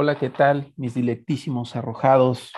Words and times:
Hola, 0.00 0.16
¿qué 0.16 0.30
tal? 0.30 0.72
Mis 0.76 0.94
dilectísimos 0.94 1.74
arrojados, 1.74 2.52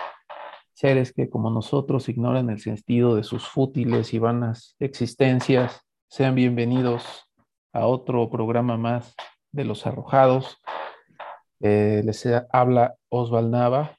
seres 0.73 1.11
que 1.11 1.27
como 1.27 1.49
nosotros 1.49 2.07
ignoran 2.07 2.51
el 2.51 2.59
sentido 2.59 3.15
de 3.15 3.23
sus 3.23 3.47
fútiles 3.47 4.13
y 4.13 4.19
vanas 4.19 4.75
existencias, 4.79 5.81
sean 6.07 6.35
bienvenidos 6.35 7.25
a 7.73 7.87
otro 7.87 8.29
programa 8.29 8.77
más 8.77 9.15
de 9.51 9.65
los 9.65 9.87
arrojados. 9.87 10.61
Eh, 11.61 12.03
les 12.05 12.29
habla 12.51 12.93
Osval 13.09 13.49
Nava 13.49 13.97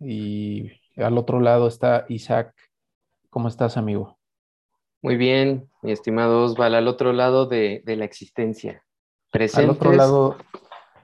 y 0.00 0.70
al 0.96 1.18
otro 1.18 1.40
lado 1.40 1.68
está 1.68 2.06
Isaac. 2.08 2.54
¿Cómo 3.28 3.48
estás, 3.48 3.76
amigo? 3.76 4.18
Muy 5.02 5.18
bien, 5.18 5.68
mi 5.82 5.92
estimado 5.92 6.42
Osval, 6.42 6.74
al 6.74 6.88
otro 6.88 7.12
lado 7.12 7.44
de, 7.44 7.82
la 7.84 8.06
existencia. 8.06 8.82
Presentes, 9.30 9.68
al 9.68 9.76
otro 9.76 9.92
lado, 9.92 10.38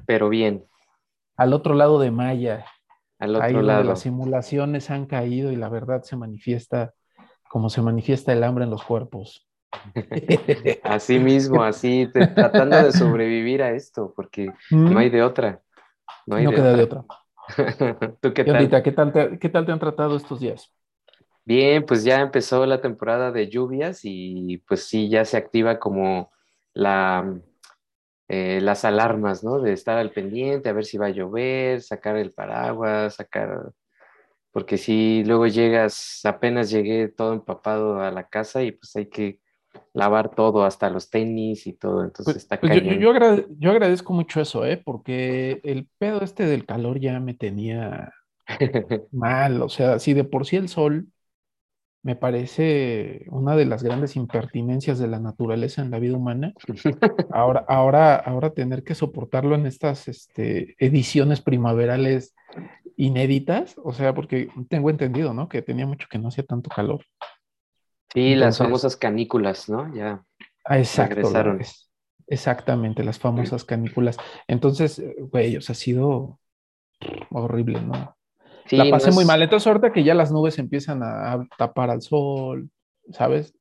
pero 0.06 0.30
bien. 0.30 0.66
Al 1.36 1.52
otro 1.52 1.74
lado 1.74 1.98
de 1.98 2.10
Maya. 2.10 2.64
Al 3.18 3.36
otro 3.36 3.62
lado. 3.62 3.84
las 3.84 4.00
simulaciones 4.00 4.90
han 4.90 5.06
caído 5.06 5.52
y 5.52 5.56
la 5.56 5.68
verdad 5.68 6.02
se 6.02 6.16
manifiesta 6.16 6.92
como 7.54 7.70
se 7.70 7.82
manifiesta 7.82 8.32
el 8.32 8.42
hambre 8.42 8.64
en 8.64 8.70
los 8.70 8.82
cuerpos. 8.82 9.48
así 10.82 11.18
mismo, 11.20 11.62
así, 11.62 12.08
tratando 12.12 12.82
de 12.82 12.92
sobrevivir 12.92 13.62
a 13.62 13.70
esto, 13.70 14.12
porque 14.16 14.52
no 14.70 14.98
hay 14.98 15.08
de 15.08 15.22
otra. 15.22 15.62
No, 16.26 16.34
hay 16.34 16.48
queda 16.48 16.76
de 16.76 16.82
otra. 16.82 17.04
¿Tú 18.20 18.32
qué 18.34 18.44
tal? 18.44 18.82
¿qué 18.82 18.92
tal, 18.92 19.12
te, 19.12 19.38
¿qué 19.38 19.48
tal 19.48 19.66
te 19.66 19.70
han 19.70 19.78
tratado 19.78 20.16
estos 20.16 20.40
días? 20.40 20.72
Bien, 21.44 21.86
pues 21.86 22.02
ya 22.02 22.20
empezó 22.20 22.66
la 22.66 22.80
temporada 22.80 23.30
de 23.30 23.48
lluvias 23.48 24.00
y 24.02 24.58
pues 24.66 24.88
sí, 24.88 25.08
ya 25.08 25.24
se 25.24 25.36
activa 25.36 25.78
como 25.78 26.32
la, 26.72 27.38
eh, 28.28 28.60
las 28.62 28.84
alarmas, 28.84 29.44
¿no? 29.44 29.60
De 29.60 29.72
estar 29.72 29.98
al 29.98 30.10
pendiente, 30.10 30.68
a 30.68 30.72
ver 30.72 30.84
si 30.84 30.96
va 30.98 31.06
a 31.06 31.10
llover, 31.10 31.82
sacar 31.82 32.16
el 32.16 32.32
paraguas, 32.32 33.16
sacar... 33.16 33.72
Porque 34.52 34.78
si 34.78 35.24
luego 35.24 35.46
llegas, 35.48 36.20
apenas 36.24 36.70
llegué 36.70 37.08
todo 37.08 37.32
empapado 37.32 38.00
a 38.00 38.10
la 38.12 38.28
casa 38.28 38.62
y 38.62 38.72
pues 38.72 38.94
hay 38.94 39.06
que 39.06 39.40
lavar 39.92 40.34
todo, 40.34 40.64
hasta 40.64 40.90
los 40.90 41.10
tenis 41.10 41.66
y 41.66 41.72
todo, 41.72 42.04
entonces 42.04 42.34
pues, 42.34 42.36
está 42.36 42.60
pues 42.60 42.74
yo, 42.74 42.92
yo, 42.92 43.46
yo, 43.58 43.70
agradezco 43.70 44.12
mucho 44.12 44.40
eso, 44.40 44.64
¿eh? 44.64 44.80
Porque 44.84 45.60
el 45.64 45.88
pedo 45.98 46.22
este 46.22 46.46
del 46.46 46.66
calor 46.66 47.00
ya 47.00 47.20
me 47.20 47.34
tenía 47.34 48.12
mal, 49.12 49.62
o 49.62 49.68
sea, 49.68 49.98
si 49.98 50.14
de 50.14 50.24
por 50.24 50.46
sí 50.46 50.56
el 50.56 50.68
sol 50.68 51.08
me 52.04 52.16
parece 52.16 53.24
una 53.30 53.56
de 53.56 53.64
las 53.64 53.82
grandes 53.82 54.14
impertinencias 54.14 54.98
de 54.98 55.08
la 55.08 55.18
naturaleza 55.18 55.80
en 55.80 55.90
la 55.90 55.98
vida 55.98 56.18
humana. 56.18 56.52
Ahora, 57.32 57.64
ahora, 57.66 58.16
ahora 58.16 58.50
tener 58.50 58.84
que 58.84 58.94
soportarlo 58.94 59.54
en 59.54 59.66
estas 59.66 60.06
este, 60.06 60.76
ediciones 60.78 61.40
primaverales 61.40 62.34
inéditas, 62.96 63.76
o 63.82 63.92
sea, 63.92 64.14
porque 64.14 64.48
tengo 64.68 64.90
entendido, 64.90 65.32
¿no? 65.32 65.48
Que 65.48 65.62
tenía 65.62 65.86
mucho 65.86 66.06
que 66.10 66.18
no 66.18 66.28
hacía 66.28 66.44
tanto 66.44 66.68
calor. 66.68 67.04
Sí, 68.12 68.34
las 68.34 68.58
famosas 68.58 68.96
canículas, 68.96 69.68
¿no? 69.70 69.92
Ya 69.94 70.22
ah, 70.66 70.78
exacto, 70.78 71.16
regresaron. 71.16 71.60
exactamente, 72.26 73.02
las 73.02 73.18
famosas 73.18 73.64
canículas. 73.64 74.18
Entonces, 74.46 75.02
güey, 75.32 75.56
o 75.56 75.62
sea, 75.62 75.72
ha 75.72 75.76
sido 75.76 76.38
horrible, 77.30 77.80
¿no? 77.80 78.14
La 78.70 78.90
pasé 78.90 79.10
muy 79.10 79.24
mal. 79.24 79.42
Entonces, 79.42 79.66
ahorita 79.66 79.92
que 79.92 80.04
ya 80.04 80.14
las 80.14 80.32
nubes 80.32 80.58
empiezan 80.58 81.02
a 81.02 81.46
tapar 81.58 81.90
al 81.90 82.02
sol, 82.02 82.70
¿sabes? 83.10 83.54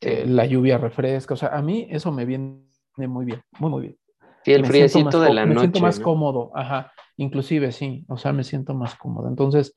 Eh, 0.00 0.24
la 0.26 0.46
lluvia 0.46 0.78
refresca. 0.78 1.34
O 1.34 1.36
sea, 1.36 1.50
a 1.50 1.62
mí 1.62 1.86
eso 1.90 2.10
me 2.10 2.24
viene 2.24 2.64
muy 2.96 3.24
bien, 3.24 3.42
muy, 3.58 3.70
muy 3.70 3.82
bien. 3.82 3.98
Sí, 4.44 4.52
el 4.52 4.66
friecito 4.66 5.20
de 5.20 5.32
la 5.32 5.46
noche. 5.46 5.54
Me 5.54 5.60
siento 5.60 5.80
más 5.80 6.00
cómodo, 6.00 6.50
ajá. 6.54 6.92
Inclusive, 7.16 7.70
sí. 7.70 8.04
O 8.08 8.16
sea, 8.16 8.32
me 8.32 8.42
siento 8.42 8.74
más 8.74 8.96
cómodo. 8.96 9.28
Entonces, 9.28 9.76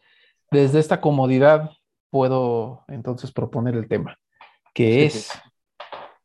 desde 0.50 0.80
esta 0.80 1.02
comodidad 1.02 1.70
puedo 2.10 2.86
entonces 2.88 3.32
proponer 3.32 3.76
el 3.76 3.88
tema, 3.88 4.18
que 4.74 5.06
es, 5.06 5.30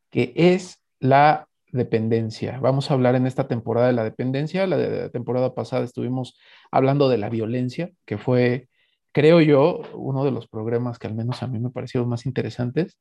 que 0.09 0.33
es 0.35 0.81
la 0.99 1.47
dependencia. 1.71 2.59
Vamos 2.59 2.89
a 2.89 2.93
hablar 2.93 3.15
en 3.15 3.27
esta 3.27 3.47
temporada 3.47 3.87
de 3.87 3.93
la 3.93 4.03
dependencia. 4.03 4.67
La, 4.67 4.77
de, 4.77 5.01
la 5.03 5.09
temporada 5.09 5.53
pasada 5.53 5.83
estuvimos 5.83 6.37
hablando 6.71 7.09
de 7.09 7.17
la 7.17 7.29
violencia, 7.29 7.91
que 8.05 8.17
fue, 8.17 8.67
creo 9.11 9.41
yo, 9.41 9.81
uno 9.93 10.23
de 10.23 10.31
los 10.31 10.47
programas 10.47 10.99
que 10.99 11.07
al 11.07 11.15
menos 11.15 11.43
a 11.43 11.47
mí 11.47 11.59
me 11.59 11.69
parecieron 11.69 12.09
más 12.09 12.25
interesantes. 12.25 12.97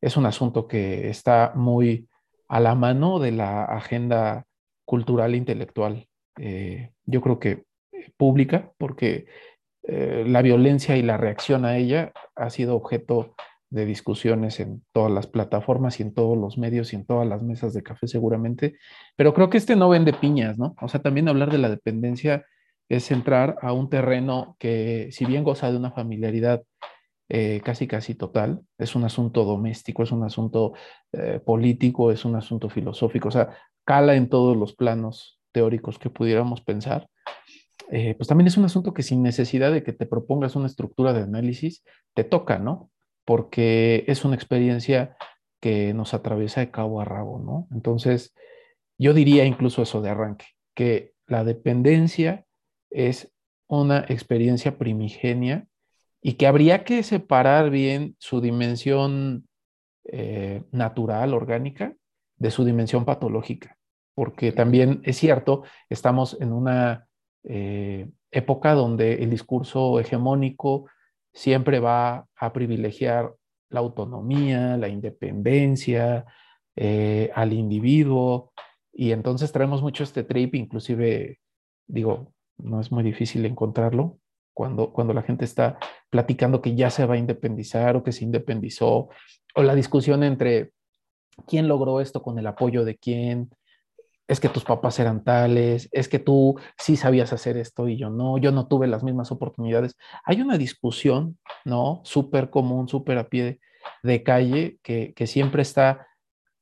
Es 0.00 0.16
un 0.16 0.26
asunto 0.26 0.66
que 0.66 1.08
está 1.10 1.52
muy 1.54 2.08
a 2.48 2.58
la 2.60 2.74
mano 2.74 3.20
de 3.20 3.32
la 3.32 3.64
agenda 3.64 4.44
cultural 4.84 5.34
e 5.34 5.36
intelectual, 5.36 6.08
eh, 6.36 6.90
yo 7.04 7.20
creo 7.20 7.38
que 7.38 7.64
pública, 8.16 8.72
porque 8.76 9.26
eh, 9.84 10.24
la 10.26 10.42
violencia 10.42 10.96
y 10.96 11.02
la 11.02 11.16
reacción 11.16 11.64
a 11.64 11.76
ella 11.76 12.12
ha 12.34 12.50
sido 12.50 12.74
objeto 12.74 13.34
de 13.70 13.86
discusiones 13.86 14.60
en 14.60 14.84
todas 14.92 15.12
las 15.12 15.26
plataformas 15.26 16.00
y 16.00 16.02
en 16.02 16.12
todos 16.12 16.36
los 16.36 16.58
medios 16.58 16.92
y 16.92 16.96
en 16.96 17.06
todas 17.06 17.26
las 17.26 17.42
mesas 17.42 17.72
de 17.72 17.82
café 17.82 18.08
seguramente, 18.08 18.76
pero 19.16 19.32
creo 19.32 19.48
que 19.48 19.58
este 19.58 19.76
no 19.76 19.88
vende 19.88 20.12
piñas, 20.12 20.58
¿no? 20.58 20.74
O 20.80 20.88
sea, 20.88 21.00
también 21.00 21.28
hablar 21.28 21.50
de 21.50 21.58
la 21.58 21.68
dependencia 21.68 22.44
es 22.88 23.10
entrar 23.12 23.56
a 23.62 23.72
un 23.72 23.88
terreno 23.88 24.56
que, 24.58 25.08
si 25.12 25.24
bien 25.24 25.44
goza 25.44 25.70
de 25.70 25.76
una 25.76 25.92
familiaridad 25.92 26.62
eh, 27.28 27.60
casi, 27.64 27.86
casi 27.86 28.16
total, 28.16 28.60
es 28.76 28.96
un 28.96 29.04
asunto 29.04 29.44
doméstico, 29.44 30.02
es 30.02 30.10
un 30.10 30.24
asunto 30.24 30.72
eh, 31.12 31.38
político, 31.38 32.10
es 32.10 32.24
un 32.24 32.34
asunto 32.34 32.68
filosófico, 32.68 33.28
o 33.28 33.30
sea, 33.30 33.56
cala 33.84 34.16
en 34.16 34.28
todos 34.28 34.56
los 34.56 34.74
planos 34.74 35.40
teóricos 35.52 36.00
que 36.00 36.10
pudiéramos 36.10 36.60
pensar. 36.60 37.08
Eh, 37.92 38.14
pues 38.16 38.28
también 38.28 38.48
es 38.48 38.56
un 38.56 38.64
asunto 38.64 38.92
que 38.92 39.04
sin 39.04 39.22
necesidad 39.22 39.72
de 39.72 39.84
que 39.84 39.92
te 39.92 40.06
propongas 40.06 40.56
una 40.56 40.66
estructura 40.66 41.12
de 41.12 41.22
análisis, 41.22 41.84
te 42.14 42.24
toca, 42.24 42.58
¿no? 42.58 42.90
Porque 43.30 44.02
es 44.08 44.24
una 44.24 44.34
experiencia 44.34 45.16
que 45.60 45.94
nos 45.94 46.14
atraviesa 46.14 46.62
de 46.62 46.72
cabo 46.72 47.00
a 47.00 47.04
rabo, 47.04 47.38
¿no? 47.38 47.68
Entonces, 47.70 48.34
yo 48.98 49.14
diría 49.14 49.44
incluso 49.44 49.82
eso 49.82 50.02
de 50.02 50.10
arranque, 50.10 50.46
que 50.74 51.12
la 51.28 51.44
dependencia 51.44 52.44
es 52.90 53.32
una 53.68 54.00
experiencia 54.08 54.78
primigenia 54.78 55.68
y 56.20 56.32
que 56.32 56.48
habría 56.48 56.82
que 56.82 57.04
separar 57.04 57.70
bien 57.70 58.16
su 58.18 58.40
dimensión 58.40 59.46
eh, 60.06 60.64
natural, 60.72 61.32
orgánica, 61.32 61.94
de 62.36 62.50
su 62.50 62.64
dimensión 62.64 63.04
patológica, 63.04 63.78
porque 64.16 64.50
también 64.50 65.02
es 65.04 65.18
cierto, 65.18 65.62
estamos 65.88 66.36
en 66.40 66.52
una 66.52 67.06
eh, 67.44 68.10
época 68.32 68.74
donde 68.74 69.22
el 69.22 69.30
discurso 69.30 70.00
hegemónico 70.00 70.86
siempre 71.32 71.80
va 71.80 72.26
a 72.36 72.52
privilegiar 72.52 73.34
la 73.68 73.80
autonomía, 73.80 74.76
la 74.76 74.88
independencia, 74.88 76.26
eh, 76.76 77.30
al 77.34 77.52
individuo, 77.52 78.52
y 78.92 79.12
entonces 79.12 79.52
traemos 79.52 79.82
mucho 79.82 80.04
este 80.04 80.24
trip, 80.24 80.54
inclusive, 80.54 81.38
digo, 81.86 82.32
no 82.58 82.80
es 82.80 82.90
muy 82.92 83.02
difícil 83.02 83.46
encontrarlo, 83.46 84.18
cuando, 84.52 84.92
cuando 84.92 85.14
la 85.14 85.22
gente 85.22 85.44
está 85.44 85.78
platicando 86.10 86.60
que 86.60 86.74
ya 86.74 86.90
se 86.90 87.06
va 87.06 87.14
a 87.14 87.18
independizar 87.18 87.96
o 87.96 88.02
que 88.02 88.12
se 88.12 88.24
independizó, 88.24 89.08
o 89.54 89.62
la 89.62 89.74
discusión 89.74 90.22
entre 90.22 90.72
quién 91.46 91.68
logró 91.68 92.00
esto 92.00 92.22
con 92.22 92.38
el 92.38 92.46
apoyo 92.46 92.84
de 92.84 92.96
quién, 92.98 93.50
es 94.30 94.38
que 94.38 94.48
tus 94.48 94.62
papás 94.62 95.00
eran 95.00 95.24
tales, 95.24 95.88
es 95.90 96.08
que 96.08 96.20
tú 96.20 96.56
sí 96.78 96.96
sabías 96.96 97.32
hacer 97.32 97.56
esto 97.56 97.88
y 97.88 97.96
yo 97.96 98.10
no, 98.10 98.38
yo 98.38 98.52
no 98.52 98.68
tuve 98.68 98.86
las 98.86 99.02
mismas 99.02 99.32
oportunidades. 99.32 99.96
Hay 100.24 100.40
una 100.40 100.56
discusión, 100.56 101.36
¿no? 101.64 102.00
Súper 102.04 102.48
común, 102.48 102.88
súper 102.88 103.18
a 103.18 103.28
pie 103.28 103.58
de, 104.04 104.22
calle, 104.22 104.78
que, 104.84 105.14
que 105.14 105.26
siempre 105.26 105.62
está 105.62 106.06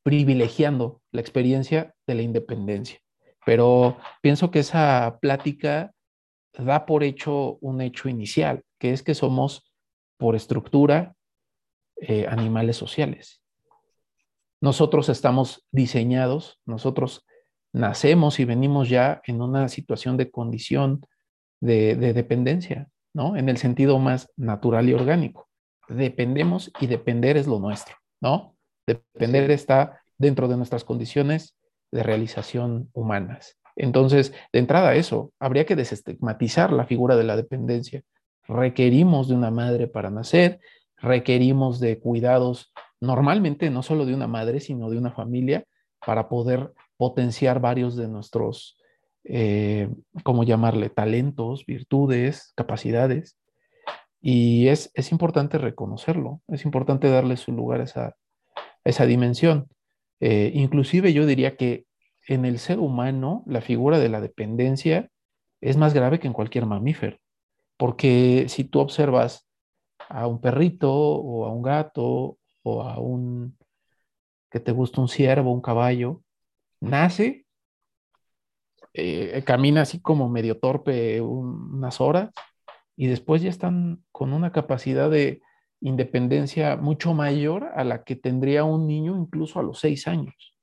privilegiando 0.02 1.02
la 1.12 1.20
experiencia 1.20 1.94
de 2.06 2.14
la 2.14 2.22
independencia. 2.22 3.00
Pero 3.44 3.98
pienso 4.22 4.50
que 4.50 4.60
esa 4.60 5.18
plática 5.20 5.92
da 6.54 6.86
por 6.86 7.04
hecho 7.04 7.58
un 7.60 7.82
hecho 7.82 8.08
inicial, 8.08 8.62
que 8.78 8.94
es 8.94 9.02
que 9.02 9.14
somos, 9.14 9.70
por 10.16 10.36
estructura, 10.36 11.14
eh, 12.00 12.26
animales 12.26 12.78
sociales. 12.78 13.42
Nosotros 14.62 15.10
estamos 15.10 15.66
diseñados, 15.70 16.62
nosotros 16.64 17.26
nacemos 17.72 18.40
y 18.40 18.44
venimos 18.44 18.88
ya 18.88 19.20
en 19.26 19.42
una 19.42 19.68
situación 19.68 20.16
de 20.16 20.30
condición 20.30 21.00
de, 21.60 21.96
de 21.96 22.12
dependencia, 22.12 22.88
¿no? 23.14 23.36
En 23.36 23.48
el 23.48 23.56
sentido 23.58 23.98
más 23.98 24.30
natural 24.36 24.88
y 24.88 24.94
orgánico. 24.94 25.48
Dependemos 25.88 26.72
y 26.80 26.86
depender 26.86 27.36
es 27.36 27.46
lo 27.46 27.58
nuestro, 27.58 27.96
¿no? 28.20 28.56
Depender 28.86 29.50
está 29.50 30.00
dentro 30.16 30.48
de 30.48 30.56
nuestras 30.56 30.84
condiciones 30.84 31.56
de 31.90 32.02
realización 32.02 32.90
humanas. 32.92 33.58
Entonces, 33.76 34.32
de 34.52 34.58
entrada 34.58 34.94
eso, 34.94 35.32
habría 35.38 35.64
que 35.64 35.76
desestigmatizar 35.76 36.72
la 36.72 36.84
figura 36.84 37.16
de 37.16 37.24
la 37.24 37.36
dependencia. 37.36 38.02
Requerimos 38.46 39.28
de 39.28 39.34
una 39.34 39.50
madre 39.50 39.86
para 39.86 40.10
nacer, 40.10 40.60
requerimos 40.96 41.78
de 41.78 42.00
cuidados 42.00 42.72
normalmente 43.00 43.70
no 43.70 43.84
solo 43.84 44.04
de 44.04 44.14
una 44.14 44.26
madre, 44.26 44.58
sino 44.58 44.90
de 44.90 44.98
una 44.98 45.12
familia 45.12 45.64
para 46.04 46.28
poder 46.28 46.72
potenciar 46.98 47.60
varios 47.60 47.96
de 47.96 48.08
nuestros 48.08 48.78
eh, 49.30 49.90
¿cómo 50.24 50.42
llamarle? 50.42 50.88
Talentos, 50.88 51.66
virtudes, 51.66 52.52
capacidades. 52.56 53.38
Y 54.20 54.68
es, 54.68 54.90
es 54.94 55.12
importante 55.12 55.58
reconocerlo, 55.58 56.40
es 56.48 56.64
importante 56.64 57.08
darle 57.08 57.36
su 57.36 57.52
lugar 57.52 57.80
a 57.80 57.84
esa, 57.84 58.16
esa 58.84 59.06
dimensión. 59.06 59.68
Eh, 60.20 60.50
inclusive 60.54 61.12
yo 61.12 61.26
diría 61.26 61.56
que 61.56 61.84
en 62.26 62.44
el 62.44 62.58
ser 62.58 62.80
humano 62.80 63.44
la 63.46 63.60
figura 63.60 63.98
de 63.98 64.08
la 64.08 64.20
dependencia 64.20 65.10
es 65.60 65.76
más 65.76 65.94
grave 65.94 66.18
que 66.18 66.26
en 66.26 66.32
cualquier 66.32 66.66
mamífero, 66.66 67.18
porque 67.76 68.46
si 68.48 68.64
tú 68.64 68.80
observas 68.80 69.46
a 70.08 70.26
un 70.26 70.40
perrito 70.40 70.92
o 70.92 71.46
a 71.46 71.52
un 71.52 71.62
gato 71.62 72.38
o 72.62 72.82
a 72.82 72.98
un, 72.98 73.56
que 74.50 74.58
te 74.58 74.72
gusta 74.72 75.00
un 75.00 75.08
ciervo, 75.08 75.52
un 75.52 75.60
caballo, 75.60 76.22
nace, 76.80 77.46
eh, 78.94 79.42
camina 79.44 79.82
así 79.82 80.00
como 80.00 80.28
medio 80.28 80.58
torpe 80.58 81.20
unas 81.20 82.00
horas 82.00 82.30
y 82.96 83.06
después 83.06 83.42
ya 83.42 83.50
están 83.50 84.02
con 84.10 84.32
una 84.32 84.50
capacidad 84.50 85.10
de 85.10 85.40
independencia 85.80 86.76
mucho 86.76 87.14
mayor 87.14 87.70
a 87.74 87.84
la 87.84 88.02
que 88.02 88.16
tendría 88.16 88.64
un 88.64 88.86
niño 88.86 89.16
incluso 89.16 89.60
a 89.60 89.62
los 89.62 89.78
seis 89.78 90.08
años, 90.08 90.56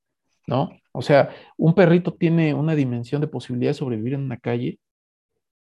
¿no? 0.46 0.70
O 0.92 1.02
sea, 1.02 1.30
un 1.56 1.74
perrito 1.74 2.12
tiene 2.14 2.52
una 2.52 2.74
dimensión 2.74 3.20
de 3.20 3.28
posibilidad 3.28 3.70
de 3.70 3.74
sobrevivir 3.74 4.14
en 4.14 4.24
una 4.24 4.38
calle 4.38 4.78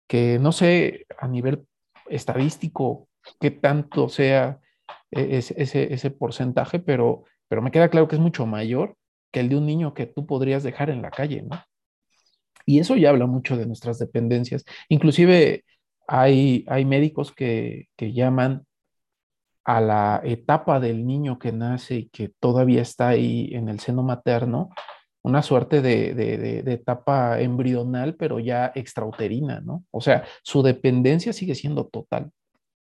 que 0.07 0.39
no 0.39 0.51
sé 0.51 1.05
a 1.19 1.27
nivel 1.27 1.67
estadístico 2.09 3.07
qué 3.39 3.51
tanto 3.51 4.09
sea 4.09 4.59
e-, 5.11 5.37
ese, 5.37 5.93
ese, 5.93 6.11
porcentaje, 6.11 6.79
pero, 6.79 7.25
pero 7.47 7.61
me 7.61 7.71
queda 7.71 7.89
claro 7.89 8.07
que 8.07 8.15
es 8.15 8.21
mucho 8.21 8.45
mayor 8.45 8.95
que 9.31 9.39
el 9.41 9.49
de 9.49 9.57
un 9.57 9.65
niño 9.65 9.93
que 9.93 10.05
tú 10.05 10.25
podrías 10.25 10.63
dejar 10.63 10.89
en 10.89 11.01
la 11.01 11.11
calle, 11.11 11.43
¿no? 11.43 11.61
Y 12.65 12.79
eso 12.79 12.95
ya 12.97 13.09
habla 13.09 13.27
mucho 13.27 13.55
de 13.55 13.65
nuestras 13.65 13.97
dependencias. 13.97 14.65
Inclusive 14.89 15.63
hay, 16.07 16.65
hay 16.67 16.85
médicos 16.85 17.31
que, 17.31 17.87
que 17.95 18.13
llaman 18.13 18.65
a 19.63 19.81
la 19.81 20.21
etapa 20.23 20.79
del 20.79 21.05
niño 21.05 21.39
que 21.39 21.51
nace 21.51 21.95
y 21.95 22.09
que 22.09 22.29
todavía 22.39 22.81
está 22.81 23.09
ahí 23.09 23.49
en 23.53 23.69
el 23.69 23.79
seno 23.79 24.03
materno, 24.03 24.69
una 25.23 25.41
suerte 25.41 25.81
de, 25.81 26.13
de, 26.13 26.37
de, 26.63 26.73
etapa 26.73 27.41
embrional, 27.41 28.15
pero 28.15 28.39
ya 28.39 28.71
extrauterina, 28.75 29.59
¿no? 29.59 29.83
O 29.91 29.99
sea, 29.99 30.23
su 30.41 30.63
dependencia 30.63 31.33
sigue 31.33 31.53
siendo 31.53 31.87
total. 31.87 32.31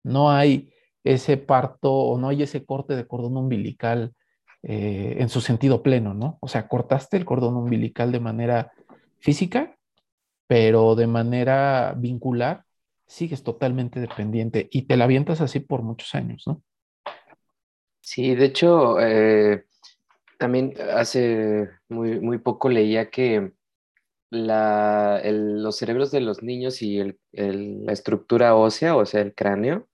No 0.04 0.32
hay 0.32 0.74
ese 1.04 1.38
parto 1.38 1.94
o 1.94 2.18
no 2.18 2.30
hay 2.30 2.44
ese 2.44 2.66
corte 2.66 2.96
de 2.96 3.06
cordón 3.06 3.38
umbilical 3.38 4.14
eh, 4.64 5.16
en 5.20 5.30
su 5.30 5.42
sentido 5.42 5.82
pleno, 5.82 6.14
¿no? 6.14 6.38
O 6.42 6.48
sea, 6.48 6.68
cortaste 6.68 7.18
el 7.18 7.26
cordón 7.26 7.58
umbilical 7.58 8.12
de 8.12 8.20
manera 8.20 8.72
física, 9.20 9.76
pero 10.48 10.96
de 10.96 11.08
manera 11.08 11.96
vincular 11.98 12.64
sigues 13.08 13.44
totalmente 13.44 14.00
dependiente 14.00 14.70
y 14.72 14.84
te 14.84 14.98
la 14.98 15.06
avientas 15.06 15.42
así 15.42 15.60
por 15.60 15.82
muchos 15.82 16.14
años, 16.16 16.44
¿no? 16.46 16.62
Sí, 18.02 18.36
de 18.36 18.46
hecho, 18.46 19.00
eh, 19.00 19.66
también 20.38 20.74
hace 20.96 21.70
muy, 21.90 22.20
muy 22.20 22.38
poco 22.40 22.70
leía 22.70 23.10
que 23.10 23.52
los 24.32 25.76
cerebros 25.76 26.12
de 26.12 26.22
los 26.22 26.42
niños 26.42 26.82
y 26.82 27.16
la 27.34 27.92
estructura 27.92 28.56
ósea, 28.56 28.96
o 28.96 29.06
sea, 29.06 29.22
el 29.22 29.36
cráneo, 29.36 29.88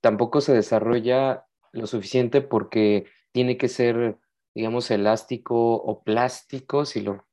tampoco 0.00 0.40
se 0.40 0.52
desarrolla 0.52 1.44
lo 1.72 1.86
suficiente 1.86 2.40
porque 2.40 3.06
tiene 3.36 3.58
que 3.58 3.68
ser, 3.68 4.16
digamos, 4.54 4.90
elástico 4.90 5.74
o 5.74 6.02
plástico, 6.02 6.86
si 6.86 7.02
lo, 7.02 7.26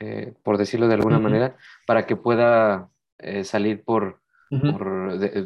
eh, 0.00 0.32
por 0.42 0.56
decirlo 0.56 0.88
de 0.88 0.94
alguna 0.94 1.18
manera, 1.18 1.58
para 1.86 2.06
que 2.06 2.16
pueda 2.16 2.88
eh, 3.18 3.44
salir 3.44 3.84
por, 3.84 4.22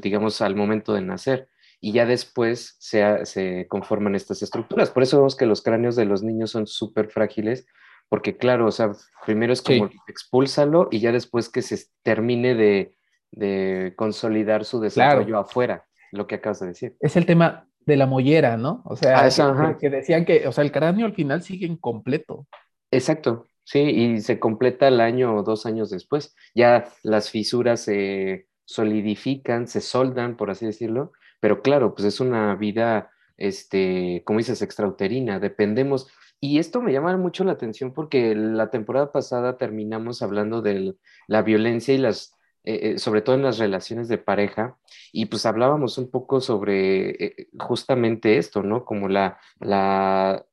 digamos, 0.01 0.41
al 0.43 0.55
momento 0.55 0.95
de 0.95 1.01
nacer. 1.01 1.49
Y 1.81 1.91
ya 1.91 2.07
después 2.07 2.77
se, 2.79 3.27
se, 3.27 3.67
conforman 3.67 4.15
estas 4.15 4.43
estructuras. 4.43 4.91
Por 4.91 5.03
eso 5.03 5.17
vemos 5.17 5.35
que 5.35 5.45
los 5.45 5.61
cráneos 5.61 5.97
de 5.97 6.05
los 6.05 6.23
niños 6.23 6.53
son 6.53 6.69
súper 6.69 7.09
frágiles, 7.09 7.67
porque 8.09 8.37
claro, 8.37 8.69
o 8.69 8.71
sea, 8.71 8.93
primero 9.25 9.53
es 9.53 9.61
como 9.61 9.91
expúlsalo 10.07 10.87
y 10.93 11.01
ya 11.01 11.11
después 11.11 11.49
que 11.49 11.63
se 11.63 11.85
termine 12.05 12.55
de, 12.55 12.97
de 13.33 13.93
consolidar 13.97 14.65
su 14.65 14.79
desarrollo 14.79 15.37
afuera, 15.37 15.85
lo 16.13 16.29
que 16.29 16.37
acabas 16.37 16.61
de 16.61 16.69
decir. 16.69 16.97
Es 17.01 17.17
el 17.17 17.27
tema 17.27 17.67
de 17.87 17.97
la 17.97 18.07
mollera, 18.07 18.57
¿no? 18.57 18.83
O 18.85 18.97
sea, 18.97 19.25
ah, 19.25 19.77
que, 19.81 19.89
decían 19.89 20.25
que, 20.25 20.47
o 20.49 20.53
sea, 20.53 20.65
el 20.65 20.73
cráneo 20.73 21.07
al 21.07 21.15
final 21.15 21.43
sigue 21.43 21.67
incompleto. 21.67 22.47
Exacto, 22.91 23.47
sí, 23.65 23.81
y 23.81 24.21
se 24.21 24.39
completa 24.41 24.89
el 24.89 25.01
año 25.01 25.35
o 25.37 25.43
dos 25.45 25.67
años 25.67 25.91
después. 25.91 26.35
Ya 26.55 26.89
las 27.03 27.31
fisuras 27.31 27.81
se 27.81 28.49
solidifican, 28.65 29.69
se 29.69 29.81
soldan, 29.81 30.37
por 30.37 30.51
así 30.51 30.67
decirlo, 30.67 31.13
pero 31.41 31.63
claro, 31.63 31.95
pues 31.95 32.07
es 32.07 32.21
una 32.21 32.57
vida, 32.57 33.11
este, 33.37 34.23
como 34.27 34.41
dices, 34.41 34.61
extrauterina, 34.63 35.39
dependemos. 35.39 36.09
Y 36.41 36.59
esto 36.59 36.83
me 36.83 36.93
llama 36.93 37.17
mucho 37.17 37.45
la 37.45 37.53
atención 37.53 37.95
porque 37.95 38.35
la 38.35 38.71
temporada 38.71 39.13
pasada 39.13 39.57
terminamos 39.57 40.23
hablando 40.23 40.61
de 40.61 40.97
la 41.29 41.43
violencia 41.43 41.95
y 41.95 41.99
las, 41.99 42.36
eh, 42.69 42.95
eh, 42.95 42.99
sobre 42.99 43.23
todo 43.23 43.37
en 43.37 43.45
las 43.45 43.59
relaciones 43.59 44.09
de 44.09 44.19
pareja, 44.19 44.77
y 45.13 45.27
pues 45.27 45.47
hablábamos 45.47 45.99
un 45.99 46.11
poco 46.11 46.41
sobre 46.41 47.11
eh, 47.25 47.49
justamente 47.61 48.39
esto, 48.39 48.65
¿no? 48.65 48.85
Como 48.85 49.09
la, 49.09 49.39
la 49.61 50.45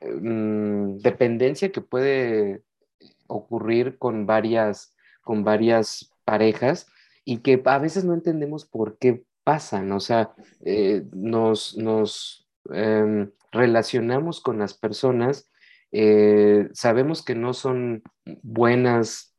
mm, 0.00 0.98
dependencia 0.98 1.72
que 1.72 1.80
puede 1.80 2.62
ocurrir 3.26 3.98
con 3.98 4.26
varias, 4.26 4.94
con 5.22 5.42
varias 5.42 6.12
parejas 6.24 6.86
y 7.24 7.38
que 7.38 7.60
a 7.64 7.78
veces 7.78 8.04
no 8.04 8.14
entendemos 8.14 8.64
por 8.64 8.96
qué 8.98 9.24
pasan, 9.42 9.90
o 9.90 9.98
sea, 9.98 10.34
nos, 11.12 11.76
nos 11.76 12.48
em, 12.70 13.32
relacionamos 13.50 14.40
con 14.40 14.60
las 14.60 14.74
personas, 14.74 15.50
sabemos 16.74 17.24
que 17.24 17.34
no 17.34 17.54
son 17.54 18.04
buenas 18.42 19.34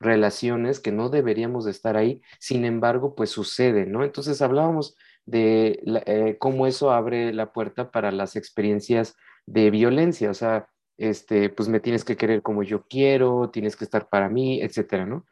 relaciones, 0.00 0.80
que 0.80 0.92
no 0.92 1.08
deberíamos 1.08 1.64
de 1.64 1.70
estar 1.70 1.96
ahí, 1.96 2.20
sin 2.38 2.64
embargo, 2.64 3.14
pues 3.14 3.30
sucede, 3.30 3.86
¿no? 3.86 4.04
Entonces 4.04 4.42
hablábamos 4.42 4.96
de 5.24 6.36
cómo 6.38 6.66
eso 6.66 6.92
abre 6.92 7.32
la 7.32 7.52
puerta 7.52 7.90
para 7.90 8.12
las 8.12 8.36
experiencias 8.36 9.16
de 9.46 9.70
violencia, 9.70 10.30
o 10.30 10.34
sea, 10.34 10.68
este, 10.98 11.50
pues 11.50 11.68
me 11.68 11.80
tienes 11.80 12.04
que 12.04 12.16
querer 12.16 12.42
como 12.42 12.62
yo 12.62 12.86
quiero, 12.88 13.50
tienes 13.50 13.76
que 13.76 13.84
estar 13.84 14.08
para 14.08 14.28
mí, 14.28 14.60
etcétera, 14.62 15.06
¿no? 15.06 15.26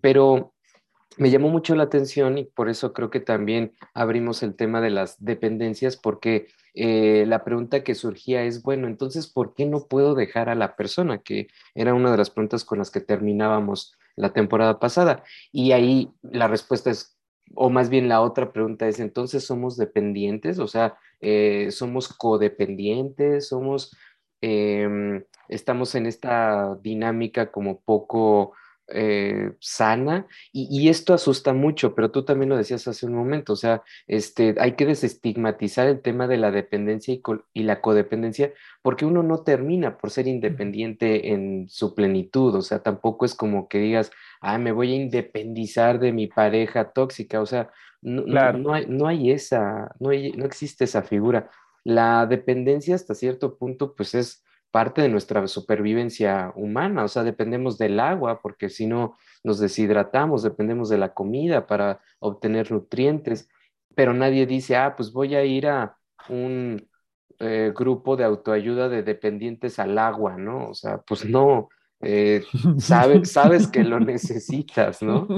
Pero 0.00 0.54
me 1.16 1.30
llamó 1.30 1.48
mucho 1.48 1.74
la 1.76 1.84
atención 1.84 2.38
y 2.38 2.44
por 2.44 2.68
eso 2.68 2.92
creo 2.92 3.10
que 3.10 3.20
también 3.20 3.72
abrimos 3.94 4.42
el 4.42 4.56
tema 4.56 4.80
de 4.80 4.90
las 4.90 5.22
dependencias, 5.24 5.96
porque 5.96 6.48
eh, 6.74 7.24
la 7.26 7.44
pregunta 7.44 7.84
que 7.84 7.94
surgía 7.94 8.42
es, 8.44 8.62
bueno, 8.62 8.88
entonces, 8.88 9.28
¿por 9.28 9.54
qué 9.54 9.66
no 9.66 9.86
puedo 9.86 10.14
dejar 10.14 10.48
a 10.48 10.56
la 10.56 10.74
persona? 10.76 11.18
Que 11.18 11.48
era 11.74 11.94
una 11.94 12.10
de 12.10 12.16
las 12.16 12.30
preguntas 12.30 12.64
con 12.64 12.78
las 12.78 12.90
que 12.90 13.00
terminábamos 13.00 13.96
la 14.16 14.32
temporada 14.32 14.78
pasada. 14.78 15.24
Y 15.52 15.72
ahí 15.72 16.12
la 16.22 16.48
respuesta 16.48 16.90
es, 16.90 17.18
o 17.54 17.70
más 17.70 17.88
bien 17.90 18.08
la 18.08 18.20
otra 18.20 18.52
pregunta 18.52 18.88
es, 18.88 19.00
entonces, 19.00 19.46
¿somos 19.46 19.76
dependientes? 19.76 20.58
O 20.58 20.68
sea, 20.68 20.96
eh, 21.20 21.68
¿somos 21.70 22.08
codependientes? 22.08 23.48
¿Somos, 23.48 23.96
em, 24.40 25.24
estamos 25.48 25.94
en 25.94 26.06
esta 26.06 26.76
dinámica 26.82 27.50
como 27.52 27.80
poco 27.80 28.52
eh, 28.88 29.52
sana 29.60 30.26
y, 30.52 30.88
esto 30.88 31.14
asusta 31.14 31.54
mucho, 31.54 31.94
pero 31.94 32.10
tú 32.10 32.24
también 32.24 32.50
lo 32.50 32.56
decías 32.56 32.86
hace 32.86 33.06
un 33.06 33.14
momento, 33.14 33.54
o 33.54 33.56
sea, 33.56 33.82
este, 34.06 34.54
hay 34.58 34.72
que 34.72 34.84
desestigmatizar 34.84 35.88
el 35.88 36.02
tema 36.02 36.26
de 36.26 36.36
la 36.36 36.50
dependencia 36.50 37.14
y, 37.54 37.62
la 37.62 37.80
codependencia 37.80 38.52
porque 38.82 39.06
uno 39.06 39.22
no 39.22 39.42
termina 39.42 39.96
por 39.96 40.10
ser 40.10 40.26
independiente 40.26 41.32
en 41.32 41.66
su 41.68 41.94
plenitud, 41.94 42.54
o 42.54 42.62
sea, 42.62 42.82
tampoco 42.82 43.24
es 43.24 43.34
como 43.34 43.68
que 43.68 43.78
digas, 43.78 44.10
ah, 44.40 44.58
me 44.58 44.72
voy 44.72 44.92
a 44.92 44.96
independizar 44.96 45.98
de 45.98 46.12
mi 46.12 46.26
pareja 46.26 46.92
tóxica, 46.92 47.40
o 47.40 47.46
sea, 47.46 47.70
no, 48.02 48.22
no, 48.52 48.74
hay, 48.74 48.84
no 48.86 49.06
hay 49.06 49.30
esa, 49.30 49.94
no, 49.98 50.10
no 50.10 50.44
existe 50.44 50.84
esa 50.84 51.02
figura. 51.02 51.50
La 51.84 52.26
dependencia 52.26 52.94
hasta 52.94 53.14
cierto 53.14 53.56
punto, 53.56 53.94
pues 53.94 54.14
es 54.14 54.43
parte 54.74 55.02
de 55.02 55.08
nuestra 55.08 55.46
supervivencia 55.46 56.52
humana, 56.56 57.04
o 57.04 57.08
sea, 57.08 57.22
dependemos 57.22 57.78
del 57.78 58.00
agua, 58.00 58.40
porque 58.42 58.68
si 58.68 58.88
no 58.88 59.16
nos 59.44 59.60
deshidratamos, 59.60 60.42
dependemos 60.42 60.88
de 60.88 60.98
la 60.98 61.14
comida 61.14 61.68
para 61.68 62.00
obtener 62.18 62.72
nutrientes, 62.72 63.48
pero 63.94 64.12
nadie 64.12 64.46
dice, 64.46 64.74
ah, 64.74 64.96
pues 64.96 65.12
voy 65.12 65.36
a 65.36 65.44
ir 65.44 65.68
a 65.68 65.96
un 66.28 66.88
eh, 67.38 67.72
grupo 67.72 68.16
de 68.16 68.24
autoayuda 68.24 68.88
de 68.88 69.04
dependientes 69.04 69.78
al 69.78 69.96
agua, 69.96 70.36
¿no? 70.38 70.70
O 70.70 70.74
sea, 70.74 70.98
pues 71.02 71.24
no, 71.24 71.68
eh, 72.00 72.42
sabes 72.78 73.68
que 73.68 73.84
lo 73.84 74.00
necesitas, 74.00 75.02
¿no? 75.02 75.28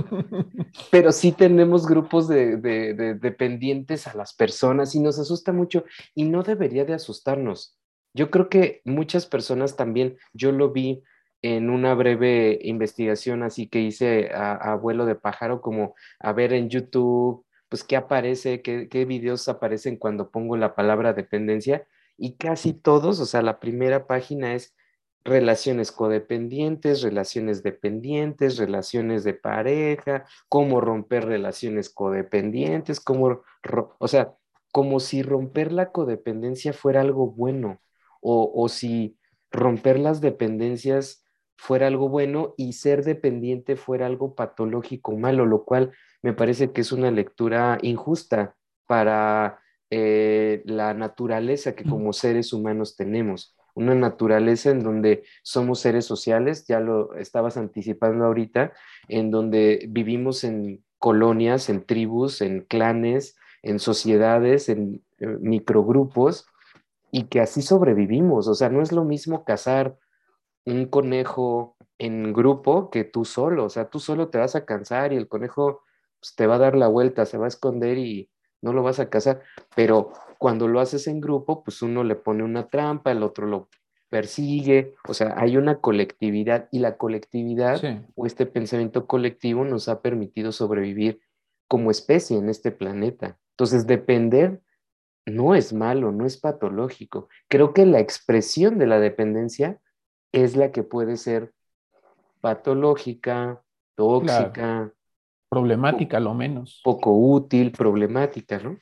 Pero 0.90 1.12
sí 1.12 1.33
tenemos 1.33 1.87
grupos 1.87 2.26
de, 2.26 2.57
de, 2.57 2.95
dependientes 3.21 4.07
a 4.07 4.14
las 4.14 4.33
personas 4.33 4.95
y 4.95 5.00
nos 5.00 5.19
asusta 5.19 5.52
mucho 5.52 5.85
y 6.14 6.25
no 6.25 6.43
debería 6.43 6.87
de 6.87 6.95
asustarnos. 6.95 7.76
Yo 8.16 8.30
creo 8.30 8.49
que 8.49 8.80
muchas 8.87 9.26
personas 9.26 9.76
también, 9.76 10.16
yo 10.32 10.50
lo 10.50 10.73
vi 10.73 11.02
en 11.42 11.68
una 11.68 11.94
breve 11.94 12.58
investigación 12.62 13.42
así 13.42 13.68
que 13.68 13.80
hice 13.80 14.30
a, 14.35 14.54
abuelo 14.73 15.04
de 15.04 15.16
pájaro, 15.16 15.61
como 15.61 15.94
a 16.18 16.32
ver 16.32 16.54
en 16.54 16.70
YouTube, 16.70 17.44
pues 17.68 17.85
qué 17.85 17.94
aparece, 17.96 18.62
qué, 18.62 18.88
qué 18.88 19.04
videos 19.04 19.49
aparecen 19.49 19.99
cuando 19.99 20.30
pongo 20.30 20.56
la 20.56 20.75
palabra 20.75 21.12
dependencia, 21.12 21.87
y 22.16 22.37
casi 22.37 22.73
todos, 22.73 23.20
o 23.20 23.26
sea, 23.26 23.42
la 23.42 23.61
primera 23.61 24.06
página 24.06 24.54
es 24.54 24.75
relaciones 25.23 25.92
codependientes, 25.92 27.02
relaciones 27.02 27.62
dependientes, 27.62 28.56
relaciones 28.56 29.25
de 29.25 29.35
pareja, 29.35 30.25
cómo 30.49 30.80
romper 30.80 31.26
relaciones 31.26 31.90
codependientes, 31.90 32.99
cómo, 33.00 33.42
o 33.99 34.08
sea, 34.08 34.35
como 34.73 35.00
si 35.00 35.23
romper 35.23 35.73
la 35.73 35.92
codependencia 35.92 36.73
fuera 36.73 37.02
algo 37.02 37.30
bueno 37.30 37.80
o, 38.28 38.50
o 38.54 38.68
si 38.68 39.16
romper 39.52 39.99
las 39.99 40.21
dependencias 40.21 41.25
fuera 41.56 41.87
algo 41.87 42.09
bueno 42.09 42.54
y 42.56 42.75
ser 42.75 43.04
dependiente 43.04 43.76
fuera 43.76 44.06
algo 44.06 44.35
patológico 44.35 45.16
malo, 45.16 45.47
lo 45.47 45.64
cual 45.64 45.92
me 46.23 46.33
parece 46.33 46.73
que 46.73 46.80
es 46.80 46.92
una 46.92 47.11
lectura 47.11 47.78
injusta 47.83 48.56
para 48.87 49.61
eh, 49.90 50.62
la 50.64 50.95
naturaleza 50.95 51.76
que 51.76 51.85
como 51.85 52.12
seres 52.12 52.52
humanos 52.52 52.97
tenemos. 52.97 53.54
Una 53.75 53.95
naturaleza 53.95 54.71
en 54.71 54.83
donde 54.83 55.25
somos 55.42 55.80
seres 55.80 56.04
sociales, 56.04 56.66
ya 56.66 56.80
lo 56.80 57.14
estabas 57.14 57.56
anticipando 57.56 58.25
ahorita, 58.25 58.73
en 59.09 59.30
donde 59.30 59.87
vivimos 59.88 60.45
en 60.45 60.83
colonias, 60.99 61.68
en 61.68 61.85
tribus, 61.85 62.40
en 62.40 62.62
clanes, 62.62 63.37
en 63.62 63.78
sociedades, 63.78 64.68
en 64.68 65.02
eh, 65.18 65.26
microgrupos, 65.40 66.47
y 67.16 67.28
que 67.28 67.40
así 67.40 67.62
sobrevivimos. 67.62 68.46
O 68.46 68.54
sea, 68.54 68.68
no 68.68 68.82
es 68.82 68.92
lo 68.92 69.02
mismo 69.02 69.42
cazar 69.42 69.96
un 70.66 70.85
conejo 70.85 71.75
en 71.96 72.35
grupo 72.35 72.90
que 72.90 73.04
tú 73.04 73.25
solo. 73.25 73.64
O 73.64 73.70
sea, 73.70 73.88
tú 73.88 74.00
solo 74.00 74.28
te 74.28 74.37
vas 74.37 74.54
a 74.54 74.66
cansar 74.66 75.14
y 75.14 75.16
el 75.16 75.26
conejo 75.26 75.80
pues, 76.20 76.35
te 76.37 76.46
va 76.46 76.56
a 76.56 76.58
dar 76.58 76.76
la 76.76 76.88
vuelta, 76.88 77.25
se 77.25 77.38
va 77.38 77.46
a 77.46 77.49
esconder 77.49 77.96
y 77.96 78.28
no 78.61 78.75
lo 78.75 78.82
vas 78.82 79.00
a 79.00 79.08
cazar. 79.08 79.40
Pero 79.75 80.12
cuando 80.37 80.68
lo 80.68 80.78
haces 80.78 81.06
en 81.06 81.23
grupo, 81.23 81.64
pues 81.64 81.80
uno 81.80 82.04
le 82.04 82.16
pone 82.16 82.42
una 82.42 82.68
trampa, 82.68 83.12
el 83.12 83.23
otro 83.23 83.46
lo 83.46 83.70
persigue. 84.11 84.94
O 85.08 85.14
sea, 85.14 85.37
hay 85.38 85.56
una 85.56 85.80
colectividad 85.80 86.68
y 86.70 86.80
la 86.80 86.99
colectividad 86.99 87.80
o 88.14 88.26
este 88.26 88.44
pensamiento 88.44 89.06
colectivo 89.06 89.64
nos 89.64 89.88
ha 89.88 90.02
permitido 90.02 90.52
sobrevivir 90.52 91.23
como 91.66 91.90
especie 91.90 92.37
en 92.37 92.50
este 92.50 92.73
planeta. 92.73 93.38
Entonces, 93.52 93.87
depender 93.87 94.61
no 95.26 95.54
es 95.54 95.73
malo, 95.73 96.12
no 96.12 96.25
es 96.25 96.38
patológico. 96.38 97.28
Creo 97.49 97.75
que 97.75 97.85
la 97.85 97.99
expresión 97.99 98.78
de 98.78 98.87
la 98.87 99.00
dependencia 99.00 99.78
es 100.33 100.56
la 100.56 100.71
que 100.71 100.85
puede 100.85 101.16
ser 101.16 101.52
patológica, 102.40 103.62
tóxica. 103.97 104.92
Problemática, 105.49 106.21
lo 106.21 106.35
menos. 106.35 106.80
Poco 106.85 107.12
útil, 107.12 107.73
problemática, 107.73 108.59
¿no? 108.59 108.78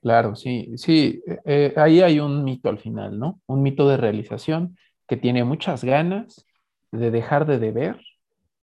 Claro, 0.00 0.36
sí, 0.36 0.72
sí, 0.76 1.22
eh, 1.26 1.40
eh, 1.44 1.74
ahí 1.76 2.00
hay 2.00 2.20
un 2.20 2.44
mito 2.44 2.68
al 2.68 2.78
final, 2.78 3.18
¿no? 3.18 3.40
Un 3.46 3.62
mito 3.62 3.88
de 3.88 3.96
realización 3.96 4.76
que 5.08 5.16
tiene 5.16 5.42
muchas 5.42 5.82
ganas 5.82 6.46
de 6.92 7.10
dejar 7.10 7.46
de 7.46 7.58
deber 7.58 8.00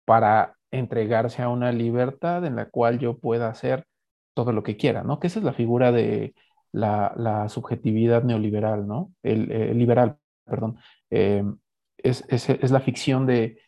para 0.04 0.56
entregarse 0.70 1.42
a 1.42 1.49
una 1.49 1.73
libertad 1.73 2.44
en 2.44 2.56
la 2.56 2.66
cual 2.66 2.99
yo 2.99 3.18
pueda 3.18 3.49
hacer 3.49 3.87
todo 4.34 4.52
lo 4.52 4.62
que 4.62 4.76
quiera, 4.76 5.02
¿no? 5.02 5.20
Que 5.20 5.28
esa 5.28 5.38
es 5.38 5.44
la 5.44 5.52
figura 5.52 5.92
de 5.92 6.34
la, 6.72 7.48
subjetividad 7.48 8.24
neoliberal, 8.24 8.86
¿no? 8.86 9.12
El, 9.22 9.78
liberal, 9.78 10.18
perdón. 10.44 10.76
Eh, 11.10 11.44
es, 11.98 12.24
es, 12.28 12.70
la 12.70 12.80
ficción 12.80 13.26
de 13.26 13.58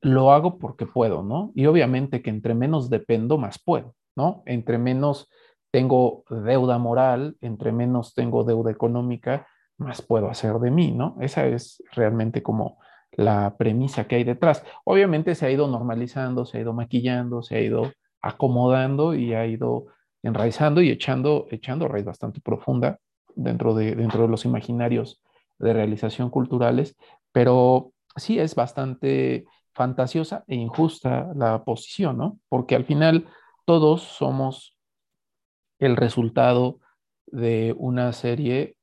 lo 0.00 0.32
hago 0.32 0.58
porque 0.58 0.86
puedo, 0.86 1.22
¿no? 1.22 1.52
Y 1.54 1.66
obviamente 1.66 2.22
que 2.22 2.30
entre 2.30 2.54
menos 2.54 2.90
dependo, 2.90 3.38
más 3.38 3.58
puedo, 3.58 3.94
¿no? 4.16 4.42
Entre 4.46 4.78
menos 4.78 5.30
tengo 5.70 6.24
deuda 6.28 6.78
moral, 6.78 7.36
entre 7.40 7.72
menos 7.72 8.14
tengo 8.14 8.44
deuda 8.44 8.70
económica, 8.70 9.46
más 9.76 10.02
puedo 10.02 10.28
hacer 10.28 10.54
de 10.54 10.70
mí, 10.70 10.92
¿no? 10.92 11.16
Esa 11.20 11.46
es 11.46 11.82
realmente 11.92 12.42
como 12.42 12.78
la 13.12 13.56
premisa 13.56 14.06
que 14.06 14.16
hay 14.16 14.24
detrás. 14.24 14.64
Obviamente 14.84 15.34
se 15.34 15.46
ha 15.46 15.50
ido 15.50 15.66
normalizando, 15.68 16.44
se 16.44 16.58
ha 16.58 16.60
ido 16.60 16.72
maquillando, 16.72 17.42
se 17.42 17.56
ha 17.56 17.60
ido 17.60 17.92
acomodando 18.20 19.14
y 19.14 19.34
ha 19.34 19.46
ido 19.46 19.86
enraizando 20.24 20.82
y 20.82 20.90
echando, 20.90 21.46
echando 21.50 21.86
raíz 21.86 22.04
bastante 22.04 22.40
profunda 22.40 22.98
dentro 23.36 23.74
de, 23.74 23.94
dentro 23.94 24.22
de 24.22 24.28
los 24.28 24.44
imaginarios 24.44 25.22
de 25.58 25.72
realización 25.72 26.30
culturales, 26.30 26.96
pero 27.30 27.92
sí 28.16 28.38
es 28.38 28.54
bastante 28.54 29.44
fantasiosa 29.72 30.44
e 30.46 30.54
injusta 30.54 31.32
la 31.34 31.64
posición, 31.64 32.16
¿no? 32.16 32.38
Porque 32.48 32.74
al 32.74 32.84
final 32.84 33.26
todos 33.64 34.02
somos 34.02 34.76
el 35.78 35.96
resultado 35.96 36.80
de 37.26 37.74
una 37.76 38.12
serie 38.12 38.76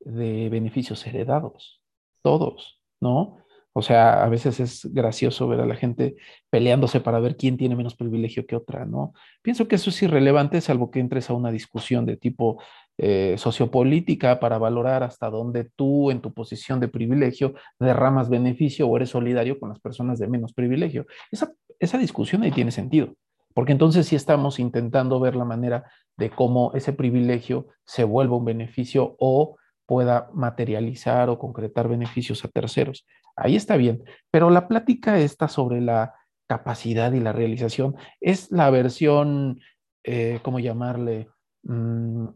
de 0.00 0.48
beneficios 0.48 1.06
heredados, 1.06 1.82
todos, 2.22 2.80
¿no? 3.00 3.38
O 3.78 3.82
sea, 3.82 4.24
a 4.24 4.28
veces 4.30 4.58
es 4.58 4.90
gracioso 4.90 5.46
ver 5.48 5.60
a 5.60 5.66
la 5.66 5.74
gente 5.74 6.16
peleándose 6.48 6.98
para 6.98 7.20
ver 7.20 7.36
quién 7.36 7.58
tiene 7.58 7.76
menos 7.76 7.94
privilegio 7.94 8.46
que 8.46 8.56
otra, 8.56 8.86
¿no? 8.86 9.12
Pienso 9.42 9.68
que 9.68 9.74
eso 9.74 9.90
es 9.90 10.02
irrelevante, 10.02 10.62
salvo 10.62 10.90
que 10.90 10.98
entres 10.98 11.28
a 11.28 11.34
una 11.34 11.50
discusión 11.50 12.06
de 12.06 12.16
tipo 12.16 12.58
eh, 12.96 13.34
sociopolítica 13.36 14.40
para 14.40 14.56
valorar 14.56 15.02
hasta 15.02 15.28
dónde 15.28 15.68
tú, 15.76 16.10
en 16.10 16.22
tu 16.22 16.32
posición 16.32 16.80
de 16.80 16.88
privilegio, 16.88 17.52
derramas 17.78 18.30
beneficio 18.30 18.88
o 18.88 18.96
eres 18.96 19.10
solidario 19.10 19.60
con 19.60 19.68
las 19.68 19.78
personas 19.78 20.18
de 20.18 20.28
menos 20.28 20.54
privilegio. 20.54 21.04
Esa, 21.30 21.52
esa 21.78 21.98
discusión 21.98 22.44
ahí 22.44 22.52
tiene 22.52 22.70
sentido, 22.70 23.12
porque 23.52 23.72
entonces 23.72 24.06
sí 24.06 24.16
estamos 24.16 24.58
intentando 24.58 25.20
ver 25.20 25.36
la 25.36 25.44
manera 25.44 25.84
de 26.16 26.30
cómo 26.30 26.72
ese 26.72 26.94
privilegio 26.94 27.66
se 27.84 28.04
vuelva 28.04 28.38
un 28.38 28.46
beneficio 28.46 29.16
o 29.18 29.58
pueda 29.86 30.28
materializar 30.34 31.30
o 31.30 31.38
concretar 31.38 31.88
beneficios 31.88 32.44
a 32.44 32.48
terceros. 32.48 33.06
Ahí 33.36 33.56
está 33.56 33.76
bien, 33.76 34.02
pero 34.30 34.50
la 34.50 34.68
plática 34.68 35.18
está 35.18 35.48
sobre 35.48 35.80
la 35.80 36.14
capacidad 36.48 37.12
y 37.12 37.20
la 37.20 37.32
realización. 37.32 37.96
Es 38.20 38.50
la 38.50 38.70
versión, 38.70 39.60
eh, 40.04 40.40
¿cómo 40.42 40.58
llamarle? 40.58 41.28
Mm, 41.62 42.28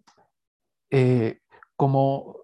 eh, 0.90 1.38
como 1.76 2.36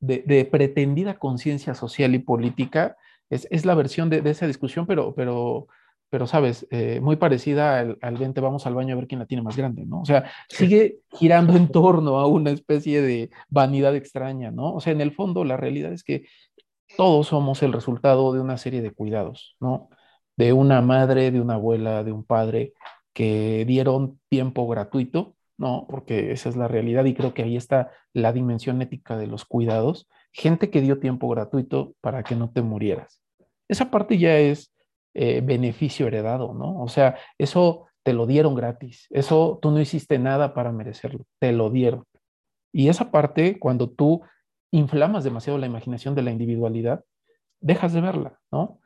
de, 0.00 0.48
pretendida 0.50 1.18
conciencia 1.18 1.74
social 1.74 2.14
y 2.14 2.18
política. 2.18 2.96
Es, 3.28 3.46
es 3.50 3.64
la 3.64 3.74
versión 3.74 4.10
de, 4.10 4.22
de, 4.22 4.30
esa 4.30 4.46
discusión, 4.46 4.86
pero, 4.86 5.14
pero 5.14 5.68
pero 6.10 6.26
sabes, 6.26 6.66
eh, 6.70 7.00
muy 7.00 7.16
parecida 7.16 7.78
al, 7.78 7.98
al, 8.02 8.16
vente, 8.16 8.40
vamos 8.40 8.66
al 8.66 8.74
baño 8.74 8.94
a 8.94 8.96
ver 8.96 9.06
quién 9.06 9.20
la 9.20 9.26
tiene 9.26 9.42
más 9.42 9.56
grande, 9.56 9.86
¿no? 9.86 10.00
O 10.00 10.04
sea, 10.04 10.30
sigue 10.48 10.98
girando 11.12 11.56
en 11.56 11.68
torno 11.68 12.18
a 12.18 12.26
una 12.26 12.50
especie 12.50 13.00
de 13.00 13.30
vanidad 13.48 13.94
extraña, 13.94 14.50
¿no? 14.50 14.74
O 14.74 14.80
sea, 14.80 14.92
en 14.92 15.00
el 15.00 15.12
fondo 15.12 15.44
la 15.44 15.56
realidad 15.56 15.92
es 15.92 16.02
que 16.02 16.24
todos 16.96 17.28
somos 17.28 17.62
el 17.62 17.72
resultado 17.72 18.32
de 18.32 18.40
una 18.40 18.58
serie 18.58 18.82
de 18.82 18.90
cuidados, 18.90 19.56
¿no? 19.60 19.88
De 20.36 20.52
una 20.52 20.82
madre, 20.82 21.30
de 21.30 21.40
una 21.40 21.54
abuela, 21.54 22.02
de 22.02 22.12
un 22.12 22.24
padre 22.24 22.72
que 23.12 23.64
dieron 23.66 24.20
tiempo 24.28 24.66
gratuito, 24.66 25.36
¿no? 25.58 25.86
Porque 25.88 26.32
esa 26.32 26.48
es 26.48 26.56
la 26.56 26.68
realidad 26.68 27.04
y 27.04 27.14
creo 27.14 27.34
que 27.34 27.42
ahí 27.42 27.56
está 27.56 27.92
la 28.12 28.32
dimensión 28.32 28.82
ética 28.82 29.16
de 29.16 29.28
los 29.28 29.44
cuidados. 29.44 30.08
Gente 30.32 30.70
que 30.70 30.80
dio 30.80 30.98
tiempo 30.98 31.28
gratuito 31.28 31.94
para 32.00 32.22
que 32.22 32.34
no 32.34 32.50
te 32.50 32.62
murieras. 32.62 33.22
Esa 33.68 33.90
parte 33.90 34.18
ya 34.18 34.36
es 34.38 34.72
eh, 35.14 35.40
beneficio 35.42 36.06
heredado, 36.06 36.54
¿no? 36.54 36.80
O 36.80 36.88
sea, 36.88 37.16
eso 37.38 37.86
te 38.02 38.12
lo 38.12 38.26
dieron 38.26 38.54
gratis, 38.54 39.06
eso 39.10 39.58
tú 39.60 39.70
no 39.70 39.80
hiciste 39.80 40.18
nada 40.18 40.54
para 40.54 40.72
merecerlo, 40.72 41.24
te 41.38 41.52
lo 41.52 41.70
dieron. 41.70 42.04
Y 42.72 42.88
esa 42.88 43.10
parte, 43.10 43.58
cuando 43.58 43.90
tú 43.90 44.22
inflamas 44.70 45.24
demasiado 45.24 45.58
la 45.58 45.66
imaginación 45.66 46.14
de 46.14 46.22
la 46.22 46.30
individualidad, 46.30 47.04
dejas 47.60 47.92
de 47.92 48.00
verla, 48.00 48.38
¿no? 48.52 48.78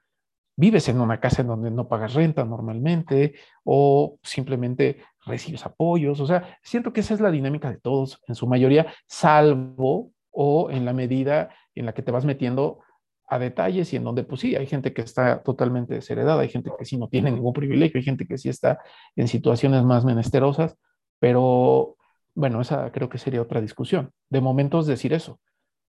Vives 0.57 0.89
en 0.89 1.01
una 1.01 1.21
casa 1.21 1.43
en 1.43 1.49
donde 1.49 1.71
no 1.71 1.89
pagas 1.89 2.15
renta 2.15 2.45
normalmente 2.45 3.35
o 3.65 4.19
simplemente 4.23 4.99
recibes 5.27 5.67
apoyos, 5.67 6.21
o 6.21 6.27
sea, 6.27 6.59
siento 6.63 6.93
que 6.93 7.01
esa 7.01 7.15
es 7.15 7.21
la 7.21 7.31
dinámica 7.31 7.71
de 7.71 7.79
todos 7.79 8.21
en 8.29 8.35
su 8.35 8.47
mayoría, 8.47 8.87
salvo 9.07 10.13
o 10.31 10.71
en 10.71 10.85
la 10.85 10.93
medida 10.93 11.51
en 11.75 11.87
la 11.87 11.93
que 11.93 12.03
te 12.03 12.13
vas 12.13 12.25
metiendo 12.25 12.84
a 13.27 13.39
detalles 13.39 13.93
y 13.93 13.97
en 13.97 14.05
donde 14.05 14.25
pues 14.25 14.41
sí, 14.41 14.55
hay 14.55 14.67
gente 14.67 14.93
que 14.93 15.03
está 15.03 15.43
totalmente 15.43 15.95
desheredada, 15.95 16.43
hay 16.43 16.49
gente 16.49 16.71
que 16.79 16.85
sí 16.85 16.97
no 16.97 17.09
tiene 17.09 17.31
ningún 17.31 17.53
privilegio, 17.53 17.99
hay 17.99 18.05
gente 18.05 18.27
que 18.27 18.39
sí 18.39 18.49
está 18.49 18.81
en 19.17 19.29
situaciones 19.29 19.83
más 19.85 20.05
menesterosas, 20.05 20.77
pero 21.19 21.97
bueno, 22.35 22.61
esa 22.61 22.91
creo 22.93 23.09
que 23.09 23.19
sería 23.19 23.43
otra 23.43 23.61
discusión. 23.61 24.13
De 24.29 24.41
momento 24.41 24.81
es 24.81 24.87
decir 24.87 25.13
eso, 25.13 25.41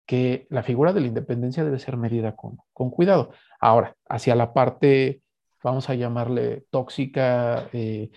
que 0.05 0.47
la 0.49 0.63
figura 0.63 0.93
de 0.93 1.01
la 1.01 1.07
independencia 1.07 1.63
debe 1.65 1.79
ser 1.79 1.97
medida 1.97 2.35
con, 2.35 2.57
con 2.73 2.89
cuidado. 2.89 3.31
Ahora, 3.59 3.95
hacia 4.07 4.35
la 4.35 4.53
parte, 4.53 5.21
vamos 5.63 5.89
a 5.89 5.95
llamarle 5.95 6.65
tóxica, 6.69 7.69
eh, 7.73 8.09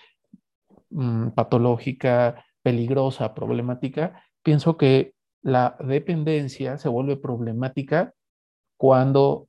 mm, 0.91 1.31
patológica, 1.31 2.45
peligrosa, 2.63 3.35
problemática, 3.35 4.23
pienso 4.43 4.77
que 4.77 5.15
la 5.43 5.77
dependencia 5.81 6.79
se 6.79 6.89
vuelve 6.89 7.17
problemática 7.17 8.15
cuando 8.81 9.47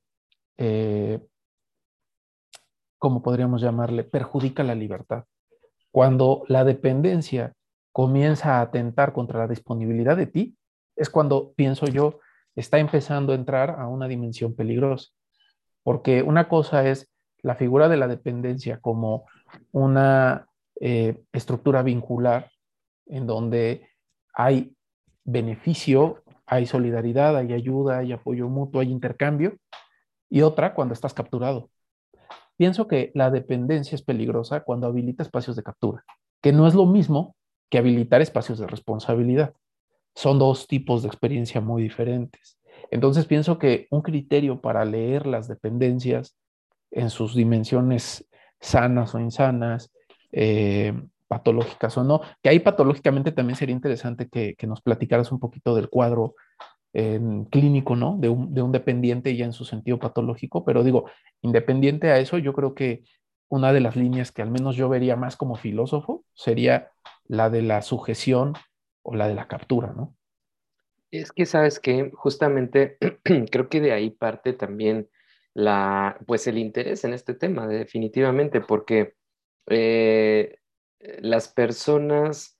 eh, 0.58 1.18
como 2.98 3.22
podríamos 3.22 3.62
llamarle, 3.62 4.04
perjudica 4.04 4.62
la 4.62 4.74
libertad. 4.74 5.24
Cuando 5.90 6.44
la 6.48 6.64
dependencia 6.64 7.54
comienza 7.92 8.58
a 8.58 8.60
atentar 8.60 9.14
contra 9.14 9.38
la 9.38 9.48
disponibilidad 9.48 10.18
de 10.18 10.26
ti, 10.26 10.58
es 10.94 11.08
cuando, 11.08 11.54
pienso 11.54 11.86
yo, 11.86 12.20
está 12.54 12.78
empezando 12.78 13.32
a 13.32 13.36
entrar 13.36 13.70
a 13.80 13.88
una 13.88 14.06
dimensión 14.06 14.54
peligrosa. 14.54 15.12
Porque 15.82 16.22
una 16.22 16.46
cosa 16.46 16.86
es 16.86 17.10
la 17.38 17.54
figura 17.54 17.88
de 17.88 17.96
la 17.96 18.08
dependencia 18.08 18.80
como 18.80 19.24
una 19.72 20.46
eh, 20.78 21.24
estructura 21.32 21.82
vincular 21.82 22.50
en 23.06 23.26
donde 23.26 23.88
hay 24.34 24.76
beneficio, 25.24 26.21
hay 26.52 26.66
solidaridad, 26.66 27.34
hay 27.34 27.54
ayuda, 27.54 27.98
hay 27.98 28.12
apoyo 28.12 28.46
mutuo, 28.46 28.82
hay 28.82 28.90
intercambio, 28.90 29.56
y 30.28 30.42
otra 30.42 30.74
cuando 30.74 30.92
estás 30.92 31.14
capturado. 31.14 31.70
Pienso 32.58 32.88
que 32.88 33.10
la 33.14 33.30
dependencia 33.30 33.94
es 33.96 34.02
peligrosa 34.02 34.60
cuando 34.60 34.86
habilita 34.86 35.22
espacios 35.22 35.56
de 35.56 35.62
captura, 35.62 36.04
que 36.42 36.52
no 36.52 36.66
es 36.66 36.74
lo 36.74 36.84
mismo 36.84 37.36
que 37.70 37.78
habilitar 37.78 38.20
espacios 38.20 38.58
de 38.58 38.66
responsabilidad. 38.66 39.54
Son 40.14 40.38
dos 40.38 40.66
tipos 40.66 41.00
de 41.00 41.08
experiencia 41.08 41.62
muy 41.62 41.84
diferentes. 41.84 42.58
Entonces 42.90 43.24
pienso 43.24 43.58
que 43.58 43.86
un 43.90 44.02
criterio 44.02 44.60
para 44.60 44.84
leer 44.84 45.26
las 45.26 45.48
dependencias 45.48 46.36
en 46.90 47.08
sus 47.08 47.34
dimensiones 47.34 48.28
sanas 48.60 49.14
o 49.14 49.20
insanas, 49.20 49.90
eh, 50.32 50.92
patológicas 51.32 51.96
o 51.96 52.04
no, 52.04 52.20
que 52.42 52.50
ahí 52.50 52.58
patológicamente 52.58 53.32
también 53.32 53.56
sería 53.56 53.74
interesante 53.74 54.28
que, 54.28 54.54
nos 54.66 54.82
platicaras 54.82 55.32
un 55.32 55.40
poquito 55.40 55.74
del 55.74 55.88
cuadro 55.88 56.34
clínico, 57.50 57.96
¿no? 57.96 58.18
De 58.18 58.28
un, 58.28 58.52
de 58.52 58.60
un, 58.60 58.70
dependiente 58.70 59.34
ya 59.34 59.46
en 59.46 59.54
su 59.54 59.64
sentido 59.64 59.98
patológico, 59.98 60.62
pero 60.62 60.84
digo, 60.84 61.06
independiente 61.40 62.10
a 62.10 62.18
eso, 62.18 62.36
yo 62.36 62.52
creo 62.52 62.74
que 62.74 63.02
una 63.48 63.72
de 63.72 63.80
las 63.80 63.96
líneas 63.96 64.30
que 64.30 64.42
al 64.42 64.50
menos 64.50 64.76
yo 64.76 64.90
vería 64.90 65.16
más 65.16 65.38
como 65.38 65.56
filósofo 65.56 66.22
sería 66.34 66.90
la 67.24 67.48
de 67.48 67.62
la 67.62 67.80
sujeción 67.80 68.52
o 69.02 69.14
la 69.14 69.26
de 69.26 69.34
la 69.34 69.48
captura, 69.48 69.94
¿no? 69.96 70.14
Es 71.10 71.32
que 71.32 71.46
sabes 71.46 71.80
que 71.80 72.10
justamente 72.12 72.98
creo 73.50 73.70
que 73.70 73.80
de 73.80 73.92
ahí 73.92 74.10
parte 74.10 74.52
también 74.52 75.08
la, 75.54 76.18
pues 76.26 76.46
el 76.46 76.58
interés 76.58 77.04
en 77.04 77.14
este 77.14 77.32
tema, 77.32 77.66
definitivamente, 77.66 78.60
porque 78.60 79.14
eh, 79.68 80.58
las 81.20 81.48
personas, 81.48 82.58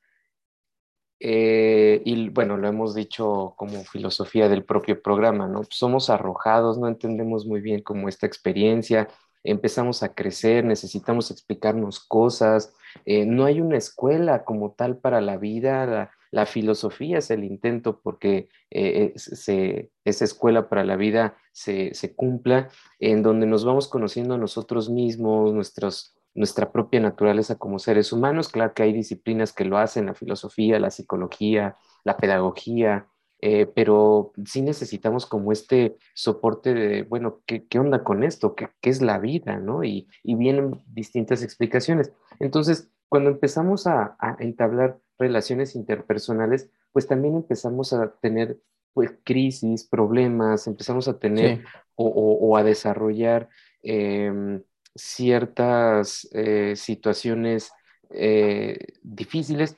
eh, 1.21 2.03
y 2.05 2.31
bueno, 2.31 2.57
lo 2.57 2.67
hemos 2.67 2.95
dicho 2.95 3.55
como 3.57 3.85
filosofía 3.85 4.49
del 4.49 4.65
propio 4.65 5.01
programa, 5.01 5.47
¿no? 5.47 5.63
Somos 5.71 6.11
arrojados, 6.11 6.79
no 6.79 6.89
entendemos 6.89 7.47
muy 7.47 7.61
bien 7.61 7.81
cómo 7.83 8.09
esta 8.09 8.27
experiencia, 8.27 9.09
empezamos 9.45 10.03
a 10.03 10.15
crecer, 10.15 10.65
necesitamos 10.65 11.31
explicarnos 11.31 12.01
cosas, 12.01 12.75
eh, 13.05 13.25
no 13.25 13.45
hay 13.45 13.61
una 13.61 13.77
escuela 13.77 14.45
como 14.45 14.73
tal 14.73 14.99
para 14.99 15.21
la 15.21 15.37
vida, 15.37 16.11
la, 16.31 16.47
filosofía 16.47 17.19
es 17.19 17.31
el 17.31 17.45
intento 17.45 18.01
porque 18.01 18.49
eh, 18.71 19.13
esa 19.15 20.25
escuela 20.25 20.69
para 20.69 20.85
la 20.85 20.97
vida 20.97 21.37
se, 21.53 21.95
se, 21.95 22.17
cumpla, 22.17 22.69
en 22.99 23.23
donde 23.23 23.47
nos 23.47 23.65
vamos 23.65 23.89
conociendo 23.89 24.35
a 24.35 24.39
nosotros 24.39 24.91
mismos, 24.91 25.53
nuestros, 25.53 26.17
nuestra 26.35 26.73
propia 26.73 27.01
naturaleza 27.01 27.57
como 27.57 27.79
seres 27.79 28.12
humanos. 28.12 28.49
Claro 28.49 28.75
que 28.75 28.83
hay 28.83 28.93
disciplinas 28.93 29.53
que 29.53 29.65
lo 29.65 29.79
hacen, 29.79 30.07
la 30.07 30.15
filosofía, 30.15 30.79
la 30.79 30.91
psicología, 30.91 31.77
la 32.05 32.17
pedagogía, 32.17 33.07
eh, 33.41 33.67
pero 33.67 34.33
sí 34.47 34.62
necesitamos 34.62 35.27
como 35.27 35.51
este 35.51 35.97
soporte 36.15 36.75
de, 36.75 37.03
bueno, 37.03 37.41
¿qué, 37.45 37.67
qué 37.67 37.81
onda 37.81 38.05
con 38.05 38.23
esto? 38.23 38.55
¿Qué, 38.55 38.69
¿Qué, 38.81 38.91
es 38.91 39.03
la 39.03 39.19
vida? 39.19 39.59
¿no? 39.59 39.83
Y, 39.83 40.09
y, 40.23 40.37
vienen 40.37 40.81
distintas 40.87 41.43
explicaciones. 41.43 42.12
Entonces, 42.39 42.89
cuando 43.09 43.30
empezamos 43.30 43.89
a, 43.89 44.17
a, 44.21 44.37
entablar 44.39 45.00
relaciones 45.19 45.75
interpersonales, 45.75 46.71
pues 46.93 47.09
también 47.09 47.35
empezamos 47.35 47.93
a 47.93 48.13
tener 48.21 48.59
pues, 48.95 49.13
crisis, 49.25 49.85
problemas, 49.85 50.69
empezamos 50.69 51.09
a 51.09 51.19
tener 51.19 51.65
o, 51.97 52.06
o, 52.09 52.56
a 52.56 52.63
desarrollar 52.63 53.49
eh, 53.83 54.63
ciertas 54.95 56.28
eh, 56.33 56.75
situaciones 56.76 57.73
eh, 58.11 58.78
difíciles 59.02 59.76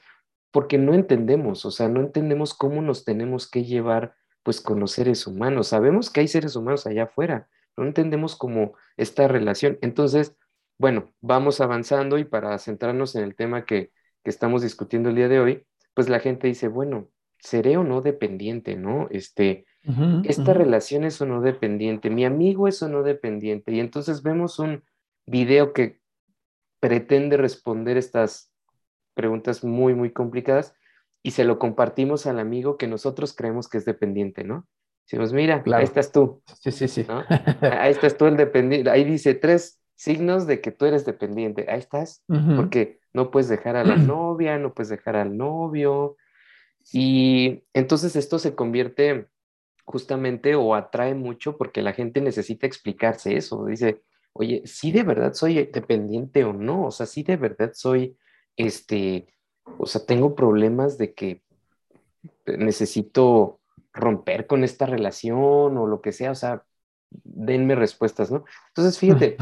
porque 0.50 0.79
no 0.79 0.94
entendemos, 0.94 1.64
o 1.64 1.70
sea, 1.70 1.88
no 1.88 2.00
entendemos 2.00 2.55
cómo 2.55 2.81
nos 2.81 3.05
tenemos 3.05 3.50
que 3.50 3.64
llevar 3.64 4.14
pues 4.44 4.61
con 4.61 4.79
los 4.79 4.92
seres 4.92 5.27
humanos. 5.27 5.68
Sabemos 5.68 6.11
que 6.11 6.20
hay 6.20 6.29
seres 6.29 6.55
humanos 6.55 6.87
allá 6.87 7.05
afuera, 7.05 7.48
no 7.77 7.85
entendemos 7.85 8.37
cómo 8.37 8.74
esta 8.96 9.27
relación. 9.27 9.79
Entonces, 9.83 10.37
bueno, 10.79 11.12
vamos 11.20 11.61
avanzando 11.61 12.18
y 12.18 12.24
para 12.24 12.57
centrarnos 12.59 13.16
en 13.16 13.24
el 13.24 13.35
tema 13.35 13.64
que, 13.64 13.90
que 14.22 14.31
estamos 14.31 14.62
discutiendo 14.62 15.09
el 15.09 15.16
día 15.16 15.29
de 15.29 15.40
hoy, 15.40 15.66
pues 15.94 16.09
la 16.09 16.20
gente 16.20 16.46
dice, 16.46 16.68
bueno, 16.68 17.09
¿seré 17.38 17.77
o 17.77 17.85
no 17.85 18.00
dependiente, 18.00 18.77
no? 18.77 19.09
Este, 19.11 19.66
esta 20.24 20.55
relación 20.55 21.05
es 21.05 21.20
o 21.20 21.27
no 21.27 21.42
dependiente, 21.42 22.09
mi 22.09 22.24
amigo 22.24 22.68
es 22.68 22.83
o 22.83 22.88
no 22.88 23.03
dependiente. 23.03 23.72
Y 23.72 23.81
entonces 23.81 24.22
vemos 24.22 24.59
un, 24.59 24.83
video 25.26 25.72
que 25.72 26.00
pretende 26.80 27.37
responder 27.37 27.96
estas 27.96 28.52
preguntas 29.14 29.64
muy, 29.64 29.94
muy 29.94 30.12
complicadas 30.12 30.74
y 31.22 31.30
se 31.30 31.44
lo 31.44 31.58
compartimos 31.58 32.26
al 32.26 32.38
amigo 32.38 32.76
que 32.76 32.87
nosotros 32.87 33.34
creemos 33.34 33.68
que 33.68 33.78
es 33.78 33.84
dependiente, 33.84 34.44
¿no? 34.44 34.66
Decimos, 35.06 35.32
mira, 35.32 35.62
ahí 35.72 35.84
estás 35.84 36.12
tú. 36.12 36.42
Sí, 36.60 36.72
sí, 36.72 36.88
sí. 36.88 37.06
Ahí 37.60 37.92
estás 37.92 38.16
tú 38.16 38.26
el 38.26 38.38
dependiente. 38.38 38.88
Ahí 38.88 39.04
dice 39.04 39.34
tres 39.34 39.78
signos 39.96 40.46
de 40.46 40.62
que 40.62 40.70
tú 40.70 40.87
eres 40.87 41.04
dependiente. 41.04 41.66
Ahí 41.68 41.78
estás, 41.78 42.24
porque 42.56 43.00
no 43.12 43.30
puedes 43.30 43.48
dejar 43.48 43.76
a 43.76 43.84
la 43.84 43.96
novia, 43.96 44.58
no 44.58 44.72
puedes 44.72 44.88
dejar 44.88 45.16
al 45.16 45.37
novio. 45.37 46.16
Y 46.92 47.64
entonces 47.74 48.16
esto 48.16 48.38
se 48.38 48.54
convierte 48.54 49.28
justamente 49.84 50.54
o 50.54 50.74
atrae 50.74 51.14
mucho 51.14 51.58
porque 51.58 51.82
la 51.82 51.92
gente 51.92 52.22
necesita 52.22 52.66
explicarse 52.66 53.37
eso. 53.37 53.66
Dice, 53.66 54.02
oye, 54.35 54.62
si 54.66 54.92
de 54.92 55.03
verdad 55.03 55.33
soy 55.33 55.55
dependiente 55.66 56.44
o 56.44 56.53
no, 56.53 56.87
o 56.87 56.90
sea, 56.90 57.07
si 57.07 57.23
de 57.23 57.37
verdad 57.37 57.73
soy, 57.73 58.16
este, 58.57 59.29
o 59.79 59.87
sea, 59.87 60.05
tengo 60.05 60.35
problemas 60.35 60.99
de 60.99 61.14
que 61.14 61.42
necesito 62.47 63.61
romper 63.92 64.47
con 64.47 64.64
esta 64.64 64.87
relación 64.87 65.79
o 65.79 65.87
lo 65.87 66.01
que 66.01 66.12
sea, 66.12 66.33
o 66.33 66.35
sea, 66.35 66.64
denme 67.11 67.77
respuestas, 67.77 68.31
¿no? 68.31 68.44
Entonces, 68.68 68.99
fíjate, 68.99 69.37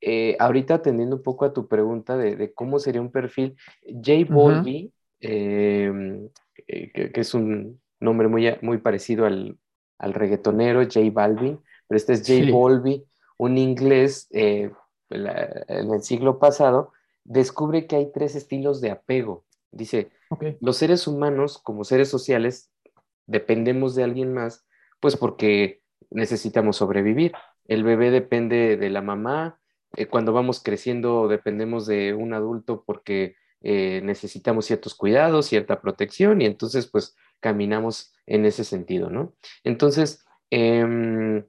eh, 0.00 0.36
ahorita 0.38 0.74
atendiendo 0.74 1.16
un 1.16 1.22
poco 1.22 1.44
a 1.44 1.52
tu 1.52 1.66
pregunta 1.66 2.16
de, 2.16 2.52
cómo 2.54 2.78
sería 2.78 3.00
un 3.00 3.10
perfil, 3.10 3.56
J. 3.82 4.32
Bolby, 4.32 4.92
em, 5.20 6.28
eh, 6.68 6.92
que, 6.92 7.20
es 7.20 7.34
un 7.34 7.80
nombre 7.98 8.28
muy, 8.28 8.48
muy 8.62 8.78
parecido 8.78 9.26
al, 9.26 9.58
al 9.98 10.14
reggaetonero 10.14 10.84
J 10.84 11.00
Balvin, 11.12 11.58
pero 11.88 11.96
este 11.96 12.12
es 12.12 12.22
J. 12.24 12.52
Bolby, 12.52 13.04
un 13.38 13.56
inglés 13.56 14.28
eh, 14.32 14.70
en 15.10 15.92
el 15.92 16.02
siglo 16.02 16.38
pasado, 16.38 16.92
descubre 17.24 17.86
que 17.86 17.96
hay 17.96 18.12
tres 18.12 18.34
estilos 18.34 18.80
de 18.82 18.90
apego. 18.90 19.46
Dice, 19.70 20.10
los 20.60 20.76
seres 20.76 21.06
humanos 21.06 21.58
como 21.58 21.84
seres 21.84 22.08
sociales 22.08 22.70
dependemos 23.26 23.94
de 23.94 24.04
alguien 24.04 24.34
más, 24.34 24.66
pues 25.00 25.16
porque 25.16 25.82
necesitamos 26.10 26.76
sobrevivir. 26.76 27.32
El 27.66 27.84
bebé 27.84 28.10
depende 28.10 28.76
de 28.76 28.90
la 28.90 29.02
mamá, 29.02 29.60
eh, 29.96 30.06
cuando 30.06 30.32
vamos 30.32 30.62
creciendo 30.62 31.28
dependemos 31.28 31.86
de 31.86 32.14
un 32.14 32.34
adulto 32.34 32.84
porque 32.84 33.36
eh, 33.60 34.00
necesitamos 34.04 34.66
ciertos 34.66 34.94
cuidados, 34.94 35.46
cierta 35.46 35.80
protección 35.80 36.40
y 36.40 36.46
entonces 36.46 36.86
pues 36.86 37.16
caminamos 37.40 38.14
en 38.26 38.44
ese 38.44 38.64
sentido, 38.64 39.10
¿no? 39.10 39.34
Entonces, 39.64 40.24
em, 40.50 41.44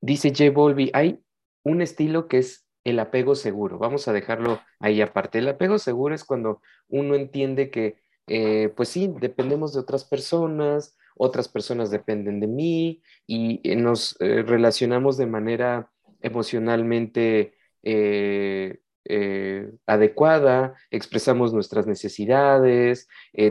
dice 0.00 0.30
J. 0.30 0.50
Bolby, 0.50 0.90
hay 0.94 1.20
un 1.62 1.82
estilo 1.82 2.28
que 2.28 2.38
es 2.38 2.66
el 2.84 2.98
apego 2.98 3.34
seguro. 3.34 3.78
Vamos 3.78 4.08
a 4.08 4.12
dejarlo 4.12 4.60
ahí 4.78 5.00
aparte. 5.02 5.38
El 5.38 5.48
apego 5.48 5.78
seguro 5.78 6.14
es 6.14 6.24
cuando 6.24 6.60
uno 6.88 7.14
entiende 7.14 7.70
que, 7.70 7.98
eh, 8.26 8.72
pues 8.76 8.88
sí, 8.88 9.12
dependemos 9.20 9.72
de 9.72 9.80
otras 9.80 10.04
personas, 10.04 10.96
otras 11.16 11.48
personas 11.48 11.90
dependen 11.90 12.40
de 12.40 12.46
mí 12.46 13.02
y 13.26 13.60
eh, 13.68 13.76
nos 13.76 14.16
eh, 14.20 14.42
relacionamos 14.42 15.16
de 15.16 15.26
manera 15.26 15.90
emocionalmente 16.20 17.54
adecuada, 19.86 20.74
expresamos 20.90 21.52
nuestras 21.54 21.86
necesidades, 21.86 23.08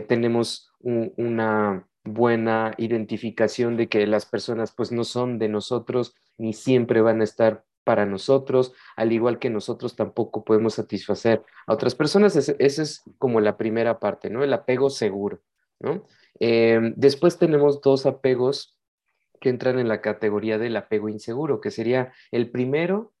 tenemos 0.08 0.72
una 0.78 1.88
buena 2.04 2.72
identificación 2.78 3.76
de 3.76 3.88
que 3.88 4.06
las 4.06 4.24
personas 4.24 4.72
pues 4.72 4.92
no 4.92 5.04
son 5.04 5.38
de 5.38 5.48
nosotros 5.48 6.14
ni 6.38 6.52
siempre 6.52 7.00
van 7.02 7.20
a 7.20 7.24
estar 7.24 7.64
para 7.84 8.06
nosotros, 8.06 8.72
al 8.96 9.12
igual 9.12 9.38
que 9.38 9.50
nosotros 9.50 9.96
tampoco 9.96 10.44
podemos 10.44 10.74
satisfacer 10.74 11.42
a 11.66 11.74
otras 11.74 11.94
personas. 11.94 12.36
Esa 12.36 12.82
es 12.82 13.02
como 13.18 13.40
la 13.40 13.56
primera 13.56 13.98
parte, 13.98 14.30
¿no? 14.30 14.42
El 14.44 14.52
apego 14.52 14.90
seguro, 14.90 15.40
¿no? 15.78 16.04
Em, 16.38 16.94
después 16.96 17.38
tenemos 17.38 17.80
dos 17.80 18.06
apegos 18.06 18.76
que 19.40 19.48
entran 19.48 19.78
en 19.78 19.88
la 19.88 20.00
categoría 20.00 20.58
del 20.58 20.76
apego 20.76 21.08
inseguro, 21.08 21.60
que 21.60 21.70
sería 21.70 22.12
el 22.30 22.50
primero, 22.50 23.12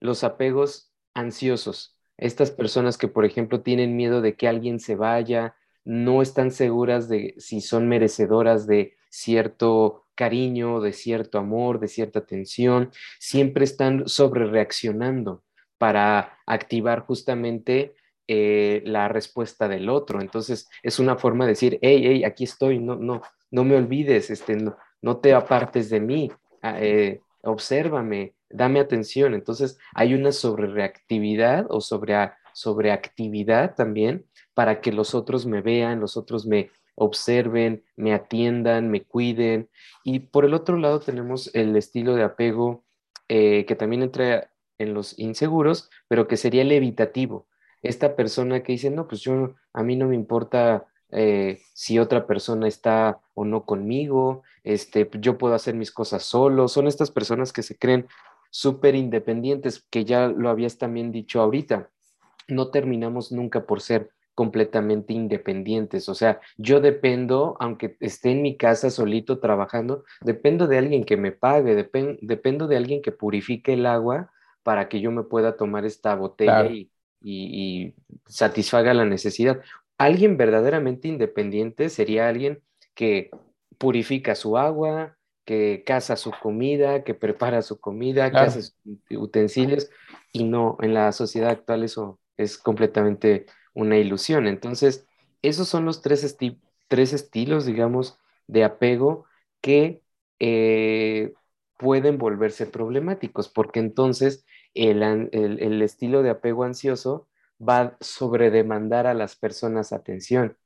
los 0.00 0.24
apegos 0.24 0.92
ansiosos. 1.14 1.96
Estas 2.16 2.50
personas 2.50 2.96
que, 2.96 3.08
por 3.08 3.24
ejemplo, 3.24 3.60
tienen 3.60 3.96
miedo 3.96 4.22
de 4.22 4.36
que 4.36 4.48
alguien 4.48 4.80
se 4.80 4.96
vaya, 4.96 5.54
no 5.84 6.22
están 6.22 6.50
seguras 6.50 7.08
de 7.08 7.34
si 7.38 7.60
son 7.60 7.88
merecedoras 7.88 8.66
de 8.66 8.96
cierto 9.16 10.04
cariño, 10.14 10.80
de 10.80 10.92
cierto 10.92 11.38
amor, 11.38 11.80
de 11.80 11.88
cierta 11.88 12.20
atención, 12.20 12.90
siempre 13.18 13.64
están 13.64 14.08
sobre 14.08 14.46
reaccionando 14.46 15.42
para 15.78 16.38
activar 16.46 17.00
justamente 17.00 17.94
eh, 18.28 18.82
la 18.84 19.08
respuesta 19.08 19.68
del 19.68 19.88
otro. 19.88 20.20
Entonces, 20.20 20.68
es 20.82 20.98
una 20.98 21.16
forma 21.16 21.44
de 21.44 21.52
decir, 21.52 21.78
hey, 21.82 22.02
hey, 22.04 22.24
aquí 22.24 22.44
estoy, 22.44 22.78
no, 22.78 22.96
no, 22.96 23.22
no 23.50 23.64
me 23.64 23.76
olvides, 23.76 24.30
este, 24.30 24.56
no, 24.56 24.76
no 25.00 25.18
te 25.18 25.32
apartes 25.34 25.90
de 25.90 26.00
mí, 26.00 26.30
ah, 26.62 26.76
eh, 26.80 27.20
obsérvame, 27.42 28.34
dame 28.50 28.80
atención. 28.80 29.34
Entonces, 29.34 29.78
hay 29.94 30.14
una 30.14 30.32
sobrereactividad 30.32 31.66
o 31.68 31.80
sobre, 31.80 32.32
sobreactividad 32.52 33.74
también 33.74 34.26
para 34.54 34.80
que 34.80 34.92
los 34.92 35.14
otros 35.14 35.46
me 35.46 35.60
vean, 35.60 36.00
los 36.00 36.16
otros 36.16 36.46
me 36.46 36.70
observen, 36.96 37.84
me 37.94 38.12
atiendan, 38.12 38.90
me 38.90 39.04
cuiden. 39.04 39.68
Y 40.02 40.20
por 40.20 40.44
el 40.44 40.54
otro 40.54 40.76
lado 40.76 40.98
tenemos 40.98 41.54
el 41.54 41.76
estilo 41.76 42.16
de 42.16 42.24
apego 42.24 42.84
eh, 43.28 43.64
que 43.66 43.76
también 43.76 44.02
entra 44.02 44.50
en 44.78 44.94
los 44.94 45.18
inseguros, 45.18 45.90
pero 46.08 46.26
que 46.26 46.36
sería 46.36 46.62
el 46.62 46.72
evitativo. 46.72 47.46
Esta 47.82 48.16
persona 48.16 48.62
que 48.62 48.72
dice, 48.72 48.90
no, 48.90 49.06
pues 49.06 49.20
yo, 49.20 49.54
a 49.72 49.82
mí 49.82 49.96
no 49.96 50.08
me 50.08 50.14
importa 50.14 50.86
eh, 51.10 51.60
si 51.72 51.98
otra 51.98 52.26
persona 52.26 52.66
está 52.66 53.20
o 53.34 53.44
no 53.44 53.64
conmigo, 53.64 54.42
este, 54.64 55.08
yo 55.20 55.38
puedo 55.38 55.54
hacer 55.54 55.74
mis 55.74 55.92
cosas 55.92 56.24
solo, 56.24 56.68
son 56.68 56.88
estas 56.88 57.10
personas 57.10 57.52
que 57.52 57.62
se 57.62 57.78
creen 57.78 58.06
súper 58.50 58.94
independientes, 58.94 59.86
que 59.90 60.04
ya 60.04 60.28
lo 60.28 60.48
habías 60.48 60.78
también 60.78 61.12
dicho 61.12 61.40
ahorita, 61.40 61.90
no 62.48 62.70
terminamos 62.70 63.32
nunca 63.32 63.66
por 63.66 63.80
ser 63.80 64.10
completamente 64.36 65.14
independientes. 65.14 66.08
O 66.10 66.14
sea, 66.14 66.40
yo 66.58 66.80
dependo, 66.80 67.56
aunque 67.58 67.96
esté 68.00 68.30
en 68.30 68.42
mi 68.42 68.56
casa 68.58 68.90
solito 68.90 69.40
trabajando, 69.40 70.04
dependo 70.20 70.68
de 70.68 70.76
alguien 70.76 71.04
que 71.04 71.16
me 71.16 71.32
pague, 71.32 71.74
dependo 71.74 72.68
de 72.68 72.76
alguien 72.76 73.00
que 73.00 73.12
purifique 73.12 73.72
el 73.72 73.86
agua 73.86 74.30
para 74.62 74.88
que 74.88 75.00
yo 75.00 75.10
me 75.10 75.22
pueda 75.22 75.56
tomar 75.56 75.86
esta 75.86 76.14
botella 76.14 76.66
y, 76.66 76.90
y, 77.22 77.94
satisfaga 78.26 78.92
la 78.92 79.06
necesidad. 79.06 79.62
Alguien 79.96 80.36
verdaderamente 80.36 81.08
independiente 81.08 81.88
sería 81.88 82.28
alguien 82.28 82.60
que 82.94 83.30
purifica 83.78 84.34
su 84.34 84.58
agua, 84.58 85.16
que 85.46 85.82
caza 85.86 86.16
su 86.16 86.30
comida, 86.42 87.04
que 87.04 87.14
prepara 87.14 87.62
su 87.62 87.80
comida, 87.80 88.30
que 88.30 88.36
hace 88.36 88.72
utensilios, 89.12 89.88
y 90.30 90.44
no, 90.44 90.76
en 90.82 90.92
la 90.92 91.10
sociedad 91.12 91.50
actual 91.50 91.84
eso 91.84 92.20
es 92.36 92.58
completamente 92.58 93.46
una 93.76 93.98
ilusión. 93.98 94.48
Entonces, 94.48 95.06
esos 95.42 95.68
son 95.68 95.84
los 95.84 96.02
tres, 96.02 96.36
tres 96.88 97.12
estilos, 97.12 97.66
digamos, 97.66 98.18
de 98.48 98.64
apego 98.64 99.26
que 99.60 100.02
eh, 100.40 101.34
pueden 101.78 102.18
volverse 102.18 102.66
problemáticos, 102.66 103.48
porque 103.48 103.78
entonces 103.78 104.44
el, 104.74 105.82
estilo 105.82 106.22
de 106.22 106.30
apego 106.30 106.64
ansioso 106.64 107.28
va 107.60 107.80
a 107.80 107.96
sobredemandar 108.00 109.06
a 109.06 109.14
las 109.14 109.36
personas 109.36 109.92
atención 109.92 110.56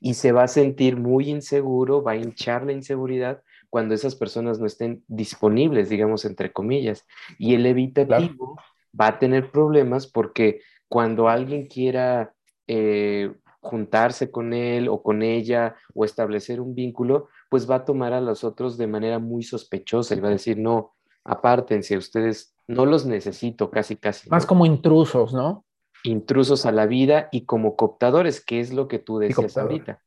y 0.00 0.14
se 0.14 0.32
va 0.32 0.44
a 0.44 0.48
sentir 0.48 0.96
muy 0.96 1.30
inseguro, 1.30 2.02
va 2.02 2.12
a 2.12 2.16
hinchar 2.16 2.64
la 2.64 2.72
inseguridad 2.72 3.42
cuando 3.70 3.94
esas 3.94 4.14
personas 4.14 4.58
no 4.60 4.66
estén 4.66 5.04
disponibles, 5.08 5.88
digamos, 5.88 6.24
entre 6.24 6.52
comillas. 6.52 7.06
Y 7.38 7.54
el 7.54 7.64
evitativo 7.66 8.56
va 8.98 9.06
a 9.08 9.18
tener 9.18 9.50
problemas 9.50 10.06
porque 10.06 10.60
cuando 10.88 11.28
alguien 11.28 11.66
quiera 11.66 12.34
eh, 12.74 13.30
juntarse 13.60 14.30
con 14.30 14.54
él 14.54 14.88
o 14.88 15.02
con 15.02 15.22
ella 15.22 15.76
o 15.94 16.06
establecer 16.06 16.58
un 16.58 16.74
vínculo, 16.74 17.28
pues 17.50 17.70
va 17.70 17.76
a 17.76 17.84
tomar 17.84 18.14
a 18.14 18.20
los 18.22 18.44
otros 18.44 18.78
de 18.78 18.86
manera 18.86 19.18
muy 19.18 19.42
sospechosa 19.42 20.14
y 20.14 20.20
va 20.20 20.28
a 20.28 20.32
decir, 20.32 20.56
no, 20.56 20.94
apártense, 21.22 21.98
ustedes 21.98 22.54
no 22.66 22.86
los 22.86 23.04
necesito 23.04 23.70
casi, 23.70 23.96
casi. 23.96 24.30
Más 24.30 24.46
como 24.46 24.64
intrusos, 24.64 25.34
¿no? 25.34 25.66
Intrusos 26.02 26.64
a 26.64 26.72
la 26.72 26.86
vida 26.86 27.28
y 27.30 27.44
como 27.44 27.76
cooptadores, 27.76 28.42
que 28.42 28.60
es 28.60 28.72
lo 28.72 28.88
que 28.88 28.98
tú 28.98 29.18
decías 29.18 29.58
ahorita. 29.58 30.00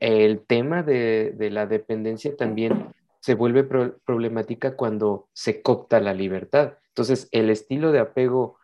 El 0.00 0.40
tema 0.46 0.82
de, 0.82 1.36
la 1.52 1.66
dependencia 1.66 2.34
también 2.34 2.94
se 3.20 3.34
vuelve 3.34 3.62
problemática 3.62 4.74
cuando 4.74 5.28
se 5.34 5.60
coopta 5.60 6.00
la 6.00 6.14
libertad. 6.14 6.78
Entonces, 6.88 7.28
el 7.30 7.50
estilo 7.50 7.92
de 7.92 7.98
apego 7.98 8.56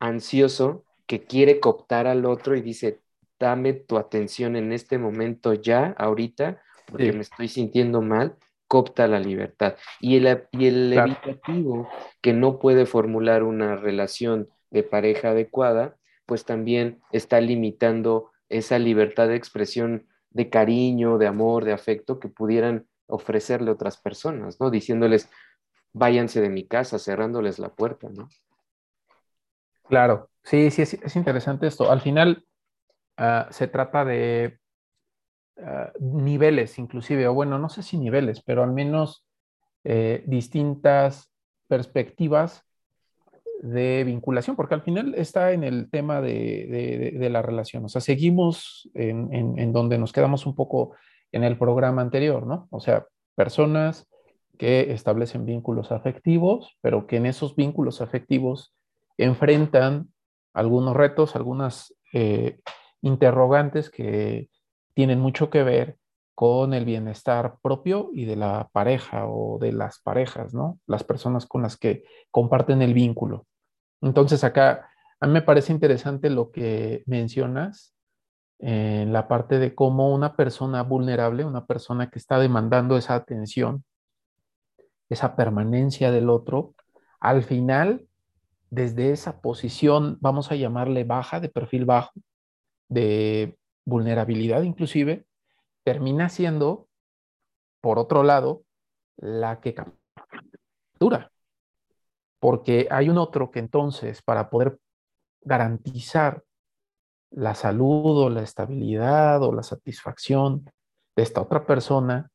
ansioso 0.00 0.83
que 1.06 1.24
quiere 1.24 1.60
cooptar 1.60 2.06
al 2.06 2.24
otro 2.24 2.56
y 2.56 2.62
dice, 2.62 3.00
dame 3.38 3.72
tu 3.74 3.98
atención 3.98 4.56
en 4.56 4.72
este 4.72 4.98
momento 4.98 5.54
ya, 5.54 5.94
ahorita, 5.98 6.62
porque 6.86 7.12
me 7.12 7.20
estoy 7.20 7.48
sintiendo 7.48 8.02
mal, 8.02 8.36
copta 8.68 9.06
la 9.06 9.20
libertad. 9.20 9.76
Y 10.00 10.16
el, 10.16 10.46
y 10.52 10.66
el 10.66 10.92
evitativo 10.92 11.88
que 12.20 12.32
no 12.32 12.58
puede 12.58 12.86
formular 12.86 13.42
una 13.42 13.76
relación 13.76 14.48
de 14.70 14.82
pareja 14.82 15.30
adecuada, 15.30 15.96
pues 16.26 16.44
también 16.44 17.00
está 17.12 17.40
limitando 17.40 18.30
esa 18.48 18.78
libertad 18.78 19.28
de 19.28 19.36
expresión 19.36 20.06
de 20.30 20.50
cariño, 20.50 21.18
de 21.18 21.26
amor, 21.26 21.64
de 21.64 21.72
afecto 21.72 22.18
que 22.18 22.28
pudieran 22.28 22.86
ofrecerle 23.06 23.70
otras 23.70 23.98
personas, 23.98 24.58
¿no? 24.60 24.70
Diciéndoles, 24.70 25.28
váyanse 25.92 26.40
de 26.40 26.50
mi 26.50 26.66
casa, 26.66 26.98
cerrándoles 26.98 27.58
la 27.58 27.68
puerta, 27.68 28.08
¿no? 28.10 28.28
Claro, 29.88 30.30
sí, 30.42 30.70
sí, 30.70 30.82
es, 30.82 31.16
interesante 31.16 31.66
esto. 31.66 31.90
Al 31.90 32.00
final 32.00 32.44
ah, 33.16 33.48
se 33.50 33.68
trata 33.68 34.04
de 34.04 34.58
Ah, 35.56 35.92
niveles 36.00 36.78
inclusive, 36.78 37.28
o 37.28 37.34
bueno, 37.34 37.58
no 37.58 37.68
sé 37.68 37.82
si 37.82 37.96
niveles, 37.96 38.42
pero 38.42 38.64
al 38.64 38.72
menos 38.72 39.24
eh, 39.84 40.24
distintas 40.26 41.30
perspectivas 41.68 42.64
de 43.62 44.02
vinculación, 44.04 44.56
porque 44.56 44.74
al 44.74 44.82
final 44.82 45.14
está 45.14 45.52
en 45.52 45.62
el 45.62 45.88
tema 45.90 46.20
de, 46.20 47.16
la 47.30 47.40
relación, 47.40 47.84
o 47.84 47.88
sea, 47.88 48.00
seguimos 48.00 48.90
en, 48.94 49.72
donde 49.72 49.96
nos 49.96 50.12
quedamos 50.12 50.44
un 50.44 50.56
poco 50.56 50.96
en 51.30 51.44
el 51.44 51.56
programa 51.56 52.02
anterior, 52.02 52.46
¿no? 52.46 52.66
O 52.70 52.80
sea, 52.80 53.06
personas 53.36 54.08
que 54.58 54.92
establecen 54.92 55.46
vínculos 55.46 55.92
afectivos, 55.92 56.76
pero 56.80 57.06
que 57.06 57.16
en 57.16 57.26
esos 57.26 57.54
vínculos 57.54 58.00
afectivos 58.00 58.74
enfrentan 59.18 60.12
algunos 60.52 60.94
retos, 60.94 61.36
algunas 61.36 61.94
eh, 62.12 62.60
interrogantes 63.02 63.90
que 63.90 64.48
tienen 64.94 65.20
mucho 65.20 65.50
que 65.50 65.62
ver 65.62 65.98
con 66.34 66.74
el 66.74 66.84
bienestar 66.84 67.58
propio 67.62 68.10
y 68.12 68.24
de 68.24 68.36
la 68.36 68.68
pareja 68.72 69.26
o 69.26 69.58
de 69.58 69.72
las 69.72 70.00
parejas, 70.00 70.52
¿no? 70.52 70.80
Las 70.86 71.04
personas 71.04 71.46
con 71.46 71.62
las 71.62 71.76
que 71.76 72.04
comparten 72.30 72.82
el 72.82 72.94
vínculo. 72.94 73.46
Entonces 74.00 74.42
acá 74.42 74.90
a 75.20 75.26
mí 75.26 75.32
me 75.32 75.42
parece 75.42 75.72
interesante 75.72 76.30
lo 76.30 76.50
que 76.50 77.02
mencionas 77.06 77.94
en 78.58 79.12
la 79.12 79.28
parte 79.28 79.58
de 79.58 79.74
cómo 79.74 80.12
una 80.12 80.36
persona 80.36 80.82
vulnerable, 80.82 81.44
una 81.44 81.66
persona 81.66 82.10
que 82.10 82.18
está 82.18 82.38
demandando 82.38 82.96
esa 82.96 83.14
atención, 83.14 83.84
esa 85.08 85.36
permanencia 85.36 86.10
del 86.10 86.30
otro, 86.30 86.74
al 87.20 87.42
final, 87.42 88.06
desde 88.74 89.12
esa 89.12 89.40
posición, 89.40 90.18
vamos 90.20 90.50
a 90.50 90.56
llamarle 90.56 91.04
baja, 91.04 91.38
de 91.38 91.48
perfil 91.48 91.84
bajo, 91.84 92.12
de 92.88 93.56
vulnerabilidad 93.84 94.62
inclusive, 94.62 95.26
termina 95.84 96.28
siendo, 96.28 96.88
por 97.80 97.98
otro 97.98 98.24
lado, 98.24 98.64
la 99.16 99.60
que 99.60 99.74
captura. 99.74 101.30
Porque 102.40 102.88
hay 102.90 103.08
un 103.08 103.18
otro 103.18 103.50
que 103.50 103.60
entonces, 103.60 104.22
para 104.22 104.50
poder 104.50 104.78
garantizar 105.42 106.42
la 107.30 107.54
salud 107.54 108.24
o 108.24 108.28
la 108.28 108.42
estabilidad 108.42 109.42
o 109.42 109.52
la 109.52 109.62
satisfacción 109.62 110.70
de 111.16 111.22
esta 111.22 111.40
otra 111.40 111.64
persona, 111.64 112.30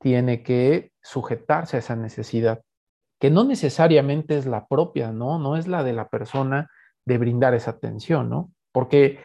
tiene 0.00 0.42
que 0.42 0.92
sujetarse 1.02 1.76
a 1.76 1.80
esa 1.80 1.96
necesidad, 1.96 2.62
que 3.20 3.30
no 3.30 3.44
necesariamente 3.44 4.36
es 4.36 4.46
la 4.46 4.66
propia, 4.66 5.12
¿no? 5.12 5.38
No 5.38 5.56
es 5.56 5.66
la 5.66 5.82
de 5.82 5.92
la 5.92 6.08
persona 6.08 6.70
de 7.04 7.18
brindar 7.18 7.54
esa 7.54 7.72
atención, 7.72 8.28
¿no? 8.28 8.52
Porque 8.72 9.20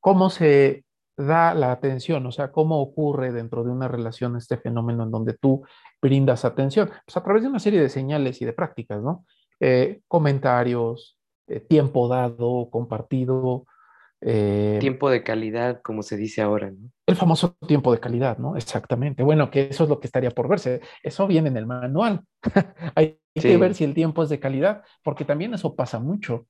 cómo 0.00 0.30
se 0.30 0.84
da 1.16 1.54
la 1.54 1.72
atención, 1.72 2.26
o 2.26 2.32
sea, 2.32 2.52
cómo 2.52 2.80
ocurre 2.80 3.32
dentro 3.32 3.64
de 3.64 3.70
una 3.70 3.88
relación 3.88 4.36
este 4.36 4.58
fenómeno 4.58 5.04
en 5.04 5.10
donde 5.10 5.34
tú 5.34 5.64
brindas 6.02 6.44
atención, 6.44 6.90
pues 7.06 7.16
a 7.16 7.22
través 7.22 7.42
de 7.42 7.48
una 7.48 7.58
serie 7.58 7.80
de 7.80 7.88
señales 7.88 8.42
y 8.42 8.44
de 8.44 8.52
prácticas, 8.52 9.02
¿no? 9.02 9.24
Eh, 9.60 10.02
comentarios, 10.08 11.18
eh, 11.46 11.60
tiempo 11.60 12.08
dado, 12.08 12.68
compartido. 12.70 13.66
Eh, 14.20 14.78
tiempo 14.80 15.10
de 15.10 15.22
calidad, 15.22 15.80
como 15.82 16.02
se 16.02 16.16
dice 16.16 16.42
ahora, 16.42 16.70
¿no? 16.70 16.90
El 17.06 17.16
famoso 17.16 17.56
tiempo 17.66 17.92
de 17.92 18.00
calidad, 18.00 18.38
¿no? 18.38 18.56
Exactamente. 18.56 19.22
Bueno, 19.22 19.50
que 19.50 19.68
eso 19.70 19.84
es 19.84 19.90
lo 19.90 20.00
que 20.00 20.06
estaría 20.06 20.30
por 20.30 20.48
verse. 20.48 20.80
Eso 21.02 21.26
viene 21.26 21.48
en 21.48 21.56
el 21.56 21.66
manual. 21.66 22.22
Hay 22.94 23.20
que 23.34 23.56
ver 23.56 23.74
si 23.74 23.84
el 23.84 23.94
tiempo 23.94 24.22
es 24.22 24.28
de 24.28 24.40
calidad, 24.40 24.82
porque 25.04 25.24
también 25.24 25.54
eso 25.54 25.74
pasa 25.74 25.98
mucho. 25.98 26.46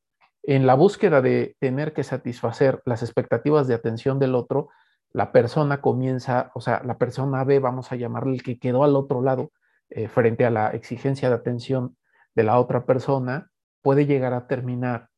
en 0.49 0.65
la 0.65 0.75
búsqueda 0.75 1.21
de 1.21 1.57
tener 1.59 1.93
que 1.93 2.05
satisfacer 2.05 2.81
las 2.85 3.03
expectativas 3.03 3.67
de 3.67 3.75
atención 3.75 4.21
del 4.21 4.37
otro, 4.37 4.69
la 5.13 5.33
persona 5.33 5.81
comienza, 5.81 6.53
o 6.55 6.61
sea, 6.61 6.83
la 6.85 6.99
persona 6.99 7.43
B, 7.43 7.59
vamos 7.59 7.91
a 7.91 7.97
llamarle 7.97 8.35
el 8.35 8.43
que 8.43 8.59
quedó 8.59 8.85
al 8.85 8.95
otro 8.95 9.23
lado 9.23 9.51
eh, 9.89 10.09
frente 10.09 10.45
a 10.45 10.51
la 10.51 10.71
exigencia 10.71 11.29
de 11.29 11.35
atención 11.35 11.97
de 12.35 12.45
la 12.45 12.61
otra 12.61 12.85
persona, 12.87 13.51
puede 13.83 14.07
llegar 14.07 14.35
a 14.35 14.47
terminar 14.47 15.09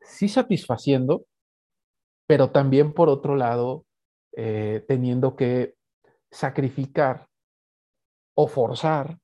sí 0.00 0.28
satisfaciendo, 0.28 1.24
pero 2.32 2.48
también 2.48 2.94
por 2.94 3.10
otro 3.10 3.36
lado 3.36 3.84
eh, 4.34 4.82
teniendo 4.88 5.36
que 5.36 5.74
sacrificar 6.30 7.26
o 8.34 8.48
forzar 8.48 9.18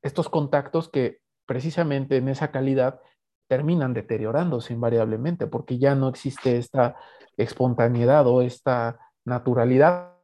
estos 0.00 0.30
contactos 0.30 0.88
que 0.88 1.18
precisamente 1.44 2.16
en 2.16 2.30
esa 2.30 2.50
calidad 2.50 3.02
terminan 3.48 3.92
deteriorándose 3.92 4.72
invariablemente 4.72 5.46
porque 5.46 5.76
ya 5.76 5.94
no 5.94 6.08
existe 6.08 6.56
esta 6.56 6.96
espontaneidad 7.36 8.26
o 8.26 8.40
esta 8.40 8.98
naturalidad 9.26 10.14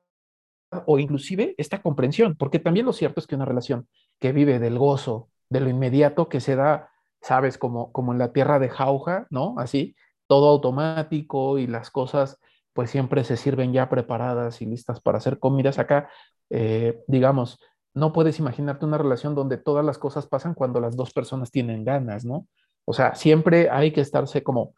o 0.86 0.98
inclusive 0.98 1.54
esta 1.58 1.82
comprensión, 1.82 2.36
porque 2.38 2.58
también 2.58 2.86
lo 2.86 2.94
cierto 2.94 3.20
es 3.20 3.26
que 3.26 3.34
una 3.34 3.44
relación 3.44 3.86
que 4.18 4.32
vive 4.32 4.58
del 4.58 4.78
gozo, 4.78 5.28
de 5.50 5.60
lo 5.60 5.68
inmediato 5.68 6.30
que 6.30 6.40
se 6.40 6.56
da, 6.56 6.88
sabes, 7.20 7.58
como, 7.58 7.92
como 7.92 8.12
en 8.12 8.18
la 8.18 8.32
tierra 8.32 8.58
de 8.58 8.70
jauja, 8.70 9.26
¿no? 9.28 9.56
Así, 9.58 9.94
todo 10.26 10.48
automático 10.48 11.58
y 11.58 11.66
las 11.66 11.90
cosas 11.90 12.38
pues 12.72 12.90
siempre 12.90 13.24
se 13.24 13.36
sirven 13.36 13.72
ya 13.72 13.88
preparadas 13.88 14.60
y 14.60 14.66
listas 14.66 15.00
para 15.00 15.18
hacer 15.18 15.38
comidas. 15.38 15.78
Acá, 15.78 16.10
eh, 16.50 17.00
digamos, 17.06 17.60
no 17.94 18.12
puedes 18.12 18.38
imaginarte 18.40 18.84
una 18.84 18.98
relación 18.98 19.34
donde 19.34 19.56
todas 19.56 19.84
las 19.84 19.96
cosas 19.96 20.26
pasan 20.26 20.54
cuando 20.54 20.80
las 20.80 20.96
dos 20.96 21.12
personas 21.12 21.50
tienen 21.50 21.84
ganas, 21.84 22.24
¿no? 22.24 22.48
O 22.84 22.92
sea, 22.92 23.14
siempre 23.14 23.70
hay 23.70 23.92
que 23.92 24.00
estarse 24.00 24.42
como 24.42 24.74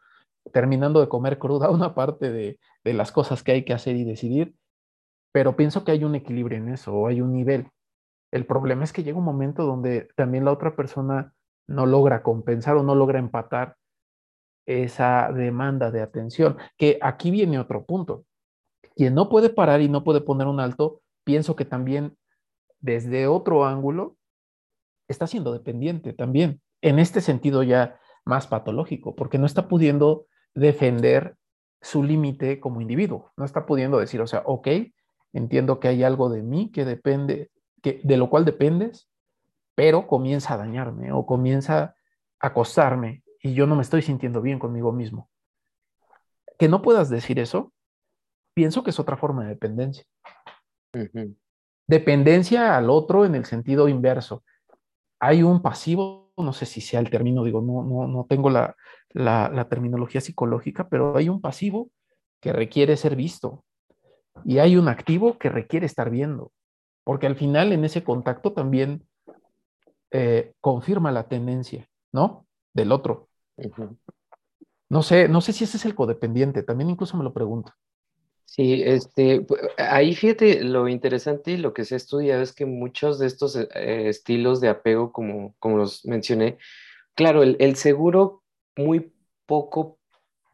terminando 0.53 1.01
de 1.01 1.09
comer 1.09 1.39
cruda 1.39 1.71
una 1.71 1.95
parte 1.95 2.31
de, 2.31 2.59
de 2.85 2.93
las 2.93 3.13
cosas 3.13 3.43
que 3.43 3.53
hay 3.53 3.65
que 3.65 3.73
hacer 3.73 3.97
y 3.97 4.05
decidir, 4.05 4.55
pero 5.33 5.57
pienso 5.57 5.85
que 5.85 5.93
hay 5.93 6.05
un 6.05 6.15
equilibrio 6.15 6.59
en 6.59 6.69
eso, 6.69 6.95
o 6.95 7.07
hay 7.09 7.21
un 7.23 7.33
nivel. 7.33 7.69
El 8.31 8.47
problema 8.47 8.85
es 8.85 8.93
que 8.93 9.03
llega 9.03 9.19
un 9.19 9.25
momento 9.25 9.65
donde 9.65 10.09
también 10.17 10.45
la 10.45 10.53
otra 10.53 10.77
persona 10.77 11.33
no 11.67 11.87
logra 11.87 12.23
compensar 12.23 12.77
o 12.77 12.83
no 12.83 12.95
logra 12.95 13.19
empatar 13.19 13.77
esa 14.67 15.31
demanda 15.33 15.91
de 15.91 16.03
atención, 16.03 16.57
que 16.77 16.99
aquí 17.01 17.31
viene 17.31 17.59
otro 17.59 17.85
punto. 17.85 18.25
Quien 18.95 19.15
no 19.15 19.29
puede 19.29 19.49
parar 19.49 19.81
y 19.81 19.89
no 19.89 20.05
puede 20.05 20.21
poner 20.21 20.47
un 20.49 20.61
alto, 20.61 21.03
pienso 21.25 21.57
que 21.57 21.65
también 21.65 22.17
desde 22.81 23.27
otro 23.27 23.65
ángulo 23.65 24.17
está 25.09 25.27
siendo 25.27 25.53
dependiente 25.53 26.13
también, 26.13 26.61
en 26.83 26.99
este 26.99 27.21
sentido 27.21 27.63
ya 27.63 27.99
más 28.25 28.47
patológico, 28.49 29.15
porque 29.15 29.39
no 29.39 29.47
está 29.47 29.69
pudiendo 29.69 30.27
defender 30.55 31.37
su 31.81 32.03
límite 32.03 32.59
como 32.59 32.81
individuo, 32.81 33.33
no 33.37 33.45
está 33.45 33.67
pudiendo 33.67 33.99
decir, 33.99 34.21
o 34.21 34.27
sea, 34.27 34.43
ok, 34.45 34.69
entiendo 35.33 35.79
que 35.79 35.89
hay 35.89 36.03
algo 36.03 36.29
de 36.29 36.43
mí 36.43 36.73
que 36.73 36.85
depende, 36.85 37.51
que, 37.83 38.01
de 38.03 38.17
lo 38.17 38.29
cual 38.29 38.45
dependes, 38.45 39.09
pero 39.75 40.07
comienza 40.07 40.55
a 40.55 40.57
dañarme 40.57 41.13
o 41.13 41.27
comienza 41.27 41.79
a 42.41 42.47
acosarme 42.49 43.23
y 43.43 43.55
yo 43.55 43.67
no 43.67 43.77
me 43.77 43.83
estoy 43.83 44.03
sintiendo 44.03 44.43
bien 44.43 44.59
conmigo 44.59 44.93
mismo. 44.93 45.29
Que 46.59 46.69
no 46.69 46.83
puedas 46.83 47.11
decir 47.11 47.39
eso, 47.39 47.73
pienso 48.55 48.83
que 48.83 48.91
es 48.91 48.99
otra 48.99 49.17
forma 49.17 49.43
de 49.43 49.51
dependencia. 49.51 50.05
Dependencia 51.87 52.77
al 52.77 52.91
otro 52.91 53.25
en 53.25 53.35
el 53.35 53.45
sentido 53.45 53.89
inverso. 53.89 54.43
Hay 55.21 55.43
un 55.43 55.63
pasivo, 55.63 56.33
no 56.37 56.53
sé 56.53 56.67
si 56.67 56.81
sea 56.81 57.01
el 57.01 57.11
término, 57.11 57.45
digo, 57.45 57.61
no, 57.61 57.83
no, 57.83 58.09
no 58.09 58.27
tengo 58.29 58.51
la, 58.51 58.77
la 59.13 59.69
terminología 59.69 60.21
psicológica, 60.21 60.89
pero 60.89 61.17
hay 61.17 61.29
un 61.29 61.41
pasivo 61.41 61.91
que 62.41 62.53
requiere 62.53 62.97
ser 62.97 63.17
visto 63.17 63.65
y 64.45 64.59
hay 64.59 64.77
un 64.77 64.89
activo 64.89 65.39
que 65.39 65.49
requiere 65.49 65.87
estar 65.87 66.11
viendo, 66.11 66.53
porque 67.05 67.27
al 67.27 67.37
final 67.37 67.73
en 67.73 67.85
ese 67.85 68.05
contacto 68.05 68.53
también 68.53 69.07
eh, 70.11 70.53
confirma 70.61 71.13
la 71.13 71.29
tendencia, 71.29 71.89
¿no? 72.13 72.46
Del 72.77 72.93
otro. 72.93 73.31
No 74.91 75.03
sé, 75.03 75.29
no 75.29 75.41
sé 75.41 75.55
si 75.55 75.65
ese 75.65 75.79
es 75.79 75.87
el 75.87 75.95
codependiente, 75.95 76.63
también 76.63 76.91
incluso 76.91 77.17
me 77.17 77.25
lo 77.25 77.33
pregunto. 77.33 77.73
Sí, 78.45 78.83
este, 78.85 79.47
ahí 79.79 80.15
fíjate 80.15 80.63
lo 80.63 80.87
interesante 80.87 81.53
y 81.53 81.57
lo 81.57 81.73
que 81.73 81.87
se 81.87 81.97
estudia 81.97 82.41
es 82.43 82.53
que 82.53 82.67
muchos 82.67 83.19
de 83.19 83.29
estos 83.29 83.57
eh, 83.57 84.09
estilos 84.09 84.61
de 84.61 84.69
apego, 84.69 85.11
como, 85.11 85.55
como 85.59 85.79
los 85.79 86.05
mencioné, 86.05 86.59
claro, 87.15 87.43
el, 87.43 87.57
el, 87.61 87.77
seguro 87.77 88.43
muy 88.77 89.11
poco, 89.47 89.99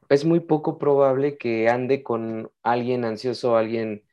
es 0.08 0.24
muy 0.24 0.38
poco 0.38 0.78
probable 0.78 1.36
que 1.36 1.68
ande 1.68 2.04
con 2.04 2.52
alguien 2.62 3.04
ansioso, 3.04 3.56
alguien 3.56 4.04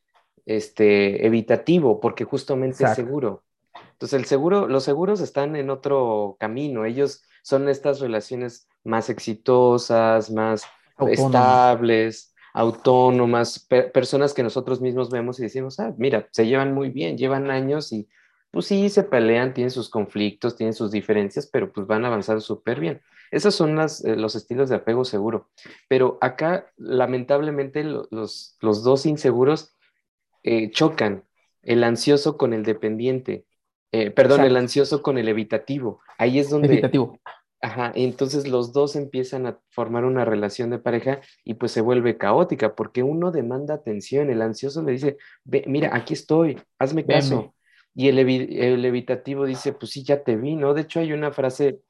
este, 0.48 1.28
evitativo, 1.28 2.00
porque 2.00 2.26
justamente 2.26 2.84
es 2.84 2.96
seguro. 2.96 3.44
Entonces, 3.92 4.20
el 4.20 4.26
seguro, 4.26 4.68
los 4.68 4.84
seguros 4.84 5.22
están 5.22 5.56
en 5.56 5.70
otro 5.70 6.38
camino, 6.40 6.86
ellos 6.86 7.24
son 7.44 7.70
estas 7.70 8.00
relaciones 8.00 8.68
más 8.84 9.10
exitosas, 9.10 10.32
más 10.32 10.64
estables, 11.08 12.34
autónomas, 12.54 13.68
personas 13.94 14.34
que 14.34 14.44
nosotros 14.44 14.82
mismos 14.82 15.10
vemos 15.10 15.40
y 15.40 15.44
decimos, 15.44 15.80
ah, 15.80 15.94
mira, 15.98 16.28
se 16.32 16.48
llevan 16.48 16.74
muy 16.74 16.90
bien, 16.90 17.18
llevan 17.18 17.52
años 17.52 17.92
y 17.92 18.08
pues 18.52 18.66
sí, 18.66 18.90
se 18.90 19.04
pelean, 19.04 19.54
tienen 19.54 19.72
sus 19.72 19.90
conflictos, 19.90 20.56
tienen 20.56 20.74
sus 20.74 20.92
diferencias, 20.92 21.48
pero 21.48 21.72
pues 21.72 21.86
van 21.86 22.06
avanzando 22.06 22.42
súper 22.42 22.80
bien. 22.80 23.02
Esos 23.32 23.54
son 23.54 23.76
las, 23.76 24.04
eh, 24.04 24.16
los 24.16 24.36
estilos 24.36 24.70
de 24.70 24.78
apego 24.78 25.06
seguro. 25.06 25.50
Pero 25.88 26.18
acá, 26.20 26.72
lamentablemente, 26.78 27.84
los, 27.84 28.58
los 28.60 28.84
dos 28.84 29.06
inseguros 29.06 29.76
eh, 30.44 30.72
chocan, 30.72 31.26
el 31.62 31.84
ansioso 31.84 32.38
con 32.38 32.54
el 32.54 32.64
dependiente. 32.64 33.46
Eh, 33.92 34.12
perdón, 34.12 34.42
el 34.42 34.56
ansioso 34.56 35.02
con 35.02 35.18
el 35.18 35.28
evitativo. 35.28 36.02
Ahí 36.18 36.40
es 36.40 36.50
donde... 36.50 36.68
Evitativo. 36.68 37.20
Ajá, 37.62 37.92
entonces 37.94 38.48
los 38.48 38.72
dos 38.72 38.96
empiezan 38.96 39.46
a 39.46 39.60
formar 39.70 40.06
una 40.06 40.24
relación 40.24 40.70
de 40.70 40.80
pareja 40.80 41.20
y 41.44 41.56
pues 41.56 41.74
se 41.74 41.82
vuelve 41.82 42.18
caótica 42.18 42.74
porque 42.74 43.04
uno 43.04 43.32
demanda 43.32 43.74
atención, 43.74 44.30
el 44.30 44.42
ansioso 44.42 44.82
le 44.82 44.94
dice, 44.94 45.18
mira, 45.44 45.94
aquí 45.94 46.14
estoy, 46.14 46.58
hazme 46.78 47.06
caso. 47.06 47.54
Y 47.94 48.08
el, 48.08 48.20
el, 48.20 48.86
evitativo 48.86 49.46
dice, 49.46 49.74
pues 49.74 49.92
sí, 49.92 50.04
ya 50.04 50.24
te 50.24 50.38
vi, 50.38 50.56
¿no? 50.56 50.74
De 50.74 50.82
hecho 50.82 51.02
hay 51.02 51.12
una 51.12 51.34
frase, 51.34 51.82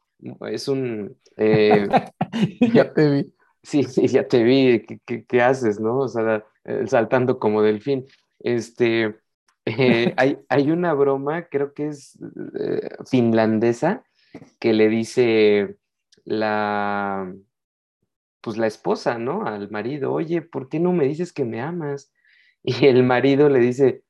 es 0.48 0.68
un... 0.68 1.16
Eh, 1.38 1.88
ya 2.74 2.92
te 2.92 3.10
vi. 3.12 3.34
Sí, 3.62 3.84
sí, 3.84 4.08
ya 4.08 4.28
te 4.28 4.44
vi, 4.44 4.86
¿qué, 5.06 5.24
qué, 5.26 5.42
haces, 5.42 5.80
no? 5.80 6.00
O 6.00 6.08
sea, 6.08 6.44
eh, 6.64 6.86
saltando 6.88 7.38
como 7.38 7.62
delfín. 7.62 8.08
Este, 8.40 9.20
eh, 9.78 10.14
hay, 10.18 10.40
hay, 10.50 10.72
una 10.72 10.94
broma, 10.94 11.48
creo 11.48 11.74
que 11.74 11.88
es 11.88 12.18
finlandesa, 13.10 14.04
que 14.60 14.74
le 14.74 14.90
dice 14.90 15.78
la, 16.26 17.34
pues 18.42 18.58
la 18.58 18.68
esposa, 18.68 19.18
¿no? 19.18 19.46
Al 19.46 19.70
marido, 19.70 20.14
oye, 20.14 20.42
¿por 20.42 20.70
qué 20.70 20.80
no 20.80 20.94
me 20.94 21.06
dices 21.06 21.34
que 21.34 21.46
me 21.46 21.62
amas? 21.62 22.12
Y 22.62 22.88
el 22.88 23.04
marido 23.04 23.48
le 23.48 23.60
dice, 23.60 24.04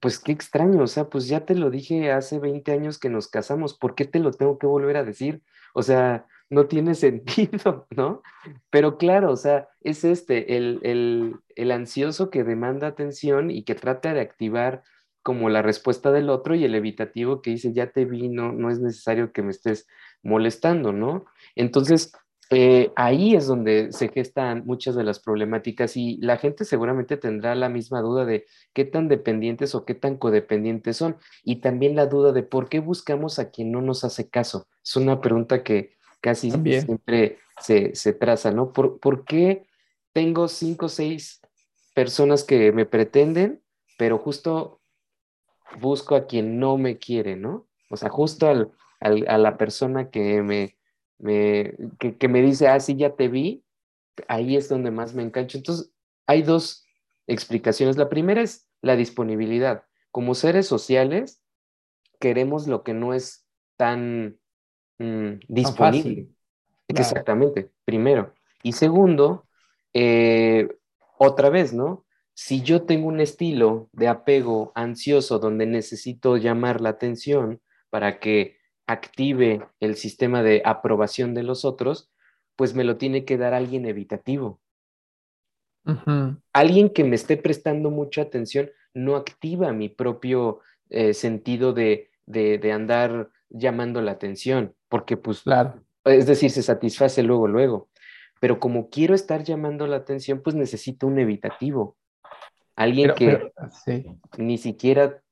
pues 0.00 0.18
qué 0.18 0.32
extraño, 0.32 0.82
o 0.82 0.86
sea, 0.88 1.08
pues 1.08 1.28
ya 1.28 1.44
te 1.46 1.54
lo 1.54 1.70
dije 1.70 2.10
hace 2.10 2.40
20 2.40 2.72
años 2.72 2.98
que 2.98 3.08
nos 3.08 3.28
casamos, 3.28 3.78
¿por 3.78 3.94
qué 3.94 4.04
te 4.04 4.18
lo 4.18 4.32
tengo 4.32 4.58
que 4.58 4.66
volver 4.66 4.96
a 4.96 5.04
decir? 5.04 5.42
O 5.74 5.82
sea, 5.84 6.26
no 6.52 6.66
tiene 6.66 6.94
sentido, 6.94 7.86
¿no? 7.96 8.22
Pero 8.70 8.98
claro, 8.98 9.32
o 9.32 9.36
sea, 9.36 9.68
es 9.80 10.04
este, 10.04 10.56
el, 10.56 10.80
el, 10.82 11.36
el 11.56 11.70
ansioso 11.72 12.30
que 12.30 12.44
demanda 12.44 12.86
atención 12.86 13.50
y 13.50 13.64
que 13.64 13.74
trata 13.74 14.14
de 14.14 14.20
activar 14.20 14.82
como 15.22 15.48
la 15.48 15.62
respuesta 15.62 16.10
del 16.12 16.30
otro 16.30 16.54
y 16.54 16.64
el 16.64 16.74
evitativo 16.74 17.42
que 17.42 17.50
dice, 17.50 17.72
ya 17.72 17.90
te 17.90 18.04
vi, 18.04 18.28
no, 18.28 18.52
no 18.52 18.70
es 18.70 18.80
necesario 18.80 19.32
que 19.32 19.42
me 19.42 19.50
estés 19.50 19.86
molestando, 20.22 20.92
¿no? 20.92 21.24
Entonces, 21.54 22.12
eh, 22.50 22.92
ahí 22.96 23.34
es 23.34 23.46
donde 23.46 23.92
se 23.92 24.08
gestan 24.08 24.64
muchas 24.66 24.94
de 24.94 25.04
las 25.04 25.20
problemáticas 25.20 25.96
y 25.96 26.18
la 26.18 26.36
gente 26.36 26.66
seguramente 26.66 27.16
tendrá 27.16 27.54
la 27.54 27.70
misma 27.70 28.02
duda 28.02 28.26
de 28.26 28.44
qué 28.74 28.84
tan 28.84 29.08
dependientes 29.08 29.74
o 29.74 29.86
qué 29.86 29.94
tan 29.94 30.18
codependientes 30.18 30.98
son 30.98 31.16
y 31.44 31.60
también 31.60 31.96
la 31.96 32.06
duda 32.06 32.32
de 32.32 32.42
por 32.42 32.68
qué 32.68 32.80
buscamos 32.80 33.38
a 33.38 33.50
quien 33.50 33.72
no 33.72 33.80
nos 33.80 34.04
hace 34.04 34.28
caso. 34.28 34.66
Es 34.84 34.96
una 34.96 35.20
pregunta 35.22 35.62
que 35.62 35.94
casi 36.22 36.50
siempre 36.50 37.38
se, 37.60 37.94
se, 37.94 38.14
traza, 38.14 38.50
¿no? 38.50 38.72
¿Por, 38.72 38.98
¿Por 38.98 39.26
qué 39.26 39.66
tengo 40.14 40.48
cinco 40.48 40.86
o 40.86 40.88
seis 40.88 41.42
personas 41.94 42.44
que 42.44 42.72
me 42.72 42.86
pretenden, 42.86 43.62
pero 43.98 44.16
justo 44.16 44.80
busco 45.78 46.14
a 46.14 46.26
quien 46.26 46.58
no 46.58 46.78
me 46.78 46.96
quiere, 46.96 47.36
¿no? 47.36 47.66
O 47.90 47.96
sea, 47.96 48.08
justo 48.08 48.48
al, 48.48 48.72
a 49.00 49.38
la 49.38 49.58
persona 49.58 50.10
que 50.10 50.42
me, 50.42 50.76
me, 51.18 51.74
que, 51.98 52.28
me 52.28 52.40
dice, 52.40 52.68
ah, 52.68 52.80
sí, 52.80 52.96
ya 52.96 53.14
te 53.14 53.28
vi, 53.28 53.64
ahí 54.28 54.56
es 54.56 54.68
donde 54.68 54.90
más 54.90 55.14
me 55.14 55.22
engancho. 55.22 55.58
Entonces, 55.58 55.92
hay 56.26 56.42
dos 56.42 56.84
explicaciones. 57.26 57.96
La 57.96 58.08
primera 58.08 58.42
es 58.42 58.68
la 58.80 58.96
disponibilidad. 58.96 59.84
Como 60.10 60.34
seres 60.34 60.66
sociales, 60.66 61.42
queremos 62.18 62.66
lo 62.66 62.82
que 62.82 62.94
no 62.94 63.14
es 63.14 63.46
tan 63.76 64.38
mm, 65.02 65.40
disponible. 65.48 66.28
Exactamente, 66.88 67.70
primero. 67.84 68.34
Y 68.62 68.72
segundo, 68.72 69.46
eh, 69.94 70.68
otra 71.18 71.50
vez, 71.50 71.72
¿no? 71.72 72.04
Si 72.34 72.62
yo 72.62 72.82
tengo 72.82 73.08
un 73.08 73.20
estilo 73.20 73.88
de 73.92 74.08
apego 74.08 74.72
ansioso 74.74 75.38
donde 75.38 75.66
necesito 75.66 76.36
llamar 76.36 76.80
la 76.80 76.90
atención 76.90 77.60
para 77.90 78.18
que 78.18 78.56
active 78.86 79.66
el 79.80 79.96
sistema 79.96 80.42
de 80.42 80.62
aprobación 80.64 81.34
de 81.34 81.42
los 81.42 81.64
otros, 81.64 82.10
pues 82.56 82.74
me 82.74 82.84
lo 82.84 82.96
tiene 82.96 83.24
que 83.24 83.36
dar 83.36 83.54
alguien 83.54 83.86
evitativo. 83.86 84.60
Alguien 86.52 86.90
que 86.90 87.04
me 87.04 87.16
esté 87.16 87.36
prestando 87.36 87.90
mucha 87.90 88.22
atención 88.22 88.70
no 88.94 89.16
activa 89.16 89.72
mi 89.72 89.88
propio 89.88 90.60
eh, 90.90 91.12
sentido 91.14 91.72
de, 91.72 92.10
de, 92.26 92.72
andar 92.72 93.30
llamando 93.48 94.00
la 94.00 94.12
atención, 94.12 94.74
porque 94.92 95.16
pues, 95.16 95.40
claro. 95.40 95.82
es 96.04 96.26
decir, 96.26 96.50
se 96.50 96.62
satisface 96.62 97.22
luego, 97.22 97.48
luego. 97.48 97.88
Pero 98.42 98.60
como 98.60 98.90
quiero 98.90 99.14
estar 99.14 99.42
llamando 99.42 99.86
la 99.86 99.96
atención, 99.96 100.42
pues 100.42 100.54
necesito 100.54 101.06
un 101.06 101.18
evitativo. 101.18 101.96
Alguien 102.76 103.14
que 103.14 103.50
ni 104.36 104.58
siquiera 104.58 105.22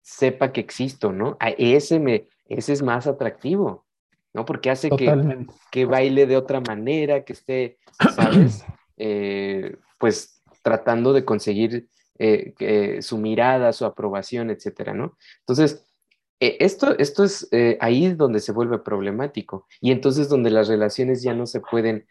sepa 0.00 0.52
que 0.52 0.62
existo, 0.62 1.12
¿no? 1.12 1.36
A 1.38 1.50
ese, 1.50 2.00
me, 2.00 2.28
ese 2.46 2.72
es 2.72 2.80
más 2.80 3.06
atractivo, 3.06 3.84
¿no? 4.32 4.46
Porque 4.46 4.70
hace 4.70 4.88
que, 4.88 5.46
que, 5.70 5.84
baile 5.84 6.26
de 6.26 6.38
otra 6.38 6.62
manera, 6.62 7.22
que 7.22 7.34
esté, 7.34 7.78
¿sabes? 8.14 8.64
Eh, 9.02 9.76
pues 9.96 10.42
tratando 10.60 11.14
de 11.14 11.24
conseguir 11.24 11.88
eh, 12.18 12.98
su 13.00 13.16
mirada, 13.16 13.72
su 13.72 13.86
aprobación, 13.86 14.50
etcétera, 14.50 14.92
¿no? 14.92 15.16
Entonces, 15.38 15.89
eh, 16.40 16.56
esto, 16.60 16.98
esto 16.98 17.24
es 17.24 17.48
ahí 17.80 18.12
donde 18.14 18.40
se 18.40 18.52
vuelve 18.52 18.78
problemático 18.78 19.66
y 19.80 19.92
entonces 19.92 20.28
donde 20.28 20.50
las 20.50 20.68
relaciones 20.68 21.22
ya 21.22 21.34
no 21.34 21.46
se 21.46 21.60
pueden 21.60 22.06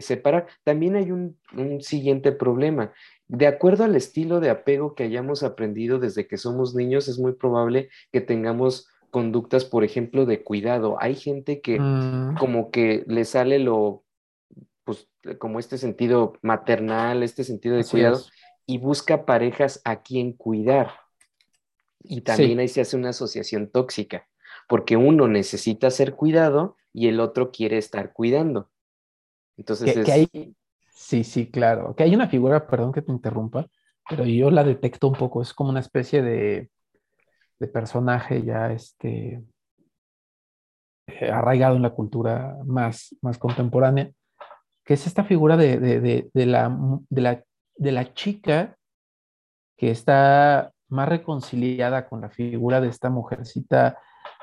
separar. 0.00 0.48
También 0.64 0.96
hay 0.96 1.12
un, 1.12 1.38
un 1.56 1.80
siguiente 1.80 2.32
problema 2.32 2.92
de 3.28 3.46
acuerdo 3.46 3.84
al 3.84 3.94
estilo 3.94 4.40
de 4.40 4.50
apego 4.50 4.94
que 4.94 5.04
hayamos 5.04 5.42
aprendido 5.42 5.98
desde 5.98 6.26
que 6.26 6.38
somos 6.38 6.74
niños, 6.74 7.08
es 7.08 7.18
muy 7.18 7.32
probable 7.32 7.90
que 8.10 8.22
tengamos 8.22 8.88
conductas, 9.10 9.66
por 9.66 9.84
ejemplo, 9.84 10.24
de 10.24 10.42
cuidado. 10.42 10.96
Hay 10.98 11.14
gente 11.14 11.60
que 11.60 11.78
mm. 11.78 12.36
como 12.38 12.70
que 12.70 13.04
le 13.06 13.24
sale 13.26 13.58
lo, 13.58 14.02
pues, 14.84 15.08
como 15.38 15.58
este 15.58 15.76
sentido 15.76 16.34
maternal, 16.40 17.22
este 17.22 17.44
sentido 17.44 17.76
de 17.76 17.84
cuidado, 17.84 18.20
y 18.66 18.78
busca 18.78 19.26
parejas 19.26 19.82
a 19.84 20.02
quien 20.02 20.32
cuidar. 20.32 20.92
Y 22.00 22.20
también 22.22 22.58
ahí 22.58 22.68
se 22.68 22.80
hace 22.80 22.96
una 22.96 23.10
asociación 23.10 23.70
tóxica, 23.70 24.28
porque 24.68 24.96
uno 24.96 25.28
necesita 25.28 25.90
ser 25.90 26.14
cuidado 26.14 26.76
y 26.92 27.08
el 27.08 27.20
otro 27.20 27.50
quiere 27.50 27.78
estar 27.78 28.12
cuidando. 28.12 28.70
Entonces 29.56 29.96
es... 29.96 30.30
Sí, 30.98 31.22
sí, 31.22 31.48
claro. 31.48 31.94
Que 31.94 32.02
hay 32.02 32.14
una 32.14 32.28
figura, 32.28 32.66
perdón 32.66 32.92
que 32.92 33.02
te 33.02 33.12
interrumpa, 33.12 33.68
pero 34.08 34.24
yo 34.24 34.50
la 34.50 34.64
detecto 34.64 35.06
un 35.06 35.14
poco, 35.14 35.40
es 35.40 35.54
como 35.54 35.70
una 35.70 35.78
especie 35.80 36.22
de, 36.22 36.70
personaje 37.72 38.42
ya 38.42 38.72
este, 38.72 39.44
eh, 41.06 41.30
arraigado 41.30 41.76
en 41.76 41.82
la 41.82 41.90
cultura 41.90 42.56
más, 42.66 43.14
más 43.22 43.38
contemporánea, 43.38 44.10
que 44.84 44.94
es 44.94 45.06
esta 45.06 45.22
figura 45.22 45.56
de, 45.56 46.30
la, 46.34 47.44
de, 47.76 47.92
la, 47.92 48.14
chica 48.14 48.76
que 49.76 49.90
está 49.90 50.72
más 50.88 51.08
reconciliada 51.08 52.08
con 52.08 52.20
la 52.20 52.30
figura 52.30 52.80
de 52.80 52.88
esta 52.88 53.10
mujercita 53.10 53.98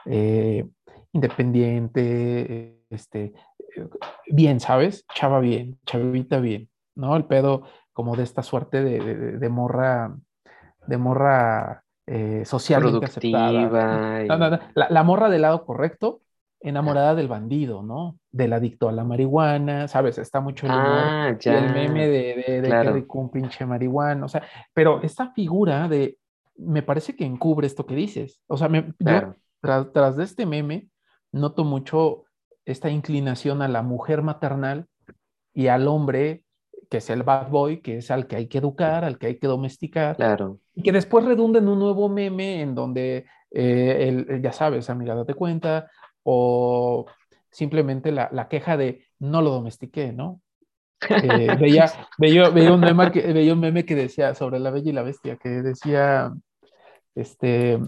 eh, 0.06 0.68
independiente, 1.12 2.82
este, 2.90 3.34
bien, 4.28 4.60
¿sabes? 4.60 5.06
Chava 5.14 5.40
bien, 5.40 5.80
chavita 5.86 6.40
bien, 6.40 6.70
¿no? 6.96 7.16
El 7.16 7.26
pedo 7.26 7.64
como 7.94 8.16
de 8.16 8.24
esta 8.24 8.44
suerte 8.44 8.84
de, 8.84 9.50
morra, 9.50 10.14
de 10.86 10.98
morra 10.98 11.84
eh, 12.06 12.44
socialmente 12.46 13.06
aceptada. 13.06 14.60
La, 14.74 15.04
morra 15.04 15.30
del 15.30 15.44
lado 15.44 15.66
correcto, 15.66 16.22
enamorada 16.60 17.16
del 17.16 17.30
bandido, 17.30 17.82
¿no? 17.84 18.18
Del 18.32 18.52
adicto 18.52 18.90
a 18.90 18.92
la 18.92 19.06
marihuana, 19.06 19.88
¿sabes? 19.88 20.18
Está 20.18 20.42
mucho 20.42 20.66
el 20.66 20.74
ah, 20.74 21.38
el 21.42 21.74
meme 21.74 22.08
de, 22.08 22.62
de, 22.62 23.06
que 23.08 23.18
un 23.18 23.32
pinche 23.32 23.66
marihuana, 23.66 24.26
o 24.26 24.28
sea, 24.28 24.44
pero 24.74 25.02
esta 25.02 25.32
figura 25.32 25.88
de, 25.88 26.18
me 26.58 26.84
parece 26.84 27.16
que 27.16 27.26
encubre 27.26 27.68
esto 27.68 27.86
que 27.86 27.96
dices, 27.96 28.42
o 28.48 28.58
sea, 28.58 28.70
me, 28.70 28.94
yo 29.00 29.36
tras 29.62 30.16
de 30.16 30.24
este 30.24 30.46
meme 30.46 30.90
noto 31.32 31.64
mucho 31.64 32.26
esta 32.66 32.90
inclinación 32.90 33.62
a 33.62 33.68
la 33.68 33.82
mujer 33.82 34.22
maternal 34.22 34.88
y 35.54 35.68
al 35.68 35.88
hombre 35.88 36.46
que 36.90 36.98
es 36.98 37.10
el 37.10 37.24
bad 37.24 37.50
boy, 37.50 37.82
que 37.82 37.98
es 37.98 38.12
al 38.12 38.28
que 38.28 38.36
hay 38.36 38.48
que 38.48 38.60
educar, 38.60 39.04
al 39.04 39.18
que 39.18 39.28
hay 39.28 39.40
que 39.40 39.48
domesticar. 39.48 40.16
Claro. 40.16 40.60
Y 40.74 40.84
que 40.84 40.92
después 40.92 41.26
redunda 41.26 41.60
en 41.60 41.68
un 41.68 41.80
nuevo 41.80 42.10
meme 42.10 42.62
en 42.62 42.76
donde, 42.76 43.26
eh, 43.52 44.40
ya 44.42 44.52
sabes, 44.52 44.90
amiga, 44.90 45.16
date 45.16 45.34
cuenta, 45.34 45.90
o 46.24 47.06
simplemente 47.52 48.12
la, 48.12 48.48
queja 48.50 48.78
de 48.78 49.06
no 49.20 49.42
lo 49.42 49.52
domestiqué, 49.52 50.12
¿no? 50.12 50.42
Eh, 51.10 51.56
veía, 51.60 51.92
veía, 52.18 52.74
un 52.74 52.80
meme 52.80 53.12
que, 53.12 53.22
veía 53.34 53.54
un 53.54 53.60
meme 53.60 53.86
que 53.86 53.96
decía 53.96 54.34
sobre 54.34 54.60
la 54.60 54.72
bella 54.72 54.90
y 54.90 54.94
la 54.94 55.04
bestia, 55.04 55.38
que 55.38 55.50
decía, 55.50 56.34
este, 57.14 57.80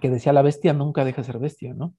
que 0.00 0.10
decía 0.10 0.32
la 0.32 0.42
bestia 0.42 0.72
nunca 0.72 1.04
deja 1.04 1.22
de 1.22 1.26
ser 1.26 1.38
bestia, 1.38 1.74
¿no? 1.74 1.94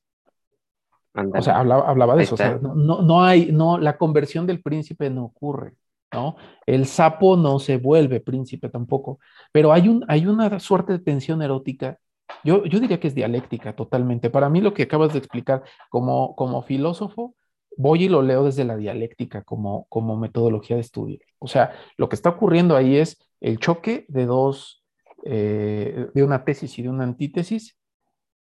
O 1.14 1.42
sea, 1.42 1.60
hablaba, 1.60 2.16
de 2.16 2.24
eso. 2.24 2.38
no, 2.62 3.02
no 3.02 3.24
hay, 3.24 3.52
no, 3.52 3.78
la 3.78 3.98
conversión 3.98 4.48
del 4.48 4.62
príncipe 4.62 5.10
no 5.10 5.26
ocurre, 5.26 5.74
¿no? 6.14 6.38
El 6.66 6.86
sapo 6.86 7.36
no 7.36 7.60
se 7.60 7.78
vuelve 7.78 8.22
príncipe 8.22 8.70
tampoco. 8.70 9.20
Pero 9.52 9.74
hay, 9.74 9.90
un, 9.90 10.06
hay 10.08 10.26
una 10.26 10.58
suerte 10.60 10.94
de 10.94 11.00
tensión 11.00 11.42
erótica. 11.42 11.98
Yo, 12.46 12.64
yo 12.64 12.80
diría 12.80 13.00
que 13.00 13.10
es 13.10 13.16
dialéctica 13.16 13.76
totalmente. 13.76 14.30
Para 14.30 14.50
mí 14.50 14.62
lo 14.62 14.74
que 14.74 14.84
acabas 14.84 15.12
de 15.12 15.20
explicar 15.20 15.64
como, 15.90 16.34
como 16.38 16.62
filósofo, 16.62 17.36
voy 17.78 18.06
y 18.06 18.10
lo 18.10 18.22
leo 18.22 18.44
desde 18.44 18.64
la 18.64 18.78
dialéctica 18.78 19.44
como, 19.44 19.86
como 19.90 20.18
metodología 20.18 20.76
de 20.76 20.82
estudio. 20.82 21.20
O 21.40 21.48
sea, 21.48 21.74
lo 21.98 22.10
que 22.10 22.16
está 22.16 22.30
ocurriendo 22.30 22.76
ahí 22.76 22.98
es 22.98 23.18
el 23.40 23.60
choque 23.60 24.06
de 24.08 24.26
dos, 24.26 24.84
eh, 25.26 26.08
de 26.14 26.24
una 26.24 26.44
tesis 26.44 26.78
y 26.78 26.84
de 26.84 26.90
una 26.90 27.04
antítesis 27.04 27.78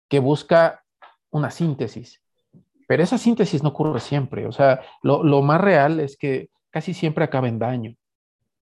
que 0.08 0.18
busca 0.18 0.84
una 1.30 1.50
síntesis. 1.50 2.22
Pero 2.88 3.02
esa 3.02 3.18
síntesis 3.18 3.62
no 3.62 3.68
ocurre 3.68 4.00
siempre. 4.00 4.46
O 4.46 4.52
sea, 4.52 4.80
lo, 5.02 5.42
más 5.42 5.60
real 5.60 6.00
es 6.00 6.16
que 6.16 6.48
casi 6.70 6.94
siempre 6.94 7.22
acaba 7.22 7.48
en 7.48 7.58
daño. 7.58 7.94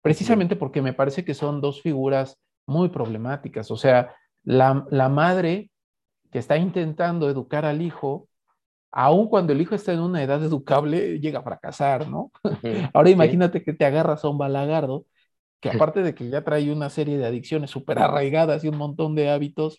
Precisamente 0.01 0.57
porque 0.57 0.81
me 0.81 0.93
parece 0.93 1.25
que 1.25 1.35
son 1.35 1.61
dos 1.61 1.83
figuras 1.83 2.39
muy 2.67 2.89
problemáticas. 2.89 3.71
O 3.73 3.77
sea, 3.77 4.15
la, 4.45 4.75
madre 5.09 5.71
que 6.31 6.39
está 6.39 6.57
intentando 6.57 7.29
educar 7.29 7.65
al 7.65 7.83
hijo, 7.83 8.29
aun 8.93 9.29
cuando 9.29 9.53
el 9.53 9.61
hijo 9.61 9.75
está 9.75 9.93
en 9.93 10.01
una 10.01 10.23
edad 10.23 10.43
educable, 10.43 11.19
llega 11.19 11.41
a 11.41 11.43
fracasar, 11.43 12.09
¿no? 12.09 12.31
Ahora 12.93 13.11
imagínate 13.11 13.63
que 13.65 13.73
te 13.73 13.85
agarras 13.85 14.25
a 14.25 14.29
un 14.29 14.39
balagardo, 14.39 15.07
que 15.61 15.71
aparte 15.89 16.03
de 16.03 16.15
que 16.15 16.29
ya 16.29 16.45
trae 16.45 16.73
una 16.73 16.91
serie 16.91 17.19
de 17.19 17.27
adicciones 17.27 17.71
súper 17.71 17.99
arraigadas 17.99 18.65
y 18.65 18.69
un 18.69 18.77
montón 18.77 19.15
de 19.15 19.31
hábitos, 19.31 19.79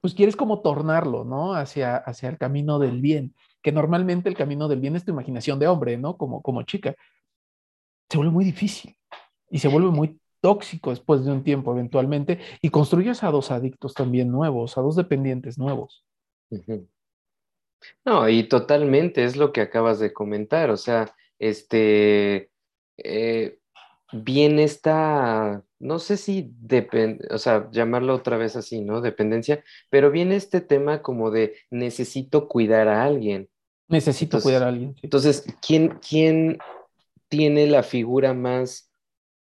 pues 0.00 0.14
quieres 0.14 0.36
como 0.36 0.62
tornarlo, 0.62 1.24
¿no? 1.24 1.54
Hacia, 1.54 1.96
hacia 1.96 2.28
el 2.28 2.38
camino 2.38 2.78
del 2.78 3.00
bien 3.00 3.34
que 3.64 3.72
normalmente 3.72 4.28
el 4.28 4.36
camino 4.36 4.68
del 4.68 4.80
bien 4.80 4.94
es 4.94 5.06
tu 5.06 5.10
imaginación 5.10 5.58
de 5.58 5.66
hombre, 5.66 5.96
¿no? 5.96 6.18
Como, 6.18 6.42
como 6.42 6.62
chica. 6.64 6.94
Se 8.10 8.18
vuelve 8.18 8.30
muy 8.30 8.44
difícil 8.44 8.94
y 9.50 9.58
se 9.58 9.68
vuelve 9.68 9.88
muy 9.88 10.20
tóxico 10.42 10.90
después 10.90 11.24
de 11.24 11.32
un 11.32 11.42
tiempo 11.42 11.72
eventualmente 11.72 12.38
y 12.60 12.68
construyes 12.68 13.24
a 13.24 13.30
dos 13.30 13.50
adictos 13.50 13.94
también 13.94 14.30
nuevos, 14.30 14.76
a 14.76 14.82
dos 14.82 14.96
dependientes 14.96 15.58
nuevos. 15.58 16.04
No, 18.04 18.28
y 18.28 18.44
totalmente 18.44 19.24
es 19.24 19.36
lo 19.36 19.52
que 19.52 19.60
acabas 19.60 19.98
de 19.98 20.12
comentar, 20.12 20.70
o 20.70 20.76
sea, 20.76 21.14
este, 21.38 22.50
eh, 22.98 23.58
bien 24.12 24.58
está, 24.58 25.62
no 25.78 25.98
sé 25.98 26.16
si 26.16 26.50
depende, 26.60 27.26
o 27.30 27.38
sea, 27.38 27.68
llamarlo 27.70 28.14
otra 28.14 28.36
vez 28.36 28.56
así, 28.56 28.80
¿no? 28.80 29.00
Dependencia, 29.00 29.64
pero 29.90 30.10
viene 30.10 30.36
este 30.36 30.60
tema 30.60 31.02
como 31.02 31.30
de 31.30 31.56
necesito 31.70 32.48
cuidar 32.48 32.88
a 32.88 33.04
alguien. 33.04 33.48
Necesito 33.88 34.40
cuidar 34.40 34.62
a 34.62 34.68
alguien. 34.68 34.94
Entonces, 35.02 35.44
¿quién, 35.66 35.98
¿quién 36.06 36.58
tiene 37.28 37.66
la 37.66 37.82
figura 37.82 38.32
más, 38.32 38.90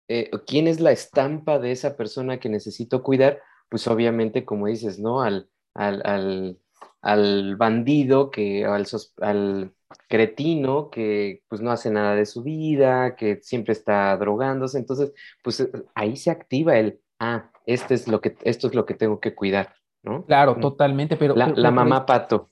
eh, 0.09 0.31
quién 0.47 0.69
es 0.69 0.81
la 0.81 0.93
estampa 0.93 1.59
de 1.59 1.73
esa 1.73 1.97
persona 1.97 2.39
que 2.39 2.49
necesito 2.49 3.03
cuidar? 3.03 3.41
Pues 3.69 3.87
obviamente, 3.89 4.45
como 4.45 4.67
dices, 4.67 4.99
¿no? 4.99 5.23
Al, 5.23 5.49
al, 5.75 6.03
al, 6.05 6.59
bandido, 7.03 8.31
que, 8.31 8.65
al, 8.65 8.87
al 9.21 9.73
cretino 10.09 10.91
que 10.91 11.43
pues 11.49 11.61
no 11.61 11.71
hace 11.71 11.91
nada 11.91 12.15
de 12.15 12.27
su 12.27 12.43
vida, 12.43 13.17
que 13.17 13.41
siempre 13.43 13.73
está 13.73 14.17
drogándose. 14.17 14.79
Entonces, 14.79 15.13
pues 15.43 15.61
eh, 15.61 15.71
ahí 15.95 16.17
se 16.17 16.31
activa 16.31 16.79
el, 16.79 17.01
ah, 17.19 17.51
este 17.67 17.95
es 17.95 18.09
lo 18.09 18.21
que, 18.21 18.37
esto 18.43 18.69
es 18.69 18.75
lo 18.75 18.87
que 18.87 18.95
tengo 18.95 19.21
que 19.21 19.35
cuidar, 19.35 19.75
¿no? 20.03 20.25
Claro, 20.25 20.57
totalmente, 20.57 21.17
pero... 21.17 21.35
La, 21.35 21.49
la 21.49 21.71
mamá 21.71 22.07
pato. 22.07 22.51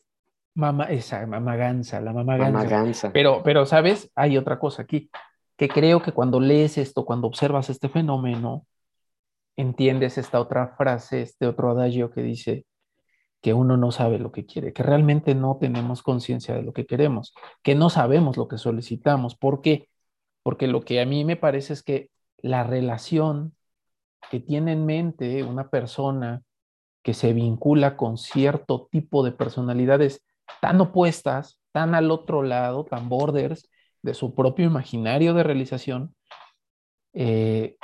Mamá, 0.55 0.84
esa 0.84 1.24
mamá 1.26 1.57
gansa, 1.57 2.01
la 2.01 2.12
mamá 2.12 2.36
gansa. 2.36 3.12
Pero, 3.12 3.42
pero, 3.44 3.66
¿sabes? 3.66 4.11
Hay 4.16 4.36
otra 4.36 4.59
cosa 4.59 4.82
aquí, 4.82 5.09
que 5.57 5.68
creo 5.68 6.03
que 6.03 6.12
cuando 6.12 6.40
lees 6.40 6.76
esto, 6.76 7.05
cuando 7.05 7.28
observas 7.28 7.70
este 7.70 7.88
fenómeno, 7.88 8.66
entiendes 9.57 10.18
esta 10.18 10.40
otra 10.40 10.74
frase, 10.76 11.22
este 11.22 11.46
otro 11.46 11.70
adagio 11.70 12.11
que 12.11 12.22
dice 12.22 12.64
que 13.41 13.55
uno 13.55 13.76
no 13.76 13.91
sabe 13.93 14.18
lo 14.18 14.32
que 14.32 14.47
quiere, 14.47 14.72
que 14.72 14.82
realmente 14.82 15.34
no 15.34 15.59
tenemos 15.61 16.03
conciencia 16.03 16.55
de 16.55 16.62
lo 16.62 16.72
que 16.72 16.86
queremos, 16.86 17.34
que 17.62 17.74
no 17.74 17.91
sabemos 17.91 18.36
lo 18.36 18.49
que 18.49 18.59
solicitamos. 18.59 19.34
¿Por 19.36 19.62
qué? 19.62 19.88
Porque 20.43 20.66
lo 20.66 20.82
que 20.82 21.01
a 21.01 21.07
mí 21.07 21.24
me 21.24 21.36
parece 21.36 21.72
es 21.72 21.82
que 21.82 22.11
la 22.38 22.64
relación 22.64 23.55
que 24.30 24.41
tiene 24.41 24.72
en 24.72 24.86
mente 24.86 25.43
una 25.43 25.70
persona 25.70 26.43
que 27.03 27.14
se 27.14 27.32
vincula 27.32 27.97
con 27.97 28.18
cierto 28.18 28.88
tipo 28.91 29.24
de 29.24 29.32
personalidades 29.32 30.22
tan 30.61 30.80
opuestas, 30.80 31.61
tan 31.72 31.95
al 31.95 32.11
otro 32.11 32.43
lado, 32.43 32.84
tan 32.84 33.09
borders 33.09 33.70
de 34.03 34.14
su 34.14 34.34
propio 34.34 34.66
imaginario 34.66 35.34
de 35.34 35.43
realización, 35.43 36.14
eh, 37.14 37.76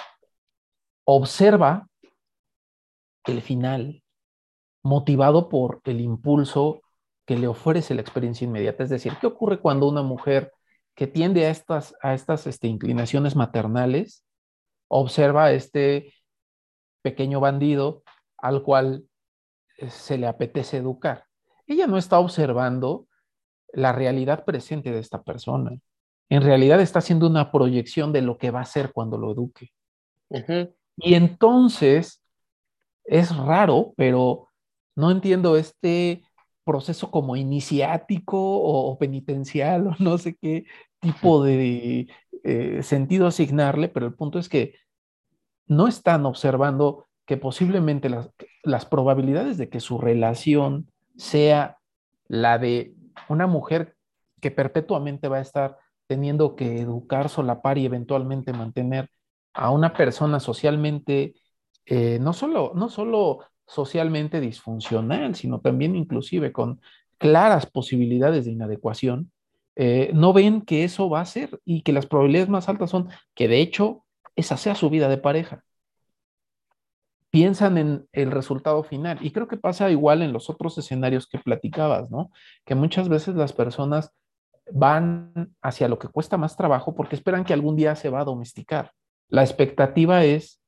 observa 1.04 1.88
el 3.24 3.42
final 3.42 4.02
motivado 4.86 5.48
por 5.48 5.80
el 5.84 6.00
impulso 6.00 6.80
que 7.26 7.36
le 7.36 7.48
ofrece 7.48 7.94
la 7.94 8.00
experiencia 8.00 8.46
inmediata. 8.46 8.84
Es 8.84 8.90
decir, 8.90 9.14
¿qué 9.20 9.26
ocurre 9.26 9.58
cuando 9.58 9.88
una 9.88 10.02
mujer 10.02 10.52
que 10.94 11.06
tiende 11.06 11.44
a 11.46 11.50
estas, 11.50 11.94
a 12.02 12.14
estas 12.14 12.46
este, 12.46 12.68
inclinaciones 12.68 13.36
maternales 13.36 14.24
observa 14.88 15.46
a 15.46 15.52
este 15.52 16.14
pequeño 17.02 17.40
bandido 17.40 18.04
al 18.38 18.62
cual 18.62 19.04
eh, 19.76 19.90
se 19.90 20.18
le 20.18 20.28
apetece 20.28 20.78
educar? 20.78 21.24
Ella 21.66 21.88
no 21.88 21.98
está 21.98 22.20
observando 22.20 23.08
la 23.72 23.92
realidad 23.92 24.44
presente 24.44 24.92
de 24.92 25.00
esta 25.00 25.22
persona. 25.22 25.72
En 26.28 26.42
realidad 26.42 26.80
está 26.80 27.00
haciendo 27.00 27.26
una 27.26 27.50
proyección 27.50 28.12
de 28.12 28.22
lo 28.22 28.38
que 28.38 28.52
va 28.52 28.60
a 28.60 28.64
ser 28.64 28.92
cuando 28.92 29.18
lo 29.18 29.32
eduque. 29.32 29.72
Uh 30.28 30.38
-huh. 30.38 30.74
Y 30.96 31.14
entonces 31.14 32.22
es 33.04 33.36
raro, 33.36 33.92
pero 33.96 34.45
no 34.96 35.10
entiendo 35.10 35.56
este 35.56 36.24
proceso 36.64 37.10
como 37.12 37.36
iniciático 37.36 38.38
o, 38.38 38.98
penitencial 38.98 39.86
o 39.86 39.94
no 40.00 40.18
sé 40.18 40.36
qué 40.36 40.64
tipo 41.00 41.44
de 41.44 42.08
eh, 42.42 42.82
sentido 42.82 43.26
asignarle, 43.28 43.88
pero 43.88 44.06
el 44.06 44.14
punto 44.14 44.38
es 44.38 44.48
que 44.48 44.74
no 45.68 45.86
están 45.86 46.26
observando 46.26 47.06
que 47.26 47.36
posiblemente 47.36 48.08
las, 48.08 48.30
las 48.62 48.86
probabilidades 48.86 49.58
de 49.58 49.68
que 49.68 49.80
su 49.80 49.98
relación 49.98 50.90
sea 51.16 51.78
la 52.28 52.58
de 52.58 52.94
una 53.28 53.46
mujer 53.46 53.96
que 54.40 54.50
perpetuamente 54.50 55.28
va 55.28 55.38
a 55.38 55.42
estar 55.42 55.78
teniendo 56.06 56.54
que 56.56 56.80
educar, 56.80 57.28
solapar 57.28 57.78
y 57.78 57.86
eventualmente 57.86 58.52
mantener 58.52 59.10
a 59.52 59.70
una 59.70 59.92
persona 59.92 60.38
socialmente, 60.38 61.34
eh, 61.86 62.18
no, 62.20 62.32
solo, 62.32 62.72
no 62.74 62.88
solo 62.88 63.40
socialmente 63.66 64.40
disfuncional, 64.40 65.34
sino 65.34 65.60
también 65.60 65.96
inclusive 65.96 66.52
con 66.52 66.80
claras 67.18 67.66
posibilidades 67.66 68.44
de 68.44 68.52
inadecuación, 68.52 69.32
eh, 69.74 70.10
no 70.14 70.32
ven 70.32 70.62
que 70.62 70.84
eso 70.84 71.10
va 71.10 71.20
a 71.20 71.26
ser 71.26 71.60
y 71.64 71.82
que 71.82 71.92
las 71.92 72.06
probabilidades 72.06 72.48
más 72.48 72.68
altas 72.68 72.90
son 72.90 73.08
que 73.34 73.48
de 73.48 73.60
hecho 73.60 74.04
esa 74.34 74.56
sea 74.56 74.74
su 74.74 74.88
vida 74.90 75.08
de 75.08 75.18
pareja. 75.18 75.64
Piensan 77.30 77.76
en 77.76 78.08
el 78.12 78.30
resultado 78.30 78.82
final 78.82 79.18
y 79.20 79.32
creo 79.32 79.48
que 79.48 79.58
pasa 79.58 79.90
igual 79.90 80.22
en 80.22 80.32
los 80.32 80.48
otros 80.48 80.78
escenarios 80.78 81.26
que 81.26 81.38
platicabas, 81.38 82.10
¿no? 82.10 82.30
Que 82.64 82.74
muchas 82.74 83.10
veces 83.10 83.34
las 83.34 83.52
personas 83.52 84.12
van 84.72 85.54
hacia 85.60 85.88
lo 85.88 85.98
que 85.98 86.08
cuesta 86.08 86.38
más 86.38 86.56
trabajo 86.56 86.94
porque 86.94 87.14
esperan 87.14 87.44
que 87.44 87.52
algún 87.52 87.76
día 87.76 87.94
se 87.96 88.08
va 88.08 88.20
a 88.20 88.24
domesticar. 88.24 88.92
La 89.28 89.42
expectativa 89.42 90.24
es 90.24 90.60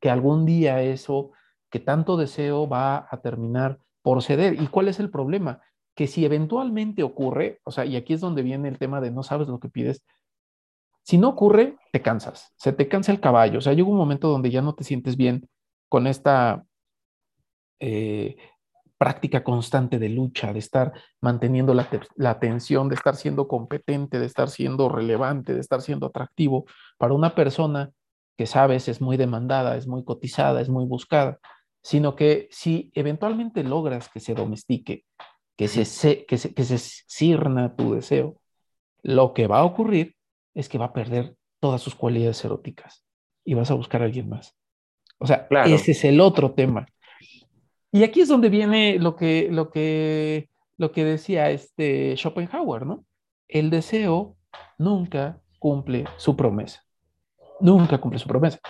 que 0.00 0.08
algún 0.08 0.46
día 0.46 0.82
eso 0.82 1.32
que 1.70 1.80
tanto 1.80 2.16
deseo 2.16 2.68
va 2.68 3.06
a 3.10 3.20
terminar 3.20 3.78
por 4.02 4.22
ceder. 4.22 4.60
¿Y 4.60 4.68
cuál 4.68 4.88
es 4.88 5.00
el 5.00 5.10
problema? 5.10 5.60
Que 5.94 6.06
si 6.06 6.24
eventualmente 6.24 7.02
ocurre, 7.02 7.60
o 7.64 7.70
sea, 7.70 7.84
y 7.84 7.96
aquí 7.96 8.14
es 8.14 8.20
donde 8.20 8.42
viene 8.42 8.68
el 8.68 8.78
tema 8.78 9.00
de 9.00 9.10
no 9.10 9.22
sabes 9.22 9.48
lo 9.48 9.58
que 9.58 9.68
pides, 9.68 10.04
si 11.02 11.16
no 11.18 11.28
ocurre, 11.28 11.76
te 11.92 12.02
cansas, 12.02 12.52
se 12.56 12.72
te 12.72 12.86
cansa 12.88 13.12
el 13.12 13.20
caballo, 13.20 13.58
o 13.58 13.62
sea, 13.62 13.72
llega 13.72 13.88
un 13.88 13.96
momento 13.96 14.28
donde 14.28 14.50
ya 14.50 14.60
no 14.60 14.74
te 14.74 14.84
sientes 14.84 15.16
bien 15.16 15.48
con 15.88 16.06
esta 16.06 16.64
eh, 17.80 18.36
práctica 18.98 19.42
constante 19.42 19.98
de 19.98 20.08
lucha, 20.10 20.52
de 20.52 20.58
estar 20.58 20.92
manteniendo 21.20 21.72
la, 21.72 21.88
la 22.16 22.30
atención, 22.30 22.88
de 22.88 22.96
estar 22.96 23.16
siendo 23.16 23.48
competente, 23.48 24.18
de 24.18 24.26
estar 24.26 24.50
siendo 24.50 24.88
relevante, 24.88 25.54
de 25.54 25.60
estar 25.60 25.80
siendo 25.80 26.06
atractivo 26.06 26.66
para 26.98 27.14
una 27.14 27.34
persona 27.34 27.90
que 28.36 28.46
sabes 28.46 28.88
es 28.88 29.00
muy 29.00 29.16
demandada, 29.16 29.76
es 29.76 29.86
muy 29.86 30.04
cotizada, 30.04 30.60
es 30.60 30.68
muy 30.68 30.84
buscada, 30.84 31.38
sino 31.82 32.14
que 32.16 32.48
si 32.50 32.90
eventualmente 32.94 33.62
logras 33.62 34.08
que 34.08 34.20
se 34.20 34.34
domestique, 34.34 35.04
que 35.56 35.68
se, 35.68 36.24
que 36.26 36.38
se, 36.38 36.54
que 36.54 36.64
se 36.64 36.78
cirna 36.78 37.74
tu 37.74 37.94
deseo, 37.94 38.40
lo 39.02 39.32
que 39.34 39.46
va 39.46 39.60
a 39.60 39.64
ocurrir 39.64 40.16
es 40.54 40.68
que 40.68 40.78
va 40.78 40.86
a 40.86 40.92
perder 40.92 41.36
todas 41.60 41.82
sus 41.82 41.94
cualidades 41.94 42.44
eróticas 42.44 43.04
y 43.44 43.54
vas 43.54 43.70
a 43.70 43.74
buscar 43.74 44.02
a 44.02 44.04
alguien 44.04 44.28
más. 44.28 44.56
O 45.18 45.26
sea, 45.26 45.46
claro. 45.48 45.68
ese 45.68 45.92
es 45.92 46.04
el 46.04 46.20
otro 46.20 46.52
tema. 46.52 46.86
Y 47.90 48.04
aquí 48.04 48.20
es 48.20 48.28
donde 48.28 48.50
viene 48.50 48.98
lo 48.98 49.16
que, 49.16 49.48
lo 49.50 49.70
que, 49.70 50.50
lo 50.76 50.92
que 50.92 51.04
decía 51.04 51.50
este 51.50 52.16
Schopenhauer, 52.16 52.86
¿no? 52.86 53.04
El 53.48 53.70
deseo 53.70 54.36
nunca 54.78 55.40
cumple 55.58 56.04
su 56.16 56.36
promesa. 56.36 56.84
Nunca 57.60 57.98
cumple 57.98 58.18
su 58.18 58.28
promesa. 58.28 58.60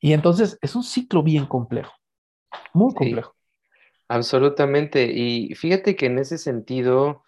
Y 0.00 0.12
entonces 0.12 0.58
es 0.62 0.74
un 0.74 0.82
ciclo 0.82 1.22
bien 1.22 1.44
complejo, 1.44 1.92
muy 2.72 2.94
complejo. 2.94 3.34
Sí, 3.36 3.74
absolutamente. 4.08 5.04
Y 5.12 5.54
fíjate 5.54 5.96
que 5.96 6.06
en 6.06 6.18
ese 6.18 6.38
sentido, 6.38 7.22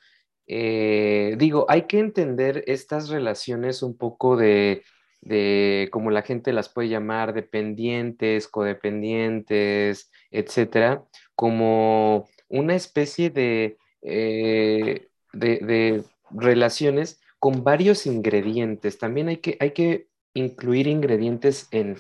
eh, 0.47 1.37
digo, 1.39 1.67
hay 1.69 1.83
que 1.83 1.99
entender 1.99 2.65
estas 2.67 3.09
relaciones 3.09 3.83
un 3.83 3.97
poco 3.97 4.37
de, 4.37 4.83
de, 5.23 5.89
como 5.93 6.11
la 6.11 6.23
gente 6.23 6.53
las 6.53 6.69
puede 6.69 6.89
llamar, 6.89 7.33
dependientes, 7.33 8.49
codependientes, 8.49 10.11
etcétera, 10.31 11.05
como 11.35 12.29
una 12.49 12.75
especie 12.75 13.31
de, 13.31 13.79
eh, 14.03 15.09
de, 15.33 15.59
de, 15.59 16.05
relaciones 16.31 17.21
con 17.39 17.65
varios 17.65 18.07
ingredientes. 18.07 18.99
También 18.99 19.29
hay 19.29 19.39
que, 19.39 19.57
hay 19.61 19.73
que 19.73 20.09
incluir 20.35 20.87
ingredientes 20.87 21.69
en, 21.71 21.97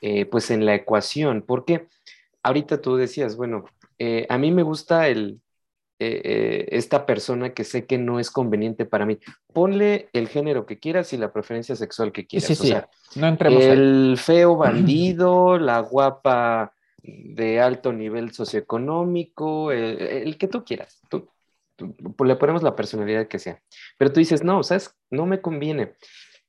eh, 0.00 0.26
pues 0.26 0.50
en 0.50 0.66
la 0.66 0.74
ecuación, 0.74 1.42
porque 1.46 1.88
ahorita 2.46 2.80
tú 2.80 2.96
decías, 2.96 3.36
bueno, 3.36 3.64
eh, 3.98 4.26
a 4.28 4.38
mí 4.38 4.50
me 4.50 4.62
gusta 4.62 5.08
el, 5.08 5.40
eh, 5.98 6.68
esta 6.70 7.06
persona 7.06 7.52
que 7.52 7.64
sé 7.64 7.86
que 7.86 7.98
no 7.98 8.20
es 8.20 8.30
conveniente 8.30 8.84
para 8.84 9.04
mí. 9.04 9.18
Ponle 9.52 10.08
el 10.12 10.28
género 10.28 10.64
que 10.64 10.78
quieras 10.78 11.12
y 11.12 11.16
la 11.16 11.32
preferencia 11.32 11.74
sexual 11.74 12.12
que 12.12 12.26
quieras. 12.26 12.46
Sí, 12.46 12.54
sí, 12.54 12.68
o 12.68 12.70
sea, 12.70 12.88
no 13.16 13.26
entremos 13.26 13.62
el 13.62 14.10
ahí. 14.10 14.16
feo 14.16 14.56
bandido, 14.56 15.58
la 15.58 15.80
guapa 15.80 16.72
de 17.02 17.60
alto 17.60 17.92
nivel 17.92 18.32
socioeconómico, 18.32 19.72
el, 19.72 20.00
el 20.00 20.38
que 20.38 20.48
tú 20.48 20.64
quieras. 20.64 21.00
Tú, 21.08 21.28
tú, 21.76 21.94
le 22.24 22.36
ponemos 22.36 22.62
la 22.62 22.76
personalidad 22.76 23.28
que 23.28 23.38
sea. 23.38 23.60
Pero 23.98 24.12
tú 24.12 24.20
dices, 24.20 24.44
no, 24.44 24.62
¿sabes? 24.62 24.94
No 25.10 25.26
me 25.26 25.40
conviene. 25.40 25.94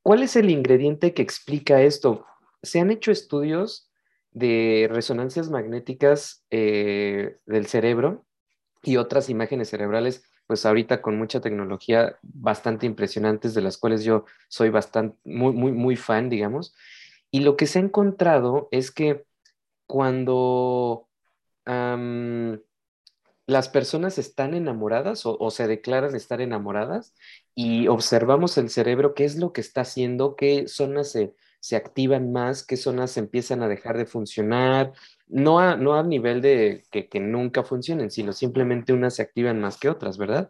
¿Cuál 0.03 0.23
es 0.23 0.35
el 0.35 0.49
ingrediente 0.49 1.13
que 1.13 1.21
explica 1.21 1.81
esto? 1.81 2.25
Se 2.63 2.79
han 2.79 2.91
hecho 2.91 3.11
estudios 3.11 3.86
de 4.37 4.87
resonancias 4.91 5.49
magnéticas 5.49 6.45
eh, 6.51 7.37
del 7.45 7.65
cerebro 7.65 8.25
y 8.83 8.97
otras 8.97 9.29
imágenes 9.29 9.69
cerebrales, 9.69 10.23
pues 10.45 10.65
ahorita 10.65 11.01
con 11.01 11.17
mucha 11.17 11.41
tecnología 11.41 12.17
bastante 12.21 12.85
impresionantes, 12.85 13.53
de 13.53 13.61
las 13.61 13.77
cuales 13.77 14.03
yo 14.03 14.25
soy 14.47 14.69
bastante, 14.69 15.17
muy, 15.25 15.53
muy, 15.53 15.71
muy 15.71 15.95
fan, 15.95 16.29
digamos. 16.29 16.75
Y 17.31 17.41
lo 17.41 17.57
que 17.57 17.65
se 17.65 17.79
ha 17.79 17.81
encontrado 17.81 18.69
es 18.71 18.91
que 18.91 19.25
cuando 19.87 21.07
las 23.45 23.67
personas 23.67 24.17
están 24.17 24.53
enamoradas 24.53 25.23
o, 25.25 25.51
se 25.51 25.67
declaran 25.67 26.15
estar 26.15 26.39
enamoradas 26.39 27.13
y 27.55 27.87
observamos 27.89 28.57
el 28.57 28.69
cerebro, 28.69 29.13
qué 29.15 29.25
es 29.25 29.35
lo 29.35 29.51
que 29.51 29.59
está 29.59 29.81
haciendo, 29.81 30.37
qué 30.37 30.69
zonas 30.69 31.11
se, 31.11 31.33
se 31.67 31.75
activan 31.75 32.31
más, 32.31 32.65
qué 32.65 32.77
zonas 32.77 33.17
empiezan 33.17 33.61
a 33.61 33.67
dejar 33.67 33.97
de 33.97 34.05
funcionar, 34.05 34.93
no 35.27 35.59
a, 35.59 35.75
no 35.75 35.95
a 35.95 36.03
nivel 36.03 36.41
de 36.41 36.85
que, 36.91 37.09
que 37.09 37.19
nunca 37.19 37.63
funcionen, 37.63 38.09
sino 38.09 38.31
simplemente 38.31 38.93
unas 38.93 39.15
se 39.15 39.21
activan 39.21 39.59
más 39.59 39.77
que 39.77 39.89
otras, 39.89 40.17
¿verdad? 40.17 40.49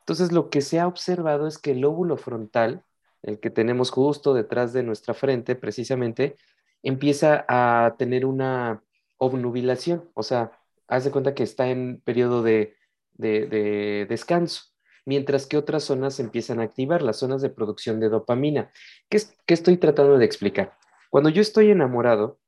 Entonces 0.00 0.30
lo 0.30 0.50
que 0.50 0.60
se 0.60 0.78
ha 0.78 0.86
observado 0.86 1.46
es 1.46 1.56
que 1.56 1.70
el 1.70 1.80
lóbulo 1.80 2.18
frontal, 2.18 2.84
el 3.22 3.40
que 3.40 3.48
tenemos 3.48 3.90
justo 3.90 4.34
detrás 4.34 4.74
de 4.74 4.82
nuestra 4.82 5.14
frente 5.14 5.54
precisamente, 5.56 6.36
empieza 6.82 7.46
a 7.48 7.94
tener 7.96 8.26
una 8.26 8.82
obnubilación, 9.16 10.10
o 10.12 10.22
sea, 10.22 10.52
haz 10.86 11.04
de 11.04 11.10
cuenta 11.10 11.34
que 11.34 11.44
está 11.44 11.70
en 11.70 12.02
periodo 12.02 12.42
de, 12.42 12.76
de, 13.14 14.04
descanso, 14.06 14.64
mientras 15.08 15.46
que 15.46 15.56
otras 15.56 15.84
zonas 15.84 16.20
empiezan 16.20 16.60
a 16.60 16.64
activar, 16.64 17.00
las 17.00 17.16
zonas 17.16 17.40
de 17.40 17.48
producción 17.48 17.98
de 17.98 18.10
dopamina. 18.10 18.70
¿Qué, 19.08 19.18
¿Qué 19.46 19.54
estoy 19.54 19.78
tratando 19.78 20.18
de 20.18 20.26
explicar? 20.26 20.76
Cuando 21.08 21.30
yo 21.30 21.40
estoy 21.40 21.70
enamorado, 21.70 22.38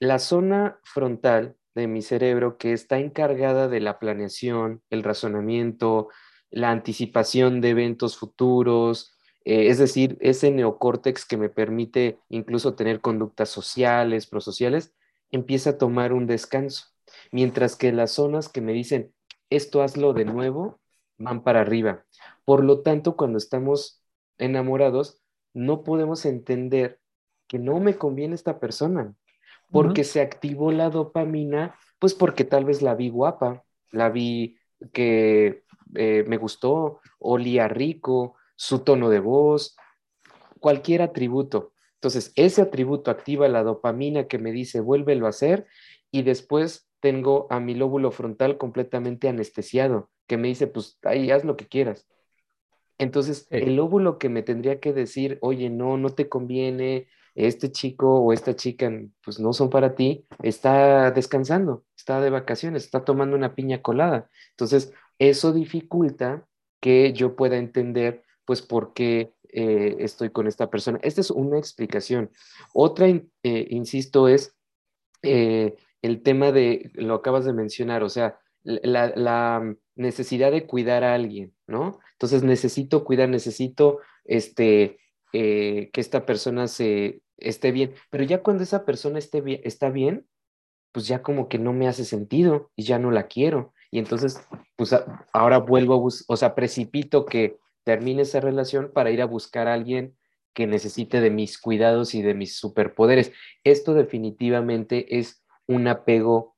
la 0.00 0.18
zona 0.18 0.80
frontal 0.82 1.54
de 1.76 1.86
mi 1.86 2.02
cerebro 2.02 2.58
que 2.58 2.72
está 2.72 2.98
encargada 2.98 3.68
de 3.68 3.78
la 3.78 4.00
planeación, 4.00 4.82
el 4.90 5.04
razonamiento, 5.04 6.08
la 6.50 6.72
anticipación 6.72 7.60
de 7.60 7.70
eventos 7.70 8.16
futuros, 8.16 9.16
eh, 9.44 9.68
es 9.68 9.78
decir, 9.78 10.18
ese 10.20 10.50
neocórtex 10.50 11.24
que 11.24 11.36
me 11.36 11.48
permite 11.48 12.18
incluso 12.28 12.74
tener 12.74 13.00
conductas 13.00 13.50
sociales, 13.50 14.26
prosociales, 14.26 14.92
empieza 15.30 15.70
a 15.70 15.78
tomar 15.78 16.12
un 16.12 16.26
descanso, 16.26 16.86
mientras 17.30 17.76
que 17.76 17.92
las 17.92 18.10
zonas 18.10 18.48
que 18.48 18.62
me 18.62 18.72
dicen, 18.72 19.14
esto 19.48 19.82
hazlo 19.82 20.12
de 20.12 20.24
nuevo, 20.24 20.79
van 21.20 21.44
para 21.44 21.60
arriba. 21.60 22.04
Por 22.44 22.64
lo 22.64 22.80
tanto, 22.80 23.16
cuando 23.16 23.38
estamos 23.38 24.02
enamorados, 24.38 25.20
no 25.54 25.84
podemos 25.84 26.24
entender 26.24 26.98
que 27.46 27.58
no 27.58 27.78
me 27.78 27.96
conviene 27.96 28.34
esta 28.34 28.58
persona, 28.58 29.14
porque 29.70 30.02
se 30.02 30.20
activó 30.20 30.72
la 30.72 30.90
dopamina, 30.90 31.76
pues 31.98 32.14
porque 32.14 32.44
tal 32.44 32.64
vez 32.64 32.82
la 32.82 32.94
vi 32.94 33.10
guapa, 33.10 33.64
la 33.92 34.08
vi 34.08 34.56
que 34.92 35.64
eh, 35.94 36.24
me 36.26 36.38
gustó, 36.38 37.00
olía 37.18 37.68
rico, 37.68 38.36
su 38.56 38.80
tono 38.80 39.10
de 39.10 39.20
voz, 39.20 39.76
cualquier 40.58 41.02
atributo. 41.02 41.72
Entonces, 41.94 42.32
ese 42.34 42.62
atributo 42.62 43.10
activa 43.10 43.46
la 43.48 43.62
dopamina 43.62 44.26
que 44.26 44.38
me 44.38 44.52
dice, 44.52 44.80
vuélvelo 44.80 45.26
a 45.26 45.30
hacer, 45.30 45.66
y 46.10 46.22
después 46.22 46.89
tengo 47.00 47.46
a 47.50 47.60
mi 47.60 47.74
lóbulo 47.74 48.10
frontal 48.10 48.58
completamente 48.58 49.28
anestesiado, 49.28 50.10
que 50.26 50.36
me 50.36 50.48
dice, 50.48 50.66
pues 50.66 50.98
ahí 51.02 51.30
haz 51.30 51.44
lo 51.44 51.56
que 51.56 51.66
quieras. 51.66 52.06
Entonces, 52.98 53.46
el 53.50 53.76
lóbulo 53.76 54.18
que 54.18 54.28
me 54.28 54.42
tendría 54.42 54.78
que 54.78 54.92
decir, 54.92 55.38
oye, 55.40 55.70
no, 55.70 55.96
no 55.96 56.10
te 56.10 56.28
conviene, 56.28 57.08
este 57.34 57.70
chico 57.70 58.20
o 58.20 58.32
esta 58.32 58.54
chica, 58.54 58.90
pues 59.24 59.40
no 59.40 59.52
son 59.52 59.70
para 59.70 59.94
ti, 59.94 60.26
está 60.42 61.10
descansando, 61.10 61.84
está 61.96 62.20
de 62.20 62.30
vacaciones, 62.30 62.84
está 62.84 63.04
tomando 63.04 63.36
una 63.36 63.54
piña 63.54 63.82
colada. 63.82 64.28
Entonces, 64.50 64.92
eso 65.18 65.52
dificulta 65.52 66.46
que 66.80 67.12
yo 67.12 67.36
pueda 67.36 67.56
entender 67.56 68.22
pues 68.44 68.62
por 68.62 68.92
qué 68.94 69.32
eh, 69.48 69.96
estoy 70.00 70.30
con 70.30 70.46
esta 70.46 70.70
persona. 70.70 70.98
Esta 71.02 71.20
es 71.20 71.30
una 71.30 71.58
explicación. 71.58 72.30
Otra, 72.74 73.06
eh, 73.06 73.22
insisto, 73.70 74.28
es 74.28 74.56
eh, 75.22 75.76
el 76.02 76.22
tema 76.22 76.52
de, 76.52 76.90
lo 76.94 77.14
acabas 77.14 77.44
de 77.44 77.52
mencionar, 77.52 78.02
o 78.02 78.08
sea, 78.08 78.38
la, 78.62 79.74
necesidad 79.96 80.50
de 80.50 80.66
cuidar 80.66 81.04
a 81.04 81.14
alguien, 81.14 81.52
¿no? 81.66 81.98
Entonces 82.12 82.42
necesito 82.42 83.04
cuidar, 83.04 83.28
necesito 83.28 83.98
este, 84.24 84.98
que 85.32 85.90
esta 85.92 86.24
persona 86.24 86.68
se 86.68 87.20
esté 87.36 87.70
bien, 87.70 87.92
pero 88.08 88.24
ya 88.24 88.42
cuando 88.42 88.62
esa 88.62 88.86
persona 88.86 89.18
esté 89.18 89.42
bien, 89.42 89.60
está 89.64 89.90
bien, 89.90 90.26
pues 90.92 91.06
ya 91.06 91.22
como 91.22 91.48
que 91.48 91.58
no 91.58 91.72
me 91.72 91.86
hace 91.86 92.04
sentido 92.04 92.70
y 92.76 92.84
ya 92.84 92.98
no 92.98 93.10
la 93.10 93.26
quiero. 93.26 93.74
Y 93.90 93.98
entonces, 93.98 94.40
pues 94.76 94.94
ahora 95.32 95.58
vuelvo 95.58 95.94
a 95.94 95.98
buscar, 95.98 96.34
o 96.34 96.36
sea, 96.36 96.54
precipito 96.54 97.26
que 97.26 97.58
termine 97.84 98.22
esa 98.22 98.40
relación 98.40 98.92
para 98.92 99.10
ir 99.10 99.22
a 99.22 99.26
buscar 99.26 99.68
a 99.68 99.74
alguien 99.74 100.16
que 100.54 100.66
necesite 100.66 101.20
de 101.20 101.30
mis 101.30 101.58
cuidados 101.58 102.14
y 102.14 102.22
de 102.22 102.34
mis 102.34 102.56
superpoderes. 102.56 103.32
Esto 103.64 103.94
definitivamente 103.94 105.18
es 105.18 105.39
un 105.70 105.86
apego 105.86 106.56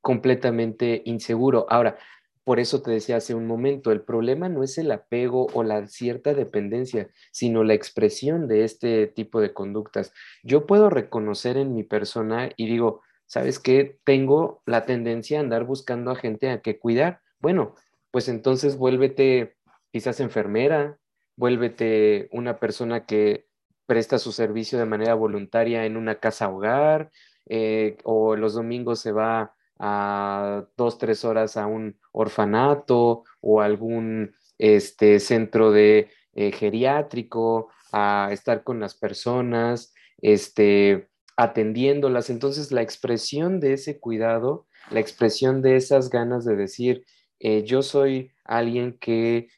completamente 0.00 1.02
inseguro. 1.04 1.66
Ahora, 1.68 1.98
por 2.44 2.58
eso 2.58 2.82
te 2.82 2.90
decía 2.90 3.16
hace 3.16 3.34
un 3.34 3.46
momento, 3.46 3.92
el 3.92 4.00
problema 4.00 4.48
no 4.48 4.64
es 4.64 4.78
el 4.78 4.90
apego 4.90 5.46
o 5.52 5.62
la 5.62 5.86
cierta 5.86 6.34
dependencia, 6.34 7.08
sino 7.30 7.62
la 7.62 7.74
expresión 7.74 8.48
de 8.48 8.64
este 8.64 9.06
tipo 9.06 9.40
de 9.40 9.52
conductas. 9.52 10.12
Yo 10.42 10.66
puedo 10.66 10.90
reconocer 10.90 11.56
en 11.56 11.74
mi 11.74 11.84
persona 11.84 12.50
y 12.56 12.66
digo, 12.66 13.02
¿sabes 13.26 13.58
qué? 13.60 13.98
Tengo 14.02 14.62
la 14.66 14.86
tendencia 14.86 15.38
a 15.38 15.42
andar 15.42 15.64
buscando 15.64 16.10
a 16.10 16.16
gente 16.16 16.50
a 16.50 16.62
que 16.62 16.78
cuidar. 16.78 17.20
Bueno, 17.38 17.74
pues 18.10 18.28
entonces 18.28 18.76
vuélvete 18.76 19.56
quizás 19.92 20.20
enfermera, 20.20 20.98
vuélvete 21.36 22.28
una 22.32 22.58
persona 22.58 23.04
que 23.04 23.46
presta 23.86 24.18
su 24.18 24.32
servicio 24.32 24.78
de 24.78 24.86
manera 24.86 25.14
voluntaria 25.14 25.84
en 25.84 25.96
una 25.96 26.16
casa 26.16 26.48
hogar, 26.48 27.10
eh, 27.46 27.98
o 28.04 28.36
los 28.36 28.54
domingos 28.54 29.00
se 29.00 29.12
va 29.12 29.54
a 29.78 30.64
dos, 30.76 30.98
tres 30.98 31.24
horas 31.24 31.56
a 31.56 31.66
un 31.66 31.98
orfanato 32.12 33.24
o 33.40 33.60
algún 33.60 34.34
este, 34.58 35.18
centro 35.18 35.72
de 35.72 36.08
eh, 36.34 36.52
geriátrico, 36.52 37.68
a 37.92 38.28
estar 38.32 38.62
con 38.62 38.80
las 38.80 38.94
personas, 38.94 39.92
este, 40.18 41.08
atendiéndolas. 41.36 42.30
Entonces, 42.30 42.72
la 42.72 42.82
expresión 42.82 43.60
de 43.60 43.74
ese 43.74 43.98
cuidado, 43.98 44.66
la 44.90 45.00
expresión 45.00 45.62
de 45.62 45.76
esas 45.76 46.10
ganas 46.10 46.44
de 46.44 46.56
decir, 46.56 47.04
eh, 47.40 47.64
yo 47.64 47.82
soy 47.82 48.30
alguien 48.44 48.96
que 48.98 49.48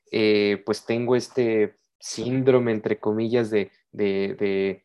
pues 0.65 0.87
tengo 0.87 1.17
este 1.17 1.77
síndrome, 1.99 2.71
entre 2.71 2.99
comillas, 2.99 3.51
de, 3.51 3.71
de, 3.93 4.83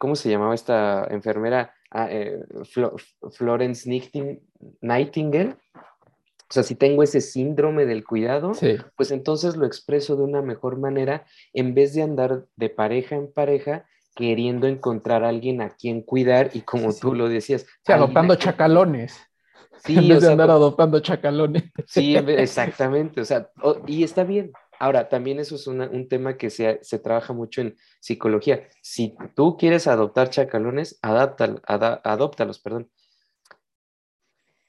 ¿cómo 0.00 0.16
se 0.16 0.30
llamaba 0.30 0.54
esta 0.54 1.06
enfermera? 1.10 1.74
Ah, 1.90 2.08
Florence 3.32 3.88
Nightingale. 4.80 5.56
O 5.74 6.52
sea, 6.52 6.62
si 6.62 6.74
tengo 6.74 7.02
ese 7.02 7.20
síndrome 7.20 7.84
del 7.84 8.04
cuidado, 8.04 8.52
pues 8.96 9.10
entonces 9.10 9.56
lo 9.56 9.66
expreso 9.66 10.16
de 10.16 10.24
una 10.24 10.40
mejor 10.40 10.78
manera 10.78 11.26
en 11.52 11.74
vez 11.74 11.92
de 11.94 12.02
andar 12.02 12.46
de 12.56 12.70
pareja 12.70 13.14
en 13.14 13.30
pareja 13.30 13.86
queriendo 14.16 14.66
encontrar 14.66 15.22
a 15.22 15.28
alguien 15.28 15.60
a 15.60 15.76
quien 15.76 16.00
cuidar 16.00 16.50
y 16.54 16.62
como 16.62 16.94
tú 16.94 17.14
lo 17.14 17.28
decías. 17.28 17.66
adoptando 17.86 18.34
chacalones. 18.34 19.20
Sí, 19.84 19.96
en 19.96 20.08
vez 20.08 20.22
de 20.22 20.32
andar 20.32 20.50
adoptando 20.50 20.98
chacalones. 21.00 21.64
Sí, 21.86 22.16
exactamente. 22.16 23.20
O 23.20 23.24
sea, 23.24 23.50
y 23.86 24.02
está 24.02 24.24
bien. 24.24 24.50
Ahora, 24.80 25.08
también 25.08 25.38
eso 25.38 25.54
es 25.54 25.66
un 25.66 26.08
tema 26.08 26.36
que 26.36 26.50
se, 26.50 26.80
se, 26.82 26.98
trabaja 26.98 27.32
mucho 27.32 27.60
en 27.60 27.76
psicología. 28.00 28.66
Si 28.82 29.14
tú 29.36 29.56
quieres 29.56 29.86
adoptar 29.86 30.30
chacalones, 30.30 30.98
adóptalos, 31.02 32.58
perdón. 32.58 32.90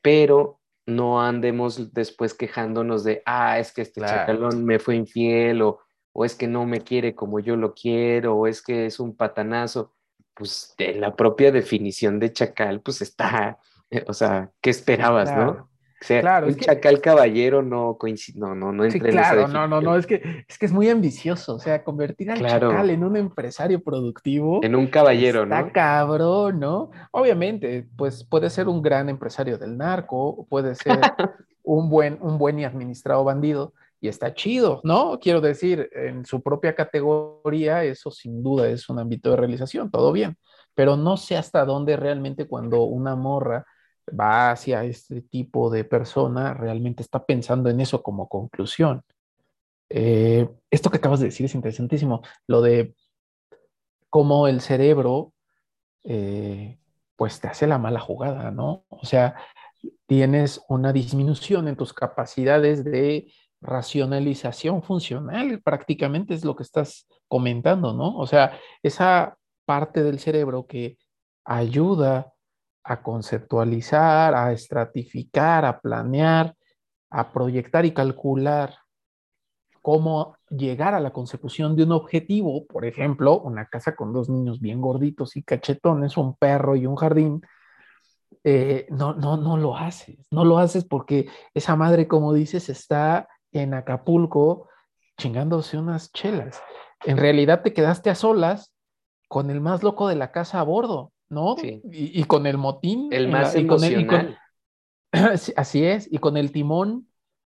Pero 0.01 0.59
no 0.85 1.21
andemos 1.21 1.93
después 1.93 2.33
quejándonos 2.33 3.03
de, 3.03 3.23
ah, 3.25 3.57
es 3.57 3.71
que 3.71 3.81
este 3.83 4.01
chacalón 4.01 4.65
me 4.65 4.79
fue 4.79 4.95
infiel, 4.95 5.61
o, 5.61 5.79
o 6.11 6.25
es 6.25 6.35
que 6.35 6.47
no 6.47 6.65
me 6.65 6.81
quiere 6.81 7.15
como 7.15 7.39
yo 7.39 7.55
lo 7.55 7.73
quiero, 7.73 8.35
o 8.35 8.47
es 8.47 8.61
que 8.61 8.85
es 8.85 8.99
un 8.99 9.15
patanazo. 9.15 9.95
Pues 10.33 10.75
de 10.77 10.93
la 10.95 11.15
propia 11.15 11.51
definición 11.51 12.19
de 12.19 12.33
chacal, 12.33 12.81
pues 12.81 13.01
está 13.01 13.59
O 14.07 14.13
sea, 14.13 14.51
¿qué 14.61 14.69
esperabas, 14.69 15.35
no? 15.35 15.69
O 16.01 16.03
sea, 16.03 16.21
claro, 16.21 16.47
un 16.47 16.55
chacal 16.55 16.99
caballero 16.99 17.61
no 17.61 17.95
coincide, 17.99 18.39
no, 18.39 18.55
no, 18.55 18.71
no 18.71 18.85
entra 18.85 19.11
claro, 19.11 19.47
no, 19.47 19.67
no, 19.67 19.81
no, 19.81 19.95
es 19.95 20.07
que, 20.07 20.43
es 20.47 20.57
que 20.57 20.65
es 20.65 20.71
muy 20.71 20.89
ambicioso, 20.89 21.55
o 21.55 21.59
sea, 21.59 21.83
convertir 21.83 22.31
al 22.31 22.41
chacal 22.41 22.89
en 22.89 23.03
un 23.03 23.17
empresario 23.17 23.83
productivo. 23.83 24.61
En 24.63 24.75
un 24.75 24.87
caballero, 24.87 25.45
¿no? 25.45 25.55
Está 25.55 25.71
cabrón, 25.71 26.59
¿no? 26.59 26.89
Obviamente, 27.11 27.87
pues 27.95 28.23
puede 28.23 28.49
ser 28.49 28.67
un 28.67 28.81
gran 28.81 29.09
empresario 29.09 29.59
del 29.59 29.77
narco, 29.77 30.47
puede 30.49 30.73
ser 30.73 30.99
un 31.63 31.87
buen, 31.87 32.17
un 32.19 32.39
buen 32.39 32.57
y 32.57 32.65
administrado 32.65 33.23
bandido, 33.23 33.73
y 33.99 34.07
está 34.07 34.33
chido, 34.33 34.81
¿no? 34.83 35.19
Quiero 35.21 35.39
decir, 35.39 35.87
en 35.93 36.25
su 36.25 36.41
propia 36.41 36.73
categoría, 36.73 37.83
eso 37.83 38.09
sin 38.09 38.41
duda 38.41 38.67
es 38.67 38.89
un 38.89 38.97
ámbito 38.97 39.29
de 39.29 39.37
realización, 39.37 39.91
todo 39.91 40.11
bien, 40.11 40.35
pero 40.73 40.97
no 40.97 41.15
sé 41.17 41.37
hasta 41.37 41.63
dónde 41.63 41.95
realmente 41.95 42.47
cuando 42.47 42.81
una 42.81 43.15
morra 43.15 43.67
va 44.17 44.51
hacia 44.51 44.83
este 44.83 45.21
tipo 45.21 45.69
de 45.69 45.83
persona, 45.83 46.53
realmente 46.53 47.03
está 47.03 47.25
pensando 47.25 47.69
en 47.69 47.81
eso 47.81 48.03
como 48.03 48.27
conclusión. 48.27 49.03
Eh, 49.89 50.47
esto 50.69 50.89
que 50.89 50.97
acabas 50.97 51.19
de 51.19 51.27
decir 51.27 51.45
es 51.45 51.55
interesantísimo, 51.55 52.21
lo 52.47 52.61
de 52.61 52.95
cómo 54.09 54.47
el 54.47 54.61
cerebro, 54.61 55.33
eh, 56.03 56.77
pues 57.15 57.39
te 57.39 57.47
hace 57.47 57.67
la 57.67 57.77
mala 57.77 57.99
jugada, 57.99 58.51
¿no? 58.51 58.85
O 58.89 59.05
sea, 59.05 59.35
tienes 60.07 60.63
una 60.69 60.93
disminución 60.93 61.67
en 61.67 61.75
tus 61.75 61.93
capacidades 61.93 62.83
de 62.83 63.31
racionalización 63.61 64.81
funcional, 64.81 65.61
prácticamente 65.61 66.33
es 66.33 66.43
lo 66.43 66.55
que 66.55 66.63
estás 66.63 67.07
comentando, 67.27 67.93
¿no? 67.93 68.17
O 68.17 68.27
sea, 68.27 68.59
esa 68.81 69.37
parte 69.65 70.03
del 70.03 70.19
cerebro 70.19 70.65
que 70.65 70.97
ayuda 71.45 72.30
a 72.83 73.01
conceptualizar, 73.01 74.33
a 74.33 74.51
estratificar, 74.51 75.65
a 75.65 75.79
planear, 75.79 76.55
a 77.09 77.31
proyectar 77.31 77.85
y 77.85 77.93
calcular 77.93 78.75
cómo 79.81 80.37
llegar 80.49 80.93
a 80.93 80.99
la 80.99 81.11
consecución 81.11 81.75
de 81.75 81.83
un 81.83 81.91
objetivo, 81.91 82.65
por 82.67 82.85
ejemplo, 82.85 83.39
una 83.39 83.65
casa 83.65 83.95
con 83.95 84.13
dos 84.13 84.29
niños 84.29 84.59
bien 84.59 84.79
gorditos 84.81 85.35
y 85.35 85.43
cachetones, 85.43 86.17
un 86.17 86.35
perro 86.35 86.75
y 86.75 86.85
un 86.85 86.95
jardín, 86.95 87.41
eh, 88.43 88.87
no, 88.89 89.13
no, 89.13 89.37
no 89.37 89.57
lo 89.57 89.75
haces, 89.77 90.17
no 90.31 90.45
lo 90.45 90.57
haces 90.57 90.85
porque 90.85 91.29
esa 91.53 91.75
madre, 91.75 92.07
como 92.07 92.33
dices, 92.33 92.69
está 92.69 93.27
en 93.51 93.73
Acapulco 93.73 94.69
chingándose 95.17 95.77
unas 95.77 96.11
chelas. 96.11 96.61
En 97.05 97.17
realidad 97.17 97.61
te 97.61 97.73
quedaste 97.73 98.09
a 98.09 98.15
solas 98.15 98.73
con 99.27 99.49
el 99.49 99.61
más 99.61 99.83
loco 99.83 100.07
de 100.07 100.15
la 100.15 100.31
casa 100.31 100.59
a 100.59 100.63
bordo, 100.63 101.11
¿no? 101.31 101.55
Y, 101.61 102.23
con 102.25 102.45
el 102.45 102.57
motín. 102.57 103.07
El 103.11 103.29
más 103.29 103.55
emocional. 103.55 104.37
así 105.55 105.83
es, 105.83 106.11
y 106.11 106.17
con 106.19 106.37
el 106.37 106.51
timón 106.51 107.07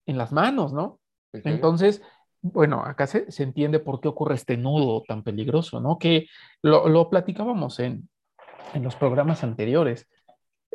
en 0.05 0.17
las 0.17 0.31
manos, 0.31 0.73
¿no? 0.73 0.99
Entonces, 1.33 2.01
bueno, 2.41 2.83
acá 2.83 3.07
se, 3.07 3.25
entiende 3.37 3.79
por 3.79 4.01
qué 4.01 4.07
ocurre 4.07 4.35
este 4.35 4.57
nudo 4.57 5.03
tan 5.07 5.23
peligroso, 5.23 5.79
¿no? 5.79 5.97
Que 5.97 6.27
lo, 6.61 7.09
platicábamos 7.09 7.79
en, 7.79 8.09
en, 8.73 8.83
los 8.83 8.95
programas 8.95 9.43
anteriores. 9.43 10.07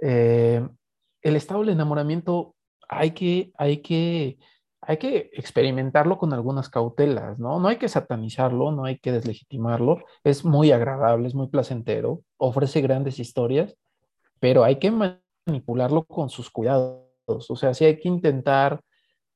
Eh, 0.00 0.66
el 1.22 1.36
estado 1.36 1.61
del 1.61 1.70
enamoramiento 1.70 2.55
hay 2.88 3.11
que, 3.11 3.52
hay 3.57 3.78
que, 3.78 4.38
hay 4.87 4.99
que 4.99 5.30
experimentarlo 5.32 6.18
con 6.18 6.32
algunas 6.32 6.68
cautelas, 6.68 7.39
¿no? 7.39 7.61
No 7.61 7.68
hay 7.68 7.76
que 7.76 7.89
satanizarlo, 7.89 8.72
no 8.72 8.85
hay 8.85 8.99
que 8.99 9.12
deslegitimarlo. 9.12 10.05
Es 10.22 10.45
muy 10.45 10.72
agradable, 10.72 11.26
es 11.26 11.35
muy 11.35 11.49
placentero, 11.49 12.22
ofrece 12.37 12.80
grandes 12.80 13.18
historias, 13.18 13.76
pero 14.41 14.64
hay 14.64 14.76
que 14.76 14.91
manipularlo 14.91 16.05
con 16.05 16.30
sus 16.30 16.51
cuidados. 16.51 17.05
O 17.26 17.57
sea, 17.57 17.74
sí 17.74 17.85
hay 17.85 17.99
que 17.99 18.09
intentar 18.09 18.80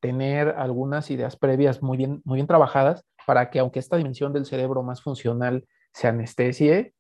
tener 0.01 0.51
algunas 0.51 1.11
ideas 1.11 1.37
previas 1.37 1.83
muy 1.83 1.97
bien, 1.97 2.23
muy 2.25 2.37
bien 2.37 2.47
trabajadas 2.47 3.05
para 3.27 3.51
que 3.51 3.59
aunque 3.59 3.79
esta 3.79 3.97
dimensión 3.97 4.33
del 4.33 4.47
cerebro 4.47 4.83
más 4.83 5.03
funcional 5.03 5.67
se 5.93 6.09
anestesie, 6.09 6.95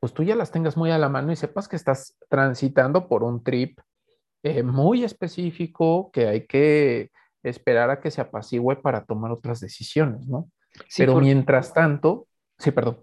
pues 0.00 0.12
tú 0.12 0.22
ya 0.22 0.36
las 0.36 0.50
tengas 0.50 0.76
muy 0.76 0.90
a 0.90 0.98
la 0.98 1.08
mano 1.08 1.32
y 1.32 1.36
sepas 1.36 1.68
que 1.68 1.76
estás 1.76 2.16
transitando 2.28 3.08
por 3.08 3.22
un 3.22 3.42
trip 3.42 3.80
eh, 4.42 4.62
muy 4.62 5.04
específico 5.04 6.10
que 6.12 6.28
hay 6.28 6.46
que 6.46 7.10
esperar 7.44 7.90
a 7.90 8.00
que 8.00 8.10
se 8.10 8.20
apacigüe 8.20 8.76
para 8.76 9.04
tomar 9.04 9.30
otras 9.30 9.60
decisiones, 9.60 10.26
¿no? 10.26 10.50
Pero 10.96 11.20
mientras 11.20 11.72
tanto, 11.72 12.26
sí, 12.58 12.72
perdón. 12.72 12.98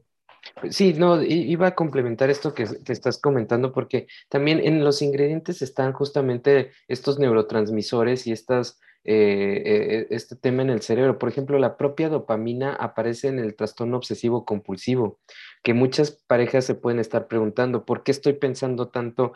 Sí, 0.70 0.94
no, 0.94 1.22
iba 1.22 1.68
a 1.68 1.76
complementar 1.76 2.30
esto 2.30 2.54
que, 2.54 2.66
que, 2.84 2.92
estás 2.92 3.20
comentando 3.20 3.72
porque 3.72 4.08
también 4.28 4.60
en 4.60 4.84
los 4.84 5.04
ingredientes 5.04 5.62
están 5.62 5.94
justamente 5.94 6.72
estos 6.88 7.20
neurotransmisores 7.20 8.26
y 8.26 8.32
estas 8.32 8.80
eh, 9.04 9.64
eh, 9.66 10.08
este 10.12 10.36
tema 10.36 10.62
en 10.62 10.70
el 10.70 10.82
cerebro. 10.82 11.18
Por 11.18 11.30
ejemplo, 11.30 11.58
la 11.58 11.76
propia 11.78 12.10
dopamina 12.10 12.74
aparece 12.74 13.30
en 13.30 13.39
el 13.39 13.56
trastorno 13.56 13.98
obsesivo 13.98 14.46
compulsivo, 14.46 15.20
que 15.64 15.74
muchas 15.74 16.12
parejas 16.28 16.66
se 16.66 16.76
pueden 16.76 17.00
estar 17.00 17.28
preguntando, 17.28 17.86
¿por 17.86 18.04
qué 18.04 18.12
estoy 18.12 18.34
pensando 18.34 18.89
tanto 18.89 19.34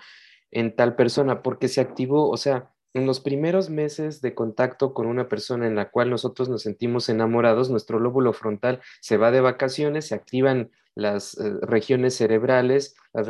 en 0.51 0.75
tal 0.75 0.95
persona? 0.95 1.41
Porque 1.41 1.67
se 1.67 1.81
activó, 1.81 2.29
o 2.29 2.37
sea, 2.37 2.74
en 2.95 3.05
los 3.05 3.19
primeros 3.19 3.69
meses 3.69 4.21
de 4.21 4.33
contacto 4.33 4.93
con 4.93 5.05
una 5.05 5.27
persona 5.27 5.67
en 5.67 5.75
la 5.75 5.91
cual 5.91 6.09
nosotros 6.09 6.47
nos 6.47 6.61
sentimos 6.61 7.09
enamorados, 7.09 7.69
nuestro 7.69 7.99
lóbulo 7.99 8.31
frontal 8.31 8.79
se 9.01 9.17
va 9.17 9.31
de 9.31 9.41
vacaciones, 9.41 10.07
se 10.07 10.15
activan 10.15 10.71
las 10.95 11.37
eh, 11.37 11.53
regiones 11.61 12.15
cerebrales, 12.15 12.95
las 13.13 13.27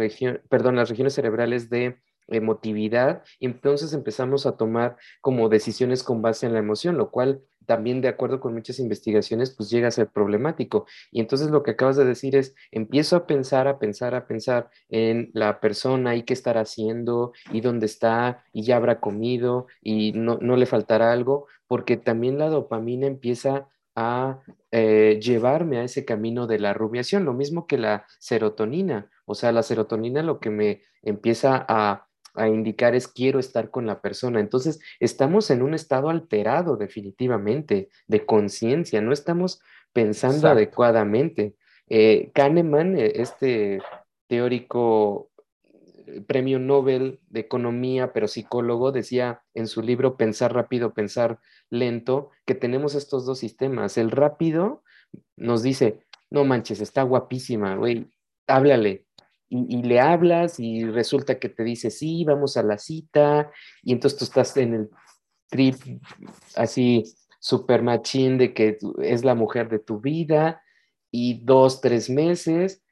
perdón, 0.49 0.75
las 0.75 0.89
regiones 0.89 1.15
cerebrales 1.15 1.71
de 1.71 1.97
emotividad 2.27 3.23
y 3.39 3.47
entonces 3.47 3.93
empezamos 3.93 4.45
a 4.45 4.55
tomar 4.55 4.97
como 5.19 5.49
decisiones 5.49 6.03
con 6.03 6.21
base 6.21 6.45
en 6.45 6.53
la 6.53 6.59
emoción, 6.59 6.95
lo 6.97 7.09
cual 7.09 7.41
también 7.65 8.01
de 8.01 8.07
acuerdo 8.07 8.39
con 8.39 8.53
muchas 8.53 8.79
investigaciones 8.79 9.51
pues 9.55 9.69
llega 9.69 9.87
a 9.87 9.91
ser 9.91 10.07
problemático. 10.07 10.85
Y 11.11 11.19
entonces 11.19 11.49
lo 11.49 11.63
que 11.63 11.71
acabas 11.71 11.97
de 11.97 12.05
decir 12.05 12.35
es, 12.35 12.55
empiezo 12.71 13.15
a 13.15 13.27
pensar, 13.27 13.67
a 13.67 13.79
pensar, 13.79 14.15
a 14.15 14.27
pensar 14.27 14.69
en 14.89 15.31
la 15.33 15.59
persona 15.59 16.15
y 16.15 16.23
qué 16.23 16.33
estará 16.33 16.61
haciendo 16.61 17.33
y 17.51 17.61
dónde 17.61 17.85
está 17.85 18.43
y 18.53 18.63
ya 18.63 18.77
habrá 18.77 18.99
comido 18.99 19.67
y 19.81 20.13
no, 20.13 20.37
no 20.41 20.55
le 20.55 20.65
faltará 20.65 21.11
algo, 21.11 21.47
porque 21.67 21.97
también 21.97 22.37
la 22.37 22.49
dopamina 22.49 23.07
empieza 23.07 23.67
a 23.95 24.41
eh, 24.71 25.19
llevarme 25.21 25.77
a 25.77 25.83
ese 25.83 26.05
camino 26.05 26.47
de 26.47 26.59
la 26.59 26.73
rumiación, 26.73 27.25
lo 27.25 27.33
mismo 27.33 27.65
que 27.65 27.77
la 27.77 28.05
serotonina. 28.19 29.09
O 29.25 29.35
sea, 29.35 29.51
la 29.51 29.63
serotonina 29.63 30.21
lo 30.21 30.39
que 30.39 30.49
me 30.49 30.81
empieza 31.01 31.65
a 31.67 32.04
a 32.35 32.47
indicar 32.47 32.95
es 32.95 33.07
quiero 33.07 33.39
estar 33.39 33.69
con 33.69 33.85
la 33.85 34.01
persona. 34.01 34.39
Entonces, 34.39 34.79
estamos 34.99 35.49
en 35.49 35.61
un 35.61 35.73
estado 35.73 36.09
alterado 36.09 36.77
definitivamente 36.77 37.89
de 38.07 38.25
conciencia, 38.25 39.01
no 39.01 39.13
estamos 39.13 39.61
pensando 39.93 40.47
adecuadamente. 40.49 41.55
Eh, 41.87 42.31
Kahneman, 42.33 42.97
eh, 42.97 43.13
este 43.15 43.79
teórico 44.27 45.29
eh, 46.07 46.21
premio 46.21 46.59
Nobel 46.59 47.19
de 47.29 47.41
Economía, 47.41 48.11
pero 48.11 48.27
psicólogo, 48.27 48.91
decía 48.91 49.43
en 49.53 49.67
su 49.67 49.81
libro 49.81 50.17
Pensar 50.17 50.53
rápido, 50.53 50.93
pensar 50.93 51.39
lento, 51.69 52.31
que 52.45 52.55
tenemos 52.55 52.95
estos 52.95 53.25
dos 53.25 53.39
sistemas. 53.39 53.97
El 53.97 54.11
rápido 54.11 54.83
nos 55.37 55.63
dice, 55.63 56.05
no 56.29 56.43
manches, 56.43 56.81
está 56.81 57.03
guapísima, 57.03 57.75
güey, 57.75 58.09
háblale, 58.47 59.04
y, 59.49 59.83
le 59.83 59.99
hablas 59.99 60.59
y 60.59 60.85
resulta 60.85 61.39
que 61.39 61.49
te 61.49 61.63
dice, 61.63 61.91
sí, 61.91 62.23
vamos 62.25 62.57
a 62.57 62.63
la 62.63 62.77
cita, 62.77 63.51
y 63.83 63.93
entonces 63.93 64.17
tú 64.17 64.25
estás 64.25 64.57
en 64.57 64.73
el 64.73 64.89
trip 65.49 65.75
así 66.55 67.03
super 67.39 67.83
machín 67.83 68.37
de 68.37 68.53
que 68.53 68.77
es 69.03 69.23
la 69.23 69.35
mujer 69.35 69.69
de 69.69 69.79
tu 69.79 69.99
vida 69.99 70.63
y 71.11 71.43
dos, 71.43 71.79
tres 71.79 72.09
meses, 72.09 72.83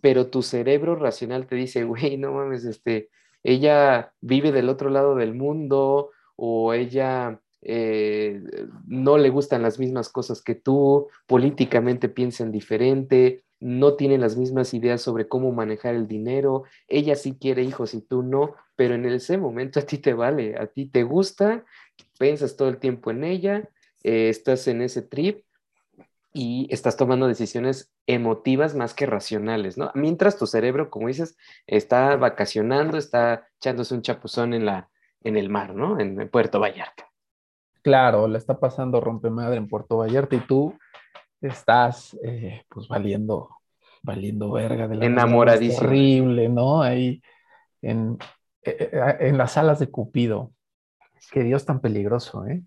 pero 0.00 0.28
tu 0.28 0.42
cerebro 0.42 0.96
racional 0.96 1.46
te 1.46 1.56
dice, 1.56 1.84
güey, 1.84 2.18
no 2.18 2.32
mames, 2.32 2.64
este, 2.64 3.08
ella 3.42 4.12
vive 4.20 4.52
del 4.52 4.68
otro 4.68 4.90
lado 4.90 5.14
del 5.14 5.34
mundo 5.34 6.10
o 6.36 6.74
ella 6.74 7.40
eh, 7.62 8.42
no 8.86 9.18
le 9.18 9.30
gustan 9.30 9.62
las 9.62 9.78
mismas 9.78 10.08
cosas 10.10 10.42
que 10.42 10.54
tú, 10.54 11.08
políticamente 11.26 12.08
piensan 12.08 12.52
diferente, 12.52 13.45
no 13.60 13.94
tienen 13.94 14.20
las 14.20 14.36
mismas 14.36 14.74
ideas 14.74 15.00
sobre 15.00 15.28
cómo 15.28 15.52
manejar 15.52 15.94
el 15.94 16.06
dinero, 16.06 16.64
ella 16.88 17.16
sí 17.16 17.36
quiere 17.40 17.62
hijos 17.62 17.94
y 17.94 18.02
tú 18.02 18.22
no, 18.22 18.54
pero 18.76 18.94
en 18.94 19.06
ese 19.06 19.38
momento 19.38 19.80
a 19.80 19.82
ti 19.82 19.98
te 19.98 20.12
vale, 20.12 20.56
a 20.58 20.66
ti 20.66 20.86
te 20.86 21.02
gusta, 21.02 21.64
piensas 22.18 22.56
todo 22.56 22.68
el 22.68 22.78
tiempo 22.78 23.10
en 23.10 23.24
ella, 23.24 23.68
eh, 24.02 24.28
estás 24.28 24.68
en 24.68 24.82
ese 24.82 25.02
trip 25.02 25.44
y 26.32 26.68
estás 26.70 26.98
tomando 26.98 27.26
decisiones 27.26 27.94
emotivas 28.06 28.74
más 28.74 28.92
que 28.92 29.06
racionales, 29.06 29.78
¿no? 29.78 29.90
Mientras 29.94 30.36
tu 30.36 30.46
cerebro, 30.46 30.90
como 30.90 31.08
dices, 31.08 31.38
está 31.66 32.16
vacacionando, 32.16 32.98
está 32.98 33.48
echándose 33.58 33.94
un 33.94 34.02
chapuzón 34.02 34.52
en, 34.52 34.66
la, 34.66 34.90
en 35.22 35.38
el 35.38 35.48
mar, 35.48 35.74
¿no? 35.74 35.98
En 35.98 36.28
Puerto 36.28 36.60
Vallarta. 36.60 37.10
Claro, 37.80 38.28
le 38.28 38.36
está 38.36 38.58
pasando 38.58 39.00
rompemadre 39.00 39.56
en 39.56 39.68
Puerto 39.68 39.96
Vallarta 39.96 40.36
y 40.36 40.40
tú 40.40 40.76
estás 41.46 42.16
eh, 42.22 42.64
pues 42.68 42.88
valiendo, 42.88 43.56
valiendo 44.02 44.52
verga 44.52 44.88
de 44.88 44.96
la 44.96 45.06
enamoradísimo. 45.06 45.86
Horrible, 45.86 46.48
¿no? 46.48 46.82
Ahí 46.82 47.22
en, 47.82 48.18
eh, 48.62 48.90
eh, 48.92 49.16
en 49.20 49.38
las 49.38 49.56
alas 49.56 49.78
de 49.78 49.90
Cupido. 49.90 50.52
Qué 51.30 51.42
Dios 51.42 51.64
tan 51.64 51.80
peligroso, 51.80 52.46
¿eh? 52.46 52.62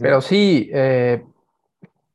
Pero 0.00 0.20
sí, 0.20 0.70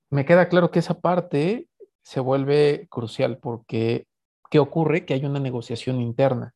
me 0.09 0.25
queda 0.25 0.49
claro 0.49 0.69
que 0.69 0.79
esa 0.79 0.99
parte 0.99 1.67
se 2.01 2.19
vuelve 2.19 2.87
crucial 2.89 3.37
porque 3.37 4.05
¿qué 4.49 4.59
ocurre? 4.59 5.05
Que 5.05 5.13
hay 5.13 5.25
una 5.25 5.39
negociación 5.39 6.01
interna. 6.01 6.53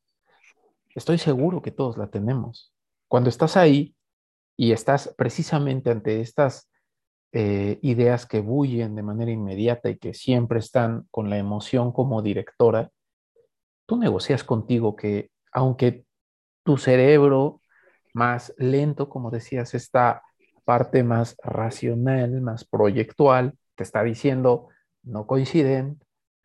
Estoy 0.93 1.17
seguro 1.17 1.61
que 1.61 1.71
todos 1.71 1.97
la 1.97 2.07
tenemos. 2.07 2.73
Cuando 3.07 3.29
estás 3.29 3.57
ahí 3.57 3.95
y 4.57 4.71
estás 4.71 5.13
precisamente 5.17 5.91
ante 5.91 6.19
estas 6.19 6.69
eh, 7.31 7.79
ideas 7.81 8.25
que 8.25 8.39
bullen 8.39 8.95
de 8.95 9.03
manera 9.03 9.31
inmediata 9.31 9.89
y 9.89 9.97
que 9.97 10.13
siempre 10.13 10.59
están 10.59 11.07
con 11.11 11.29
la 11.29 11.37
emoción 11.37 11.91
como 11.91 12.21
directora, 12.21 12.89
tú 13.85 13.97
negocias 13.97 14.43
contigo 14.43 14.95
que 14.95 15.29
aunque 15.51 16.05
tu 16.63 16.77
cerebro 16.77 17.61
más 18.13 18.53
lento, 18.57 19.09
como 19.09 19.31
decías, 19.31 19.73
esta 19.73 20.23
parte 20.65 21.03
más 21.03 21.35
racional, 21.43 22.41
más 22.41 22.65
proyectual, 22.65 23.57
te 23.75 23.83
está 23.83 24.03
diciendo, 24.03 24.67
no 25.03 25.27
coinciden, 25.27 25.99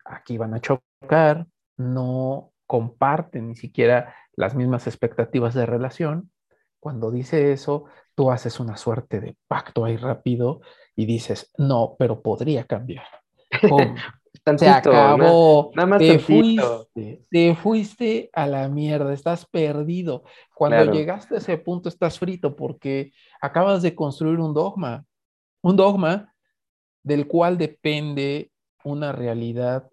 aquí 0.05 0.37
van 0.37 0.53
a 0.53 0.61
chocar, 0.61 1.47
no 1.77 2.51
comparten 2.67 3.49
ni 3.49 3.55
siquiera 3.55 4.15
las 4.35 4.55
mismas 4.55 4.87
expectativas 4.87 5.53
de 5.53 5.65
relación. 5.65 6.31
Cuando 6.79 7.11
dice 7.11 7.51
eso, 7.51 7.85
tú 8.15 8.31
haces 8.31 8.59
una 8.59 8.77
suerte 8.77 9.19
de 9.19 9.35
pacto 9.47 9.85
ahí 9.85 9.97
rápido 9.97 10.61
y 10.95 11.05
dices, 11.05 11.51
no, 11.57 11.95
pero 11.97 12.21
podría 12.21 12.65
cambiar. 12.65 13.05
se 14.57 14.69
acabó, 14.69 15.71
nada, 15.75 15.87
más 15.87 15.99
te 15.99 16.19
fuiste, 16.19 17.25
te 17.29 17.55
fuiste 17.55 18.29
a 18.33 18.47
la 18.47 18.67
mierda, 18.67 19.13
estás 19.13 19.45
perdido. 19.45 20.23
Cuando 20.55 20.91
llegaste 20.91 21.35
a 21.35 21.37
ese 21.37 21.57
punto 21.57 21.89
estás 21.89 22.19
frito 22.19 22.55
porque 22.55 23.11
acabas 23.41 23.81
de 23.81 23.95
construir 23.95 24.39
un 24.39 24.53
dogma, 24.53 25.05
un 25.61 25.75
dogma 25.75 26.33
del 27.03 27.27
cual 27.27 27.57
depende 27.57 28.51
una 28.83 29.11
realidad 29.11 29.89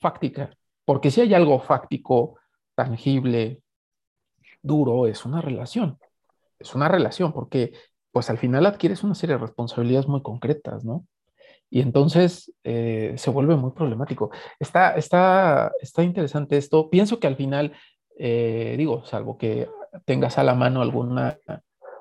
fáctica, 0.00 0.50
porque 0.84 1.10
si 1.10 1.20
hay 1.20 1.34
algo 1.34 1.60
fáctico, 1.60 2.38
tangible, 2.74 3.62
duro 4.62 5.06
es 5.06 5.24
una 5.24 5.40
relación. 5.40 5.98
Es 6.62 6.74
una 6.74 6.88
relación 6.88 7.32
porque 7.32 7.72
pues 8.12 8.30
al 8.30 8.38
final 8.38 8.66
adquieres 8.66 9.02
una 9.02 9.14
serie 9.14 9.36
de 9.36 9.42
responsabilidades 9.42 10.06
muy 10.06 10.22
concretas, 10.22 10.84
¿no? 10.84 11.06
Y 11.70 11.80
entonces 11.80 12.52
eh, 12.64 13.14
se 13.16 13.30
vuelve 13.30 13.56
muy 13.56 13.70
problemático. 13.70 14.30
Está, 14.60 14.94
está, 14.94 15.72
está 15.80 16.02
interesante 16.02 16.58
esto. 16.58 16.90
Pienso 16.90 17.18
que 17.18 17.26
al 17.26 17.36
final, 17.36 17.72
eh, 18.18 18.74
digo, 18.76 19.06
salvo 19.06 19.38
que 19.38 19.68
tengas 20.04 20.36
a 20.36 20.44
la 20.44 20.54
mano 20.54 20.82
alguna 20.82 21.38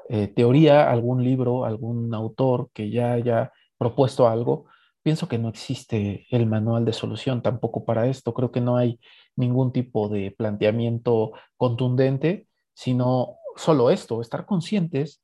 eh, 0.09 0.27
teoría, 0.27 0.91
algún 0.91 1.23
libro, 1.23 1.63
algún 1.63 2.13
autor 2.13 2.69
que 2.73 2.89
ya 2.89 3.13
haya 3.13 3.53
propuesto 3.77 4.27
algo, 4.27 4.65
pienso 5.03 5.29
que 5.29 5.37
no 5.37 5.47
existe 5.47 6.27
el 6.31 6.45
manual 6.47 6.83
de 6.83 6.91
solución 6.91 7.41
tampoco 7.41 7.85
para 7.85 8.07
esto. 8.07 8.33
Creo 8.33 8.51
que 8.51 8.59
no 8.59 8.75
hay 8.75 8.99
ningún 9.37 9.71
tipo 9.71 10.09
de 10.09 10.31
planteamiento 10.31 11.31
contundente, 11.55 12.47
sino 12.73 13.37
solo 13.61 13.91
esto, 13.91 14.21
estar 14.21 14.45
conscientes 14.45 15.21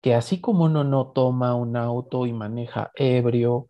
que 0.00 0.14
así 0.14 0.40
como 0.40 0.64
uno 0.64 0.84
no 0.84 1.08
toma 1.08 1.54
un 1.54 1.76
auto 1.76 2.26
y 2.26 2.32
maneja 2.32 2.90
ebrio, 2.94 3.68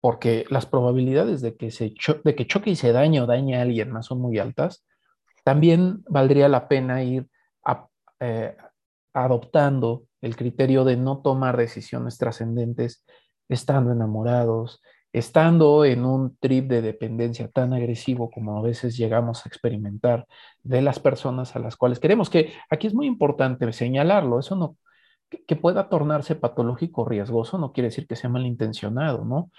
porque 0.00 0.44
las 0.50 0.66
probabilidades 0.66 1.40
de 1.40 1.56
que, 1.56 1.70
se 1.70 1.94
choque 1.94 2.70
y 2.70 2.76
se 2.76 2.92
dañe 2.92 3.20
o 3.20 3.26
dañe 3.26 3.56
a 3.56 3.62
alguien 3.62 3.90
más 3.90 4.06
son 4.06 4.20
muy 4.20 4.38
altas, 4.38 4.84
también 5.44 6.04
valdría 6.08 6.48
la 6.48 6.68
pena 6.68 7.02
ir 7.02 7.28
eh, 8.20 8.56
adoptando 9.14 10.04
el 10.20 10.36
criterio 10.36 10.84
de 10.84 10.96
no 10.96 11.22
tomar 11.22 11.56
decisiones 11.56 12.18
trascendentes 12.18 13.04
estando 13.48 13.92
enamorados, 13.92 14.82
estando 15.12 15.84
en 15.84 16.04
un 16.04 16.36
trip 16.36 16.68
de 16.68 16.82
dependencia 16.82 17.48
tan 17.48 17.72
agresivo 17.72 18.30
como 18.30 18.58
a 18.58 18.62
veces 18.62 18.96
llegamos 18.96 19.44
a 19.44 19.48
experimentar 19.48 20.26
de 20.62 20.82
las 20.82 21.00
personas 21.00 21.56
a 21.56 21.58
las 21.58 21.76
cuales 21.76 21.98
queremos, 21.98 22.30
que 22.30 22.52
aquí 22.70 22.86
es 22.86 22.94
muy 22.94 23.06
importante 23.06 23.72
señalarlo, 23.72 24.38
eso 24.38 24.54
no, 24.56 24.76
que, 25.28 25.56
pueda 25.56 25.88
tornarse 25.88 26.34
patológico 26.34 27.02
o 27.02 27.08
riesgoso 27.08 27.58
no 27.58 27.72
quiere 27.72 27.88
decir 27.88 28.06
que 28.06 28.16
sea 28.16 28.30
malintencionado, 28.30 29.24
¿no? 29.24 29.50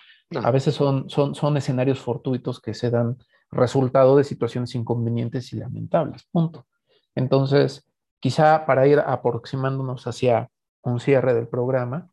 A 0.44 0.52
veces 0.52 0.76
son, 0.76 1.10
son, 1.10 1.34
son 1.34 1.58
escenarios 1.58 2.00
fortuitos 2.00 2.62
que 2.62 2.74
se 2.74 2.92
dan 2.92 3.18
resultado 3.52 4.16
de 4.16 4.24
situaciones 4.24 4.76
inconvenientes 4.76 5.52
y 5.54 5.58
lamentables, 5.58 6.26
punto. 6.32 6.68
Entonces, 7.16 7.88
quizá 8.20 8.66
para 8.66 8.88
ir 8.88 9.00
aproximándonos 9.00 10.06
hacia 10.06 10.50
un 10.82 11.00
cierre 11.00 11.34
del 11.34 11.48
programa, 11.48 12.10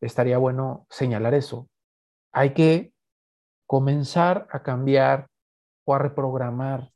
estaría 0.00 0.38
bueno 0.38 0.86
señalar 0.88 1.34
eso. 1.34 1.68
Hay 2.32 2.54
que 2.54 2.92
comenzar 3.66 4.46
a 4.50 4.62
cambiar 4.62 5.28
o 5.84 5.94
a 5.94 5.98
reprogramar 5.98 6.90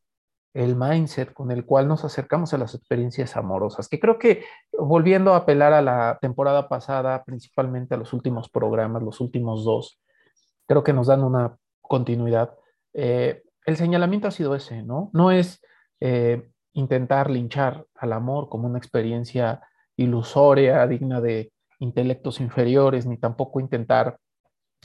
el 0.54 0.76
mindset 0.76 1.32
con 1.32 1.50
el 1.50 1.66
cual 1.66 1.88
nos 1.88 2.04
acercamos 2.04 2.54
a 2.54 2.58
las 2.58 2.74
experiencias 2.74 3.36
amorosas, 3.36 3.88
que 3.88 3.98
creo 3.98 4.18
que 4.18 4.44
volviendo 4.72 5.34
a 5.34 5.38
apelar 5.38 5.72
a 5.72 5.82
la 5.82 6.18
temporada 6.20 6.68
pasada, 6.68 7.24
principalmente 7.24 7.94
a 7.94 7.98
los 7.98 8.12
últimos 8.12 8.48
programas, 8.48 9.02
los 9.02 9.20
últimos 9.20 9.64
dos, 9.64 10.00
creo 10.66 10.84
que 10.84 10.92
nos 10.92 11.08
dan 11.08 11.24
una 11.24 11.56
continuidad. 11.80 12.54
Eh, 12.92 13.42
el 13.66 13.76
señalamiento 13.76 14.28
ha 14.28 14.30
sido 14.30 14.54
ese, 14.54 14.82
¿no? 14.84 15.10
No 15.12 15.32
es 15.32 15.60
eh, 16.00 16.48
intentar 16.72 17.30
linchar 17.30 17.86
al 17.96 18.12
amor 18.12 18.48
como 18.48 18.68
una 18.68 18.78
experiencia 18.78 19.60
ilusoria, 19.96 20.86
digna 20.86 21.20
de 21.20 21.52
intelectos 21.80 22.40
inferiores, 22.40 23.06
ni 23.06 23.16
tampoco 23.16 23.58
intentar 23.58 24.18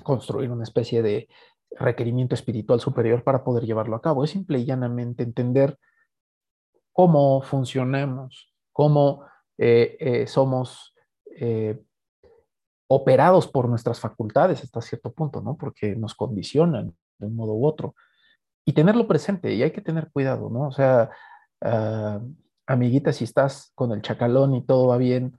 construir 0.01 0.51
una 0.51 0.63
especie 0.63 1.01
de 1.01 1.27
requerimiento 1.71 2.35
espiritual 2.35 2.79
superior 2.79 3.23
para 3.23 3.43
poder 3.43 3.65
llevarlo 3.65 3.95
a 3.95 4.01
cabo. 4.01 4.23
Es 4.23 4.31
simple 4.31 4.59
y 4.59 4.65
llanamente 4.65 5.23
entender 5.23 5.77
cómo 6.93 7.41
funcionamos, 7.41 8.53
cómo 8.73 9.25
eh, 9.57 9.97
eh, 9.99 10.27
somos 10.27 10.93
eh, 11.35 11.79
operados 12.87 13.47
por 13.47 13.69
nuestras 13.69 13.99
facultades 13.99 14.63
hasta 14.63 14.81
cierto 14.81 15.13
punto, 15.13 15.41
¿no? 15.41 15.55
Porque 15.57 15.95
nos 15.95 16.15
condicionan 16.15 16.95
de 17.17 17.27
un 17.27 17.35
modo 17.35 17.53
u 17.53 17.65
otro. 17.65 17.95
Y 18.65 18.73
tenerlo 18.73 19.07
presente, 19.07 19.53
y 19.53 19.63
hay 19.63 19.71
que 19.71 19.81
tener 19.81 20.09
cuidado, 20.11 20.49
¿no? 20.49 20.67
O 20.67 20.71
sea, 20.71 21.09
uh, 21.61 22.35
amiguita, 22.67 23.13
si 23.13 23.23
estás 23.23 23.71
con 23.75 23.91
el 23.91 24.01
chacalón 24.01 24.55
y 24.55 24.65
todo 24.65 24.87
va 24.87 24.97
bien, 24.97 25.37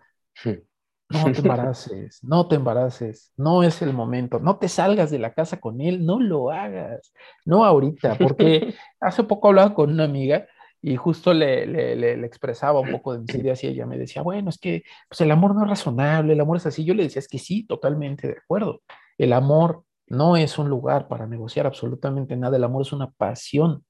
no 1.10 1.32
te 1.32 1.38
embaraces, 1.40 2.24
no 2.24 2.48
te 2.48 2.54
embaraces, 2.56 3.32
no 3.36 3.62
es 3.62 3.82
el 3.82 3.92
momento, 3.92 4.38
no 4.38 4.58
te 4.58 4.68
salgas 4.68 5.10
de 5.10 5.18
la 5.18 5.34
casa 5.34 5.60
con 5.60 5.80
él, 5.80 6.06
no 6.06 6.20
lo 6.20 6.50
hagas, 6.50 7.12
no 7.44 7.64
ahorita, 7.64 8.16
porque 8.16 8.74
hace 9.00 9.24
poco 9.24 9.48
hablaba 9.48 9.74
con 9.74 9.90
una 9.90 10.04
amiga 10.04 10.46
y 10.82 10.96
justo 10.96 11.34
le, 11.34 11.66
le, 11.66 12.24
expresaba 12.24 12.80
un 12.80 12.90
poco 12.90 13.12
de 13.12 13.18
mis 13.18 13.34
ideas 13.34 13.62
y 13.64 13.68
ella 13.68 13.86
me 13.86 13.98
decía, 13.98 14.22
bueno, 14.22 14.48
es 14.48 14.58
que 14.58 14.84
pues 15.08 15.20
el 15.20 15.30
amor 15.30 15.54
no 15.54 15.64
es 15.64 15.68
razonable, 15.68 16.32
el 16.32 16.40
amor 16.40 16.56
es 16.56 16.66
así. 16.66 16.84
Yo 16.84 16.94
le 16.94 17.02
decía, 17.02 17.20
es 17.20 17.28
que 17.28 17.38
sí, 17.38 17.66
totalmente 17.66 18.28
de 18.28 18.38
acuerdo. 18.38 18.80
El 19.18 19.34
amor 19.34 19.84
no 20.06 20.36
es 20.38 20.58
un 20.58 20.70
lugar 20.70 21.06
para 21.06 21.26
negociar 21.26 21.66
absolutamente 21.66 22.34
nada, 22.36 22.56
el 22.56 22.64
amor 22.64 22.82
es 22.82 22.92
una 22.92 23.10
pasión, 23.10 23.84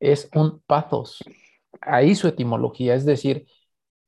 es 0.00 0.30
un 0.34 0.62
pathos. 0.66 1.22
Ahí 1.82 2.14
su 2.14 2.26
etimología, 2.26 2.94
es 2.94 3.04
decir, 3.04 3.46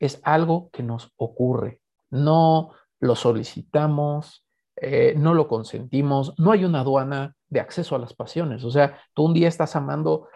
es 0.01 0.21
algo 0.25 0.71
que 0.71 0.83
nos 0.83 1.13
ocurre, 1.17 1.82
no 2.13 2.73
lo 3.01 3.17
solicitamos, 3.17 4.47
eh, 4.77 5.15
no 5.17 5.35
lo 5.35 5.49
consentimos, 5.49 6.35
no 6.39 6.53
hay 6.53 6.65
una 6.65 6.81
aduana 6.81 7.35
de 7.49 7.61
acceso 7.61 7.97
a 7.97 7.99
las 7.99 8.15
pasiones. 8.15 8.63
O 8.65 8.71
sea, 8.71 8.99
tú 9.15 9.25
un 9.25 9.35
día 9.35 9.49
estás 9.49 9.75
amando 9.75 10.29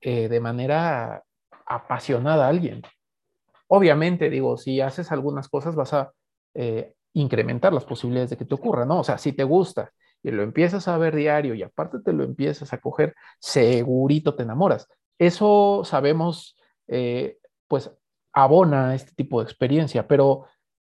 eh, 0.00 0.28
de 0.28 0.40
manera 0.40 1.22
apasionada 1.66 2.46
a 2.46 2.48
alguien. 2.48 2.82
Obviamente, 3.68 4.28
digo, 4.30 4.56
si 4.56 4.80
haces 4.80 5.12
algunas 5.12 5.48
cosas 5.48 5.76
vas 5.76 5.92
a 5.92 6.12
eh, 6.54 6.94
incrementar 7.12 7.72
las 7.72 7.84
posibilidades 7.84 8.30
de 8.30 8.36
que 8.36 8.44
te 8.44 8.54
ocurra, 8.54 8.84
¿no? 8.84 9.00
O 9.00 9.04
sea, 9.04 9.18
si 9.18 9.32
te 9.32 9.44
gusta 9.44 9.92
y 10.22 10.30
lo 10.30 10.42
empiezas 10.42 10.88
a 10.88 10.98
ver 10.98 11.14
diario 11.14 11.54
y 11.54 11.62
aparte 11.62 11.98
te 12.04 12.12
lo 12.12 12.24
empiezas 12.24 12.72
a 12.72 12.78
coger, 12.78 13.14
segurito 13.38 14.34
te 14.34 14.42
enamoras. 14.42 14.88
Eso 15.18 15.82
sabemos, 15.84 16.56
pues 17.68 17.92
abona 18.32 18.94
este 18.94 19.12
tipo 19.12 19.40
de 19.40 19.44
experiencia, 19.44 20.06
pero 20.06 20.46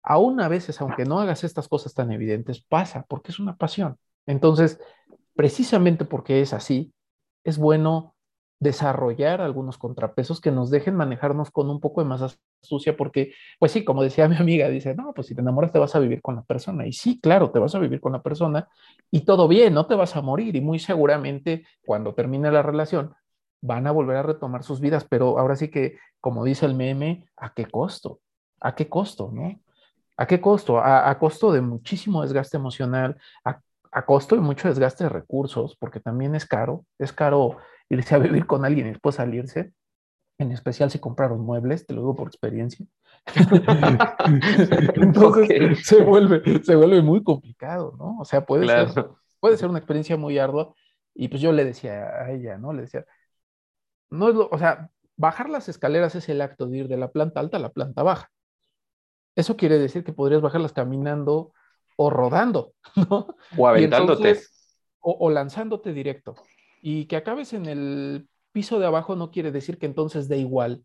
aún 0.03 0.39
a 0.41 0.47
veces, 0.47 0.79
aunque 0.81 1.05
no 1.05 1.19
hagas 1.19 1.43
estas 1.43 1.67
cosas 1.67 1.93
tan 1.93 2.11
evidentes, 2.11 2.61
pasa 2.63 3.05
porque 3.07 3.31
es 3.31 3.39
una 3.39 3.57
pasión. 3.57 3.97
Entonces, 4.25 4.79
precisamente 5.35 6.05
porque 6.05 6.41
es 6.41 6.53
así, 6.53 6.93
es 7.43 7.57
bueno 7.57 8.15
desarrollar 8.59 9.41
algunos 9.41 9.77
contrapesos 9.77 10.41
que 10.41 10.51
nos 10.51 10.71
dejen 10.71 10.95
manejarnos 10.95 11.51
con 11.51 11.69
un 11.69 11.79
poco 11.79 12.01
de 12.01 12.07
más 12.07 12.21
astucia, 12.21 12.97
porque, 12.97 13.33
pues 13.59 13.71
sí, 13.71 13.83
como 13.85 14.01
decía 14.03 14.27
mi 14.29 14.35
amiga, 14.35 14.67
dice, 14.69 14.95
no, 14.95 15.13
pues 15.13 15.27
si 15.27 15.35
te 15.35 15.41
enamoras 15.41 15.71
te 15.71 15.79
vas 15.79 15.95
a 15.95 15.99
vivir 15.99 16.21
con 16.21 16.35
la 16.35 16.43
persona. 16.43 16.87
Y 16.87 16.93
sí, 16.93 17.19
claro, 17.21 17.51
te 17.51 17.59
vas 17.59 17.75
a 17.75 17.79
vivir 17.79 18.01
con 18.01 18.13
la 18.13 18.21
persona 18.21 18.67
y 19.11 19.21
todo 19.21 19.47
bien, 19.47 19.73
no 19.73 19.85
te 19.85 19.95
vas 19.95 20.15
a 20.15 20.21
morir. 20.21 20.55
Y 20.55 20.61
muy 20.61 20.79
seguramente 20.79 21.65
cuando 21.85 22.13
termine 22.13 22.51
la 22.51 22.63
relación 22.63 23.13
van 23.61 23.87
a 23.87 23.91
volver 23.91 24.17
a 24.17 24.23
retomar 24.23 24.63
sus 24.63 24.79
vidas, 24.79 25.05
pero 25.09 25.39
ahora 25.39 25.55
sí 25.55 25.69
que, 25.69 25.97
como 26.19 26.43
dice 26.43 26.65
el 26.65 26.75
meme, 26.75 27.29
¿a 27.35 27.53
qué 27.53 27.65
costo? 27.65 28.21
¿A 28.59 28.75
qué 28.75 28.87
costo? 28.89 29.31
¿No? 29.33 29.59
¿A 30.17 30.25
qué 30.25 30.41
costo? 30.41 30.79
A, 30.79 31.17
costo 31.19 31.51
de 31.51 31.61
muchísimo 31.61 32.23
desgaste 32.23 32.57
emocional, 32.57 33.17
a, 33.45 33.61
costo 34.05 34.35
de 34.35 34.41
mucho 34.41 34.67
desgaste 34.67 35.03
de 35.03 35.09
recursos, 35.09 35.75
porque 35.79 35.99
también 35.99 36.33
es 36.33 36.45
caro, 36.45 36.85
es 36.97 37.13
caro 37.13 37.57
irse 37.89 38.15
a 38.15 38.17
vivir 38.17 38.47
con 38.47 38.65
alguien 38.65 38.87
y 38.87 38.89
después 38.89 39.15
salirse, 39.15 39.73
en 40.39 40.51
especial 40.51 40.89
si 40.89 40.99
compraron 40.99 41.41
muebles, 41.41 41.85
te 41.85 41.93
lo 41.93 42.01
digo 42.01 42.15
por 42.15 42.27
experiencia. 42.27 42.85
Entonces 44.95 45.85
se, 45.85 46.03
vuelve, 46.03 46.63
se 46.63 46.75
vuelve 46.75 47.01
muy 47.01 47.23
complicado, 47.23 47.95
¿no? 47.97 48.17
O 48.19 48.25
sea, 48.25 48.45
puede, 48.45 48.67
ser, 48.67 49.07
puede 49.39 49.57
ser 49.57 49.69
una 49.69 49.79
experiencia 49.79 50.17
muy 50.17 50.37
ardua. 50.37 50.73
Y 51.13 51.27
pues 51.29 51.41
yo 51.41 51.51
le 51.51 51.65
decía 51.65 52.07
a 52.09 52.31
ella, 52.31 52.57
¿no? 52.57 52.73
Le 52.73 52.83
decía, 52.83 53.05
no 54.09 54.29
es 54.29 54.35
lo, 54.35 54.47
o 54.51 54.57
sea, 54.57 54.89
bajar 55.15 55.49
las 55.49 55.69
escaleras 55.69 56.15
es 56.15 56.29
el 56.29 56.41
acto 56.41 56.67
de 56.67 56.77
ir 56.77 56.87
de 56.87 56.97
la 56.97 57.11
planta 57.11 57.39
alta 57.39 57.57
a 57.57 57.59
la 57.59 57.69
planta 57.69 58.03
baja. 58.03 58.31
Eso 59.37 59.55
quiere 59.55 59.77
decir 59.77 60.03
que 60.03 60.13
podrías 60.13 60.41
bajarlas 60.41 60.73
caminando 60.73 61.53
o 61.95 62.09
rodando, 62.09 62.73
¿no? 63.09 63.35
O 63.55 63.67
aventándote. 63.67 64.39
o, 64.99 65.29
lanzándote 65.29 65.93
directo. 65.93 66.35
Y 66.81 67.05
que 67.05 67.17
acabes 67.17 67.53
en 67.53 67.67
el 67.67 68.27
piso 68.51 68.79
de 68.79 68.87
abajo 68.87 69.15
no 69.15 69.29
quiere 69.29 69.51
decir 69.51 69.77
que 69.77 69.85
entonces 69.85 70.27
dé 70.27 70.39
igual 70.39 70.83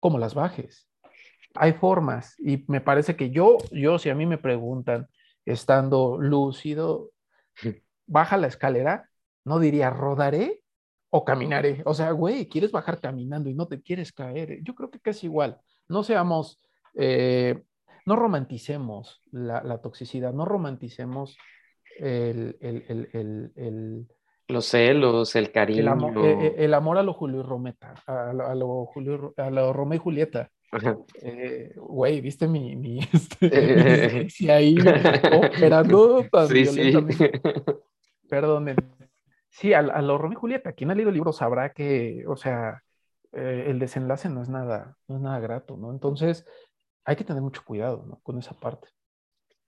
como 0.00 0.18
las 0.18 0.34
bajes. 0.34 0.88
Hay 1.54 1.74
formas 1.74 2.34
y 2.40 2.64
me 2.66 2.80
parece 2.80 3.14
que 3.14 3.30
yo, 3.30 3.58
yo, 3.70 4.00
si 4.00 4.10
a 4.10 4.16
mí 4.16 4.26
me 4.26 4.38
preguntan, 4.38 5.06
estando 5.44 6.18
lúcido, 6.18 7.10
baja 8.06 8.36
la 8.36 8.48
escalera, 8.48 9.08
no 9.44 9.60
diría 9.60 9.90
rodaré 9.90 10.60
o 11.10 11.24
caminaré. 11.24 11.82
O 11.84 11.94
sea, 11.94 12.10
güey, 12.10 12.48
quieres 12.48 12.72
bajar 12.72 12.98
caminando 13.00 13.48
y 13.48 13.54
no 13.54 13.68
te 13.68 13.80
quieres 13.80 14.12
caer. 14.12 14.58
Yo 14.64 14.74
creo 14.74 14.90
que 14.90 14.98
casi 14.98 15.26
igual. 15.26 15.60
No 15.86 16.02
seamos 16.02 16.60
eh, 16.94 17.62
no 18.06 18.16
romanticemos 18.16 19.20
la, 19.30 19.78
toxicidad, 19.78 20.32
no 20.32 20.44
romanticemos 20.44 21.36
el, 21.98 22.56
los 24.48 24.66
celos, 24.66 25.36
el 25.36 25.52
cariño. 25.52 25.80
El 25.80 25.88
amor, 25.88 26.18
eh, 26.18 26.46
eh, 26.46 26.54
el 26.58 26.74
amor, 26.74 26.98
a 26.98 27.02
lo 27.02 27.12
Julio 27.12 27.40
y 27.40 27.42
Rometa, 27.42 27.94
a 28.06 28.54
lo, 28.54 28.86
Julio, 28.86 29.34
a 29.36 29.50
lo 29.50 29.72
Romeo 29.72 29.96
y 29.96 30.00
Julieta. 30.00 30.50
Eh, 31.20 31.74
güey, 31.76 32.20
¿viste 32.20 32.48
mi, 32.48 32.76
mi, 32.76 33.00
este, 33.40 34.50
ahí 34.50 34.76
operando 34.78 36.24
tan 36.30 36.48
sí, 36.48 36.62
violentamente? 36.62 37.40
Sí. 38.32 38.74
Sí, 39.50 39.74
a, 39.74 39.80
a 39.80 40.00
lo 40.00 40.16
Romeo 40.16 40.38
y 40.38 40.40
Julieta, 40.40 40.72
quien 40.72 40.90
ha 40.90 40.94
leído 40.94 41.10
el 41.10 41.14
libro 41.14 41.30
sabrá 41.34 41.74
que, 41.74 42.24
o 42.26 42.36
sea, 42.36 42.82
eh, 43.32 43.64
el 43.68 43.78
desenlace 43.78 44.28
no 44.28 44.42
es 44.42 44.48
nada, 44.50 44.96
no 45.08 45.16
es 45.16 45.22
nada 45.22 45.40
grato, 45.40 45.76
¿no? 45.76 45.90
Entonces, 45.90 46.46
hay 47.04 47.16
que 47.16 47.24
tener 47.24 47.42
mucho 47.42 47.62
cuidado, 47.64 48.04
¿no? 48.06 48.20
Con 48.22 48.38
esa 48.38 48.54
parte. 48.54 48.88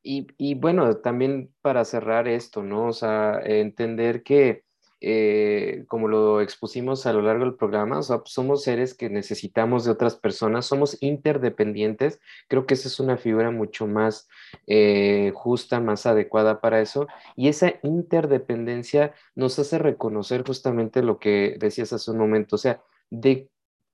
Y, 0.02 0.26
y 0.36 0.54
bueno, 0.54 0.98
también 0.98 1.54
para 1.62 1.84
cerrar 1.84 2.28
esto, 2.28 2.62
¿no? 2.62 2.88
O 2.88 2.92
sea, 2.92 3.40
entender 3.42 4.22
que 4.22 4.64
eh, 5.06 5.84
como 5.86 6.08
lo 6.08 6.40
expusimos 6.40 7.04
a 7.04 7.12
lo 7.12 7.20
largo 7.20 7.44
del 7.44 7.56
programa, 7.56 8.00
somos 8.02 8.62
seres 8.62 8.94
que 8.94 9.10
necesitamos 9.10 9.84
de 9.84 9.90
otras 9.90 10.16
personas, 10.16 10.64
somos 10.64 10.96
interdependientes. 11.02 12.20
Creo 12.48 12.64
que 12.64 12.72
esa 12.72 12.88
es 12.88 12.98
una 13.00 13.18
figura 13.18 13.50
mucho 13.50 13.86
más 13.86 14.28
eh, 14.66 15.30
justa, 15.34 15.78
más 15.78 16.06
adecuada 16.06 16.62
para 16.62 16.80
eso. 16.80 17.06
Y 17.36 17.48
esa 17.48 17.74
interdependencia 17.82 19.12
nos 19.34 19.58
hace 19.58 19.78
reconocer 19.78 20.42
justamente 20.42 21.02
lo 21.02 21.18
que 21.18 21.56
decías 21.58 21.92
hace 21.92 22.10
un 22.10 22.16
momento, 22.16 22.56
o 22.56 22.58
sea, 22.58 22.82
de 23.10 23.50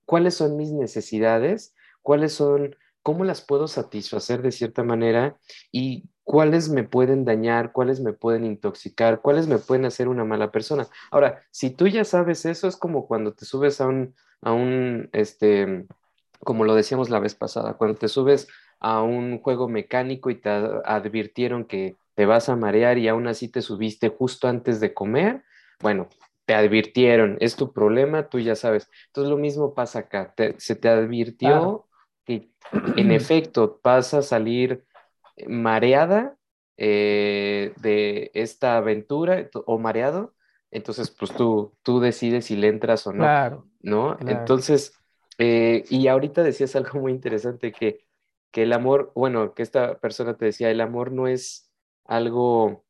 cuáles 0.07 0.35
son 0.35 0.57
mis 0.57 0.71
necesidades, 0.71 1.75
cuáles 2.03 2.35
son, 2.35 2.77
cómo 3.03 3.25
las 3.25 3.41
puedo 3.41 3.69
satisfacer 3.69 4.43
de 4.43 4.53
cierta 4.53 4.83
manera 4.83 5.37
y 5.73 6.05
cuáles 6.25 6.69
me 6.69 6.85
pueden 6.85 7.25
dañar, 7.25 7.73
cuáles 7.73 8.01
me 8.01 8.13
pueden 8.13 8.45
intoxicar, 8.45 9.21
cuáles 9.21 9.47
me 9.47 9.59
pueden 9.59 9.85
hacer 9.85 10.09
una 10.09 10.25
mala 10.25 10.53
persona. 10.53 10.87
Ahora, 11.11 11.43
si 11.51 11.71
tú 11.71 11.89
ya 11.89 12.05
sabes 12.05 12.45
eso, 12.47 12.69
es 12.69 12.77
como 12.77 13.07
cuando 13.07 13.33
te 13.33 13.45
subes 13.45 13.81
a 13.81 13.87
un, 13.87 14.15
a 14.43 14.53
un, 14.53 15.09
este, 15.13 15.87
como 16.41 16.65
lo 16.65 16.75
decíamos 16.75 17.11
la 17.11 17.19
vez 17.19 17.35
pasada, 17.35 17.75
cuando 17.75 17.99
te 17.99 18.09
subes 18.09 18.49
a 18.79 19.03
un 19.03 19.41
juego 19.41 19.69
mecánico 19.69 20.31
y 20.31 20.37
te 20.37 20.51
advirtieron 20.51 21.65
que 21.65 21.97
te 22.15 22.27
vas 22.27 22.49
a 22.49 22.57
marear 22.57 22.99
y 22.99 23.09
aún 23.09 23.27
así 23.27 23.49
te 23.49 23.63
subiste 23.63 24.09
justo 24.09 24.47
antes 24.49 24.81
de 24.81 24.95
comer, 24.95 25.43
bueno, 25.81 26.09
te 26.45 26.55
advirtieron, 26.55 27.37
es 27.41 27.57
tu 27.57 27.73
problema, 27.73 28.29
tú 28.29 28.39
ya 28.41 28.57
sabes. 28.57 28.91
Entonces 29.07 29.31
lo 29.31 29.37
mismo 29.37 29.75
pasa 29.75 30.01
acá, 30.01 30.35
se 30.59 30.77
te 30.77 30.89
advirtió 30.89 31.87
que 32.31 32.51
en 32.97 33.11
efecto 33.13 33.81
vas 33.83 34.15
a 34.15 34.23
salir 34.23 34.85
mareada 35.47 36.37
eh, 36.77 37.73
de 37.81 38.31
esta 38.35 38.77
aventura 38.77 39.49
o 39.67 39.79
mareado, 39.79 40.35
entonces 40.71 41.11
pues 41.11 41.33
tú, 41.33 41.75
tú 41.83 42.01
decides 42.01 42.47
si 42.47 42.57
le 42.57 42.69
entras 42.69 43.07
o 43.07 43.13
no. 43.13 43.19
Claro. 43.19 43.67
¿No? 43.81 44.17
Entonces, 44.21 44.95
eh, 45.39 45.85
y 45.89 46.09
ahorita 46.09 46.43
decías 46.43 46.77
algo 46.77 47.01
muy 47.01 47.13
interesante 47.13 47.73
que, 47.73 48.07
que 48.51 48.63
el 48.63 48.73
amor, 48.73 49.13
bueno, 49.15 49.55
que 49.55 49.63
esta 49.63 49.99
persona 49.99 50.37
te 50.37 50.45
decía, 50.45 50.71
el 50.71 50.81
amor 50.81 51.13
no 51.13 51.27
es 51.27 51.71
algo 52.05 52.85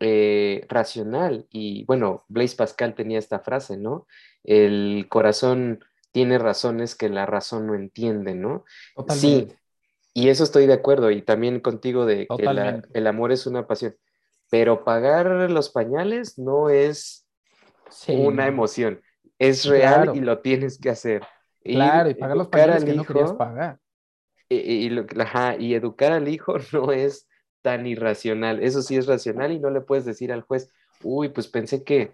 eh, 0.00 0.64
racional. 0.68 1.46
Y 1.50 1.84
bueno, 1.84 2.24
Blaise 2.28 2.54
Pascal 2.54 2.94
tenía 2.94 3.18
esta 3.18 3.40
frase, 3.40 3.76
¿no? 3.76 4.06
El 4.44 5.06
corazón 5.10 5.84
tiene 6.12 6.38
razones 6.38 6.94
que 6.94 7.08
la 7.08 7.26
razón 7.26 7.66
no 7.66 7.74
entiende, 7.74 8.34
¿no? 8.34 8.64
Sí, 9.08 9.48
y 10.12 10.28
eso 10.28 10.44
estoy 10.44 10.66
de 10.66 10.74
acuerdo, 10.74 11.10
y 11.10 11.22
también 11.22 11.60
contigo 11.60 12.06
de 12.06 12.26
que 12.26 12.82
el 12.92 13.06
amor 13.06 13.32
es 13.32 13.46
una 13.46 13.66
pasión. 13.66 13.96
Pero 14.50 14.84
pagar 14.84 15.50
los 15.50 15.70
pañales 15.70 16.38
no 16.38 16.70
es 16.70 17.26
una 18.08 18.48
emoción, 18.48 19.00
es 19.38 19.64
real 19.64 20.12
y 20.14 20.20
lo 20.20 20.40
tienes 20.40 20.78
que 20.78 20.90
hacer. 20.90 21.22
Claro, 21.62 22.10
y, 22.10 22.14
pagar 22.14 22.36
los 22.36 22.48
pañales 22.48 22.84
que 22.84 22.94
no 22.94 23.04
querías 23.04 23.32
pagar. 23.34 23.78
Y, 24.48 24.88
y 24.88 25.74
educar 25.74 26.12
al 26.12 26.28
hijo 26.28 26.56
no 26.72 26.90
es 26.92 27.28
tan 27.62 27.86
irracional. 27.86 28.62
Eso 28.62 28.82
sí 28.82 28.96
es 28.96 29.06
racional 29.06 29.52
y 29.52 29.60
no 29.60 29.70
le 29.70 29.80
puedes 29.80 30.04
decir 30.04 30.32
al 30.32 30.42
juez, 30.42 30.72
uy, 31.02 31.28
pues 31.28 31.48
pensé 31.48 31.84
que, 31.84 32.12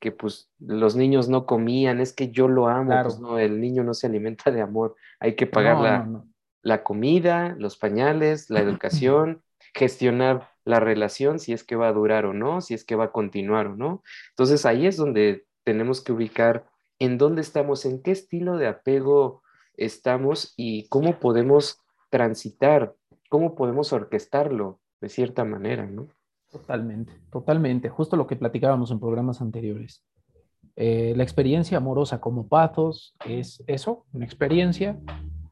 que 0.00 0.12
pues 0.12 0.50
los 0.58 0.96
niños 0.96 1.28
no 1.28 1.46
comían, 1.46 2.00
es 2.00 2.12
que 2.12 2.30
yo 2.30 2.48
lo 2.48 2.68
amo, 2.68 2.92
pues 3.02 3.20
no, 3.20 3.38
el 3.38 3.60
niño 3.60 3.84
no 3.84 3.94
se 3.94 4.06
alimenta 4.06 4.50
de 4.50 4.62
amor, 4.62 4.96
hay 5.20 5.36
que 5.36 5.46
pagar 5.46 5.78
la, 5.80 6.24
la 6.62 6.82
comida, 6.82 7.54
los 7.58 7.76
pañales, 7.76 8.50
la 8.50 8.60
educación, 8.60 9.42
gestionar 9.74 10.50
la 10.64 10.80
relación, 10.80 11.38
si 11.38 11.52
es 11.52 11.64
que 11.64 11.76
va 11.76 11.88
a 11.88 11.92
durar 11.92 12.24
o 12.24 12.32
no, 12.32 12.60
si 12.60 12.74
es 12.74 12.84
que 12.84 12.96
va 12.96 13.04
a 13.04 13.12
continuar 13.12 13.66
o 13.66 13.76
no. 13.76 14.02
Entonces 14.30 14.66
ahí 14.66 14.86
es 14.86 14.96
donde 14.96 15.44
tenemos 15.64 16.00
que 16.00 16.12
ubicar 16.12 16.66
en 16.98 17.18
dónde 17.18 17.42
estamos, 17.42 17.84
en 17.84 18.02
qué 18.02 18.10
estilo 18.10 18.56
de 18.56 18.68
apego 18.68 19.42
estamos 19.76 20.54
y 20.56 20.88
cómo 20.88 21.18
podemos 21.18 21.78
transitar, 22.10 22.94
cómo 23.28 23.54
podemos 23.54 23.92
orquestarlo 23.92 24.80
de 25.00 25.08
cierta 25.08 25.44
manera, 25.44 25.86
¿no? 25.86 26.08
Totalmente, 26.50 27.12
totalmente. 27.30 27.88
Justo 27.88 28.16
lo 28.16 28.26
que 28.26 28.36
platicábamos 28.36 28.90
en 28.90 29.00
programas 29.00 29.40
anteriores. 29.40 30.04
Eh, 30.76 31.14
la 31.16 31.22
experiencia 31.22 31.78
amorosa 31.78 32.20
como 32.20 32.48
patos 32.48 33.14
es 33.24 33.62
eso, 33.66 34.06
una 34.12 34.24
experiencia 34.24 34.98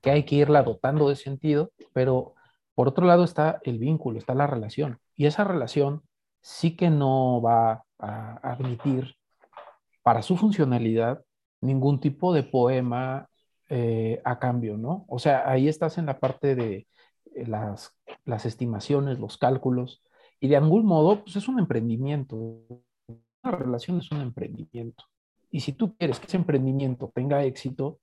que 0.00 0.10
hay 0.10 0.24
que 0.24 0.36
irla 0.36 0.62
dotando 0.62 1.08
de 1.08 1.16
sentido, 1.16 1.70
pero 1.92 2.34
por 2.74 2.88
otro 2.88 3.06
lado 3.06 3.24
está 3.24 3.60
el 3.64 3.78
vínculo, 3.78 4.18
está 4.18 4.34
la 4.34 4.46
relación. 4.46 4.98
Y 5.14 5.26
esa 5.26 5.44
relación 5.44 6.02
sí 6.40 6.76
que 6.76 6.90
no 6.90 7.42
va 7.42 7.84
a 7.98 8.52
admitir 8.52 9.16
para 10.02 10.22
su 10.22 10.36
funcionalidad 10.36 11.22
ningún 11.60 12.00
tipo 12.00 12.32
de 12.32 12.44
poema 12.44 13.28
eh, 13.68 14.22
a 14.24 14.38
cambio, 14.38 14.78
¿no? 14.78 15.04
O 15.08 15.18
sea, 15.18 15.48
ahí 15.50 15.68
estás 15.68 15.98
en 15.98 16.06
la 16.06 16.18
parte 16.20 16.54
de 16.54 16.86
eh, 17.34 17.46
las, 17.46 17.94
las 18.24 18.46
estimaciones, 18.46 19.18
los 19.18 19.36
cálculos, 19.36 20.02
y 20.40 20.48
de 20.48 20.56
algún 20.56 20.86
modo, 20.86 21.22
pues 21.24 21.36
es 21.36 21.48
un 21.48 21.58
emprendimiento. 21.58 22.36
Una 23.42 23.56
relación 23.56 23.98
es 23.98 24.10
un 24.10 24.20
emprendimiento. 24.20 25.04
Y 25.50 25.60
si 25.60 25.72
tú 25.72 25.96
quieres 25.96 26.20
que 26.20 26.26
ese 26.26 26.36
emprendimiento 26.36 27.10
tenga 27.14 27.44
éxito, 27.44 27.98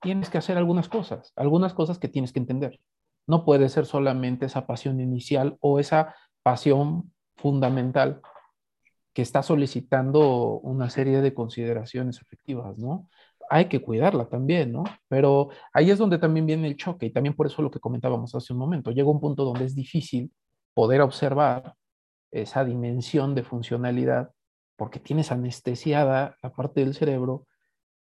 tienes 0.00 0.30
que 0.30 0.38
hacer 0.38 0.58
algunas 0.58 0.88
cosas, 0.88 1.32
algunas 1.36 1.74
cosas 1.74 1.98
que 1.98 2.08
tienes 2.08 2.32
que 2.32 2.40
entender. 2.40 2.80
No 3.26 3.44
puede 3.44 3.68
ser 3.68 3.86
solamente 3.86 4.46
esa 4.46 4.66
pasión 4.66 5.00
inicial 5.00 5.56
o 5.60 5.78
esa 5.78 6.14
pasión 6.42 7.12
fundamental 7.36 8.20
que 9.12 9.22
está 9.22 9.42
solicitando 9.42 10.60
una 10.60 10.90
serie 10.90 11.20
de 11.20 11.34
consideraciones 11.34 12.20
efectivas, 12.20 12.78
¿no? 12.78 13.08
Hay 13.50 13.66
que 13.66 13.82
cuidarla 13.82 14.28
también, 14.28 14.72
¿no? 14.72 14.84
Pero 15.08 15.48
ahí 15.72 15.90
es 15.90 15.98
donde 15.98 16.18
también 16.18 16.46
viene 16.46 16.68
el 16.68 16.76
choque 16.76 17.06
y 17.06 17.10
también 17.10 17.34
por 17.34 17.46
eso 17.46 17.62
lo 17.62 17.70
que 17.70 17.80
comentábamos 17.80 18.34
hace 18.34 18.52
un 18.52 18.58
momento. 18.58 18.90
Llega 18.90 19.08
un 19.08 19.20
punto 19.20 19.44
donde 19.44 19.64
es 19.64 19.74
difícil 19.74 20.30
poder 20.74 21.00
observar 21.00 21.74
esa 22.30 22.64
dimensión 22.64 23.34
de 23.34 23.42
funcionalidad 23.42 24.30
porque 24.76 25.00
tienes 25.00 25.32
anestesiada 25.32 26.36
la 26.42 26.52
parte 26.52 26.80
del 26.80 26.94
cerebro 26.94 27.46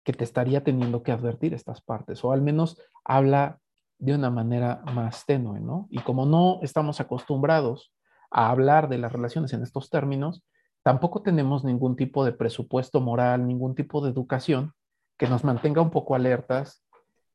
que 0.04 0.12
te 0.12 0.24
estaría 0.24 0.62
teniendo 0.62 1.02
que 1.02 1.12
advertir 1.12 1.52
estas 1.52 1.80
partes, 1.80 2.24
o 2.24 2.32
al 2.32 2.42
menos 2.42 2.80
habla 3.04 3.58
de 3.98 4.14
una 4.14 4.30
manera 4.30 4.82
más 4.94 5.26
tenue, 5.26 5.60
¿no? 5.60 5.86
Y 5.90 5.98
como 6.00 6.24
no 6.24 6.58
estamos 6.62 7.00
acostumbrados 7.00 7.92
a 8.30 8.50
hablar 8.50 8.88
de 8.88 8.98
las 8.98 9.12
relaciones 9.12 9.52
en 9.52 9.62
estos 9.62 9.90
términos, 9.90 10.42
tampoco 10.82 11.22
tenemos 11.22 11.64
ningún 11.64 11.96
tipo 11.96 12.24
de 12.24 12.32
presupuesto 12.32 13.00
moral, 13.00 13.46
ningún 13.46 13.74
tipo 13.74 14.00
de 14.00 14.10
educación 14.10 14.72
que 15.18 15.28
nos 15.28 15.44
mantenga 15.44 15.82
un 15.82 15.90
poco 15.90 16.14
alertas 16.14 16.82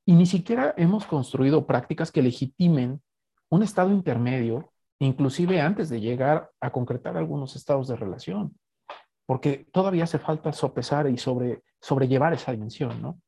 y 0.06 0.14
ni 0.14 0.26
siquiera 0.26 0.74
hemos 0.78 1.06
construido 1.06 1.68
prácticas 1.68 2.12
que 2.12 2.24
legitimen 2.24 3.02
un 3.50 3.64
estado 3.64 3.92
intermedio, 3.92 4.72
inclusive 5.06 5.62
antes 5.62 5.90
de 5.90 6.02
llegar 6.02 6.52
a 6.60 6.72
concretar 6.72 7.18
algunos 7.18 7.56
estados 7.56 7.88
de 7.88 7.96
relación 7.96 8.56
porque 9.26 9.66
todavía 9.72 10.04
hace 10.04 10.20
falta 10.20 10.54
sopesar 10.54 11.10
y 11.10 11.18
sobre, 11.18 11.64
sobrellevar 11.82 12.34
esa 12.34 12.52
dimensión, 12.52 13.02
¿no? 13.02 13.20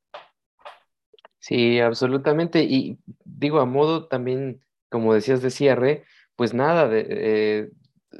Sí, 1.39 1.79
absolutamente. 1.79 2.63
Y 2.63 2.99
digo, 3.23 3.59
a 3.59 3.65
modo 3.65 4.07
también, 4.07 4.61
como 4.89 5.13
decías 5.13 5.41
de 5.41 5.49
cierre, 5.49 6.03
pues 6.35 6.53
nada, 6.53 6.87
de, 6.87 7.05
eh, 7.09 7.69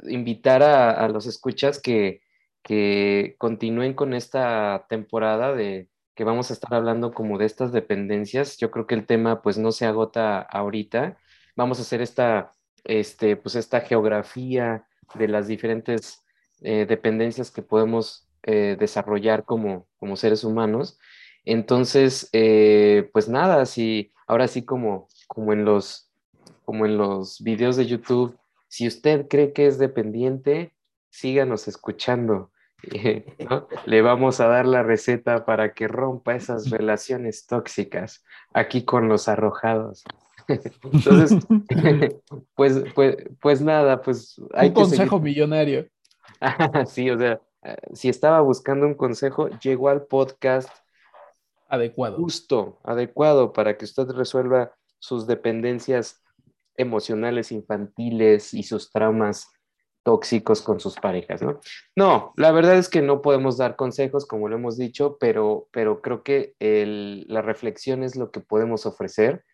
invitar 0.08 0.62
a, 0.62 1.08
los 1.08 1.26
escuchas 1.26 1.80
que, 1.80 2.22
que 2.62 3.36
continúen 3.38 3.94
con 3.94 4.14
esta 4.14 4.86
temporada 4.88 5.54
de 5.54 5.88
que 6.14 6.24
vamos 6.24 6.50
a 6.50 6.54
estar 6.54 6.74
hablando 6.74 7.12
como 7.12 7.38
de 7.38 7.46
estas 7.46 7.70
dependencias. 7.70 8.56
Yo 8.58 8.70
creo 8.72 8.86
que 8.86 8.96
el 8.96 9.06
tema 9.06 9.40
pues 9.40 9.56
no 9.56 9.70
se 9.70 9.86
agota 9.86 10.40
ahorita. 10.40 11.16
Vamos 11.54 11.78
a 11.78 11.82
hacer 11.82 12.00
esta, 12.00 12.52
este, 12.88 13.36
pues 13.36 13.54
esta 13.54 13.82
geografía 13.82 14.84
de 15.14 15.28
las 15.28 15.46
diferentes 15.46 16.24
eh, 16.62 16.86
dependencias 16.88 17.52
que 17.52 17.62
podemos 17.62 18.26
eh, 18.42 18.76
desarrollar 18.78 19.44
como, 19.44 19.86
como 19.98 20.16
seres 20.16 20.42
humanos. 20.42 20.98
Entonces, 21.44 22.28
eh, 22.32 23.10
pues 23.12 23.28
nada, 23.28 23.64
si 23.66 24.12
ahora 24.26 24.48
sí 24.48 24.64
como, 24.64 25.06
como, 25.28 25.52
en 25.52 25.64
los, 25.64 26.10
como 26.64 26.86
en 26.86 26.98
los 26.98 27.40
videos 27.42 27.76
de 27.76 27.86
YouTube, 27.86 28.36
si 28.68 28.88
usted 28.88 29.28
cree 29.28 29.52
que 29.52 29.66
es 29.66 29.78
dependiente, 29.78 30.74
síganos 31.10 31.68
escuchando. 31.68 32.50
Le 33.86 34.02
vamos 34.02 34.40
a 34.40 34.48
dar 34.48 34.66
la 34.66 34.82
receta 34.82 35.44
para 35.44 35.74
que 35.74 35.88
rompa 35.88 36.36
esas 36.36 36.70
relaciones 36.70 37.46
tóxicas 37.46 38.24
aquí 38.52 38.84
con 38.84 39.08
los 39.08 39.28
arrojados. 39.28 40.04
Entonces, 40.48 41.46
pues, 42.54 42.84
pues, 42.94 43.16
pues 43.40 43.60
nada, 43.60 44.00
pues 44.00 44.40
hay 44.54 44.68
un 44.68 44.74
consejo 44.74 45.20
millonario. 45.20 45.86
sí, 46.86 47.10
o 47.10 47.18
sea, 47.18 47.40
si 47.92 48.08
estaba 48.08 48.40
buscando 48.40 48.86
un 48.86 48.94
consejo, 48.94 49.48
llegó 49.60 49.88
al 49.88 50.06
podcast 50.06 50.70
adecuado. 51.68 52.16
Justo, 52.16 52.78
adecuado 52.84 53.52
para 53.52 53.76
que 53.76 53.84
usted 53.84 54.08
resuelva 54.10 54.72
sus 54.98 55.26
dependencias 55.26 56.22
emocionales 56.76 57.52
infantiles 57.52 58.54
y 58.54 58.62
sus 58.62 58.90
traumas 58.90 59.48
tóxicos 60.04 60.62
con 60.62 60.80
sus 60.80 60.94
parejas, 60.94 61.42
¿no? 61.42 61.60
No, 61.94 62.32
la 62.36 62.50
verdad 62.52 62.78
es 62.78 62.88
que 62.88 63.02
no 63.02 63.20
podemos 63.20 63.58
dar 63.58 63.76
consejos, 63.76 64.24
como 64.24 64.48
lo 64.48 64.56
hemos 64.56 64.78
dicho, 64.78 65.18
pero, 65.20 65.68
pero 65.70 66.00
creo 66.00 66.22
que 66.22 66.54
la 67.28 67.42
reflexión 67.42 68.02
es 68.02 68.16
lo 68.16 68.30
que 68.30 68.40
podemos 68.40 68.86
ofrecer, 68.86 69.44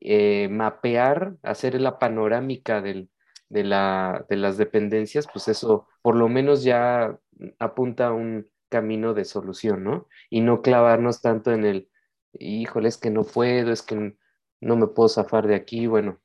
eh, 0.00 0.48
mapear, 0.48 1.36
hacer 1.42 1.80
la 1.80 1.98
panorámica 1.98 2.82
de, 2.82 3.08
la, 3.48 4.26
de 4.28 4.36
las 4.36 4.56
dependencias, 4.56 5.26
pues 5.32 5.48
eso 5.48 5.88
por 6.02 6.16
lo 6.16 6.28
menos 6.28 6.64
ya 6.64 7.18
apunta 7.58 8.08
a 8.08 8.12
un 8.12 8.46
camino 8.68 9.14
de 9.14 9.24
solución, 9.24 9.84
¿no? 9.84 10.08
Y 10.30 10.40
no 10.40 10.62
clavarnos 10.62 11.20
tanto 11.20 11.52
en 11.52 11.64
el, 11.64 11.88
híjole, 12.32 12.88
es 12.88 12.98
que 12.98 13.10
no 13.10 13.24
puedo, 13.24 13.72
es 13.72 13.82
que 13.82 14.16
no 14.60 14.76
me 14.76 14.86
puedo 14.88 15.08
zafar 15.08 15.46
de 15.46 15.54
aquí, 15.54 15.86
bueno, 15.86 16.20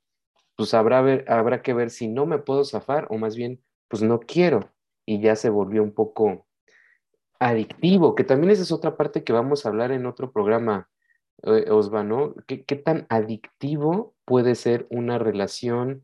pues 0.55 0.73
habrá, 0.73 0.99
habrá 1.27 1.61
que 1.61 1.73
ver 1.73 1.89
si 1.89 2.07
no 2.07 2.25
me 2.25 2.39
puedo 2.39 2.65
zafar 2.65 3.07
o 3.09 3.17
más 3.17 3.35
bien 3.35 3.63
pues 3.87 4.01
no 4.01 4.19
quiero. 4.19 4.71
Y 5.05 5.21
ya 5.21 5.35
se 5.35 5.49
volvió 5.49 5.83
un 5.83 5.93
poco 5.93 6.47
adictivo, 7.39 8.15
que 8.15 8.23
también 8.23 8.51
esa 8.51 8.63
es 8.63 8.71
otra 8.71 8.97
parte 8.97 9.23
que 9.23 9.33
vamos 9.33 9.65
a 9.65 9.69
hablar 9.69 9.91
en 9.91 10.05
otro 10.05 10.31
programa, 10.31 10.89
eh, 11.43 11.69
Osva, 11.71 12.03
¿no? 12.03 12.35
¿Qué, 12.47 12.75
tan 12.75 13.05
adictivo 13.09 14.15
puede 14.25 14.55
ser 14.55 14.87
una 14.89 15.17
relación 15.17 16.03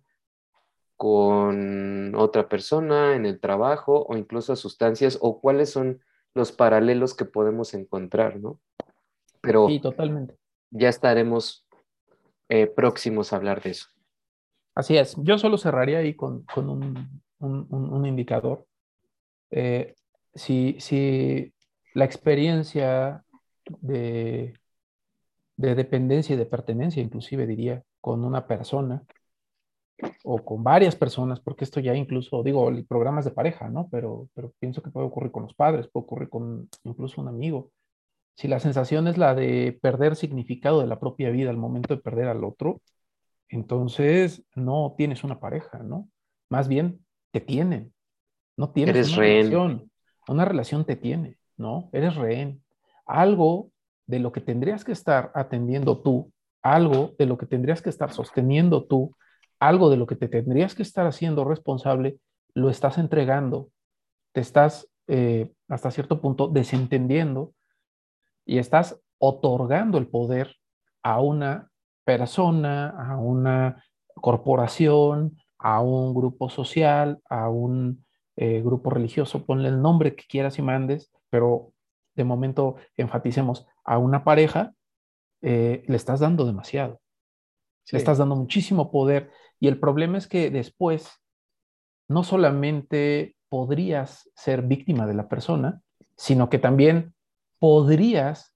con 0.97 2.15
otra 2.15 2.47
persona 2.47 3.15
en 3.15 3.25
el 3.25 3.39
trabajo 3.39 4.05
o 4.07 4.15
incluso 4.15 4.53
a 4.53 4.55
sustancias 4.55 5.17
o 5.21 5.41
cuáles 5.41 5.69
son 5.69 6.01
los 6.33 6.51
paralelos 6.51 7.13
que 7.13 7.25
podemos 7.25 7.73
encontrar, 7.73 8.39
¿no? 8.39 8.59
Pero 9.41 9.67
sí, 9.67 9.79
totalmente. 9.79 10.37
Ya 10.71 10.89
estaremos 10.89 11.65
eh, 12.49 12.67
próximos 12.67 13.31
a 13.31 13.37
hablar 13.37 13.61
de 13.61 13.71
eso. 13.71 13.87
Así 14.73 14.97
es. 14.97 15.15
Yo 15.17 15.37
solo 15.37 15.57
cerraría 15.57 15.99
ahí 15.99 16.15
con, 16.15 16.43
con 16.43 16.69
un, 16.69 17.21
un, 17.39 18.05
indicador. 18.05 18.65
Eh, 19.51 19.95
si, 20.33 20.75
si, 20.79 21.53
la 21.93 22.03
experiencia 22.03 23.23
de, 23.79 24.53
de 25.57 25.75
dependencia 25.75 26.35
y 26.35 26.37
de 26.37 26.45
pertenencia, 26.45 27.01
inclusive 27.01 27.47
diría, 27.47 27.83
con 28.01 28.23
una 28.25 28.47
persona 28.47 29.03
o 30.23 30.43
con 30.43 30.63
varias 30.63 30.95
personas, 30.95 31.39
porque 31.39 31.63
esto 31.63 31.79
ya 31.79 31.95
incluso, 31.95 32.43
digo, 32.43 32.69
programas 32.87 33.23
de 33.25 33.31
pareja, 33.31 33.69
¿no? 33.69 33.87
Pero, 33.89 34.27
pero 34.33 34.51
pienso 34.59 34.81
que 34.81 34.91
puede 34.91 35.07
ocurrir 35.07 35.31
con 35.31 35.43
los 35.43 35.53
padres, 35.53 35.87
puede 35.87 36.03
ocurrir 36.03 36.29
con 36.29 36.69
incluso 36.83 37.21
un 37.21 37.29
amigo. 37.29 37.71
Si 38.35 38.49
la 38.49 38.59
sensación 38.59 39.07
es 39.07 39.17
la 39.17 39.33
de 39.33 39.79
perder 39.81 40.17
significado 40.17 40.81
de 40.81 40.87
la 40.87 40.99
propia 40.99 41.29
vida 41.29 41.49
al 41.49 41.57
momento 41.57 41.95
de 41.95 42.01
perder 42.01 42.27
al 42.27 42.43
otro, 42.43 42.81
entonces 43.47 44.43
no 44.55 44.95
tienes 44.97 45.23
una 45.23 45.39
pareja, 45.39 45.79
¿no? 45.79 46.09
Más 46.49 46.67
bien 46.67 47.05
te 47.31 47.39
tienen. 47.39 47.93
No 48.57 48.71
tienes 48.71 48.95
Eres 48.95 49.07
una 49.13 49.17
rehén. 49.19 49.45
relación. 49.51 49.91
Una 50.27 50.45
relación 50.45 50.85
te 50.85 50.95
tiene, 50.97 51.37
¿no? 51.55 51.89
Eres 51.93 52.15
rehén. 52.15 52.61
Algo 53.05 53.71
de 54.07 54.19
lo 54.19 54.31
que 54.31 54.41
tendrías 54.41 54.83
que 54.83 54.91
estar 54.91 55.31
atendiendo 55.33 56.01
tú, 56.01 56.31
algo 56.61 57.15
de 57.17 57.25
lo 57.25 57.37
que 57.37 57.45
tendrías 57.45 57.81
que 57.81 57.89
estar 57.89 58.11
sosteniendo 58.11 58.85
tú, 58.85 59.15
algo 59.59 59.89
de 59.89 59.97
lo 59.97 60.07
que 60.07 60.15
te 60.15 60.27
tendrías 60.27 60.75
que 60.75 60.83
estar 60.83 61.05
haciendo 61.07 61.43
responsable, 61.43 62.19
lo 62.53 62.69
estás 62.69 62.97
entregando, 62.97 63.69
te 64.31 64.41
estás 64.41 64.87
eh, 65.07 65.51
hasta 65.67 65.91
cierto 65.91 66.21
punto 66.21 66.47
desentendiendo 66.47 67.53
y 68.45 68.57
estás 68.57 68.99
otorgando 69.17 69.97
el 69.97 70.07
poder 70.07 70.55
a 71.03 71.21
una 71.21 71.69
persona, 72.03 72.89
a 72.89 73.17
una 73.17 73.83
corporación, 74.15 75.37
a 75.57 75.81
un 75.81 76.13
grupo 76.13 76.49
social, 76.49 77.19
a 77.29 77.49
un 77.49 78.05
eh, 78.35 78.61
grupo 78.61 78.89
religioso, 78.89 79.45
ponle 79.45 79.69
el 79.69 79.81
nombre 79.81 80.15
que 80.15 80.25
quieras 80.27 80.59
y 80.59 80.61
mandes, 80.61 81.11
pero 81.29 81.73
de 82.15 82.23
momento 82.23 82.75
enfaticemos 82.97 83.67
a 83.83 83.97
una 83.97 84.23
pareja, 84.23 84.73
eh, 85.41 85.83
le 85.87 85.95
estás 85.95 86.19
dando 86.19 86.45
demasiado. 86.45 87.01
Le 87.91 87.99
estás 87.99 88.17
dando 88.17 88.35
muchísimo 88.35 88.91
poder 88.91 89.29
y 89.59 89.67
el 89.67 89.79
problema 89.79 90.17
es 90.17 90.27
que 90.27 90.49
después 90.49 91.21
no 92.07 92.23
solamente 92.23 93.35
podrías 93.47 94.29
ser 94.35 94.63
víctima 94.63 95.05
de 95.05 95.13
la 95.13 95.27
persona, 95.27 95.81
sino 96.17 96.49
que 96.49 96.57
también 96.57 97.13
podrías 97.59 98.55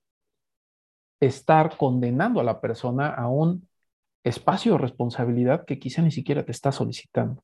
estar 1.19 1.77
condenando 1.77 2.39
a 2.39 2.43
la 2.43 2.59
persona 2.59 3.09
a 3.09 3.27
un 3.27 3.67
espacio 4.23 4.73
de 4.73 4.77
responsabilidad 4.79 5.65
que 5.65 5.79
quizá 5.79 6.01
ni 6.01 6.11
siquiera 6.11 6.45
te 6.45 6.51
está 6.51 6.71
solicitando. 6.71 7.43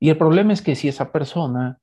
Y 0.00 0.10
el 0.10 0.18
problema 0.18 0.52
es 0.52 0.62
que 0.62 0.74
si 0.74 0.88
esa 0.88 1.12
persona 1.12 1.78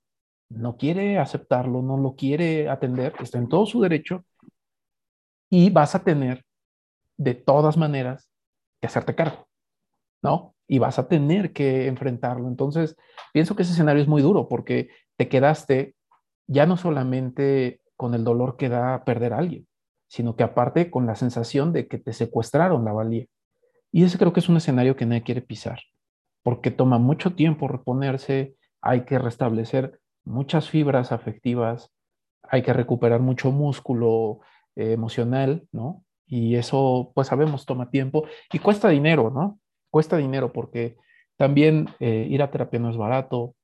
no 0.56 0.78
quiere 0.78 1.18
aceptarlo, 1.18 1.82
no 1.82 1.98
lo 1.98 2.16
quiere 2.16 2.70
atender, 2.70 3.14
está 3.20 3.38
en 3.38 3.50
todo 3.50 3.66
su 3.66 3.82
derecho 3.82 4.26
y 5.50 5.70
vas 5.70 5.96
a 5.96 6.04
tener 6.04 6.44
de 7.18 7.36
todas 7.36 7.78
maneras 7.78 8.30
que 8.80 8.88
hacerte 8.88 9.16
cargo, 9.16 9.48
¿no? 10.24 10.56
Y 10.68 10.80
vas 10.80 10.98
a 11.00 11.08
tener 11.08 11.54
que 11.54 11.88
enfrentarlo. 11.88 12.48
Entonces, 12.48 12.96
pienso 13.34 13.56
que 13.56 13.64
ese 13.64 13.74
escenario 13.74 14.02
es 14.02 14.08
muy 14.08 14.22
duro 14.22 14.48
porque 14.48 14.90
te 15.18 15.30
quedaste 15.30 15.96
ya 16.48 16.66
no 16.66 16.78
solamente 16.78 17.82
con 17.96 18.14
el 18.14 18.24
dolor 18.24 18.58
que 18.58 18.70
da 18.70 19.04
perder 19.06 19.34
a 19.34 19.38
alguien, 19.38 19.68
sino 20.08 20.36
que 20.36 20.44
aparte 20.44 20.90
con 20.90 21.06
la 21.06 21.16
sensación 21.16 21.72
de 21.72 21.88
que 21.88 21.98
te 21.98 22.14
secuestraron 22.14 22.84
la 22.84 22.94
valía. 22.94 23.26
Y 23.92 24.04
ese 24.04 24.18
creo 24.18 24.34
que 24.34 24.40
es 24.40 24.50
un 24.50 24.58
escenario 24.58 24.96
que 24.96 25.06
nadie 25.06 25.24
quiere 25.24 25.42
pisar, 25.42 25.80
porque 26.44 26.72
toma 26.72 26.98
mucho 26.98 27.36
tiempo 27.36 27.68
reponerse, 27.68 28.56
hay 28.82 29.06
que 29.06 29.20
restablecer 29.20 30.01
muchas 30.24 30.70
fibras 30.70 31.12
afectivas, 31.12 31.92
hay 32.44 32.62
que 32.62 32.74
recuperar 32.74 33.20
mucho 33.22 33.52
músculo 33.52 34.40
eh, 34.76 34.94
emocional, 34.94 35.68
¿no? 35.72 36.04
Y 36.28 36.56
eso, 36.56 37.12
pues 37.14 37.28
sabemos, 37.28 37.66
toma 37.66 37.90
tiempo 37.90 38.26
y 38.52 38.60
cuesta 38.60 38.90
dinero, 38.90 39.30
¿no? 39.30 39.60
Cuesta 39.90 40.18
dinero 40.18 40.54
porque 40.54 40.96
también 41.38 41.90
eh, 42.00 42.28
ir 42.30 42.42
a 42.42 42.52
terapia 42.52 42.80
no 42.80 42.90
es 42.90 42.98
barato 42.98 43.56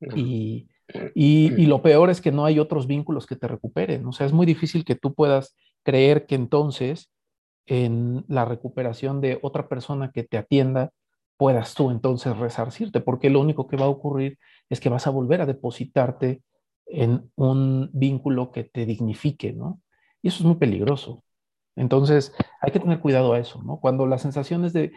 y, 0.00 0.68
y, 1.14 1.52
y, 1.62 1.66
lo 1.66 1.82
peor 1.82 2.10
es 2.10 2.20
que 2.20 2.32
no 2.32 2.44
hay 2.44 2.58
otros 2.58 2.86
vínculos 2.86 3.26
que 3.26 3.36
te 3.36 3.48
recuperen. 3.48 4.06
O 4.06 4.12
sea, 4.12 4.26
es 4.26 4.32
muy 4.32 4.46
difícil 4.46 4.84
que 4.84 4.94
tú 4.94 5.14
puedas 5.14 5.56
creer 5.82 6.26
que 6.26 6.34
entonces 6.34 7.10
en 7.66 8.24
la 8.28 8.44
recuperación 8.44 9.20
de 9.20 9.38
otra 9.42 9.68
persona 9.68 10.10
que 10.10 10.24
te 10.24 10.38
atienda, 10.38 10.90
puedas 11.38 11.74
tú 11.74 11.90
entonces 11.90 12.36
resarcirte, 12.36 13.00
porque 13.00 13.30
lo 13.30 13.40
único 13.40 13.66
que 13.66 13.76
va 13.78 13.86
a 13.86 13.90
ocurrir 13.90 14.38
es 14.68 14.80
que 14.80 14.90
vas 14.90 15.06
a 15.06 15.10
volver 15.10 15.40
a 15.40 15.46
depositarte 15.46 16.42
en 16.86 17.30
un 17.36 17.90
vínculo 17.92 18.50
que 18.52 18.64
te 18.64 18.84
dignifique, 18.84 19.52
¿no? 19.52 19.80
Y 20.20 20.28
eso 20.28 20.38
es 20.38 20.44
muy 20.44 20.56
peligroso. 20.56 21.24
Entonces, 21.76 22.34
hay 22.60 22.72
que 22.72 22.80
tener 22.80 23.00
cuidado 23.00 23.32
a 23.32 23.38
eso, 23.38 23.62
¿no? 23.62 23.78
Cuando 23.78 24.06
las 24.06 24.22
sensaciones 24.22 24.72
de, 24.72 24.92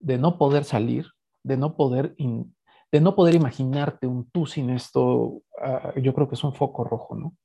de 0.00 0.18
no 0.18 0.38
poder 0.38 0.64
salir, 0.64 1.06
de 1.44 1.56
no 1.56 1.76
poder, 1.76 2.16
de 2.16 3.00
no 3.00 3.14
poder 3.14 3.36
imaginarte 3.36 4.06
un 4.08 4.28
tú 4.30 4.46
sin 4.46 4.70
esto, 4.70 5.42
ah, 5.62 5.92
yo 5.96 6.14
creo 6.14 6.28
que 6.28 6.34
es 6.34 6.42
un 6.44 6.54
foco 6.54 6.84
rojo, 6.84 7.14
¿no? 7.14 7.36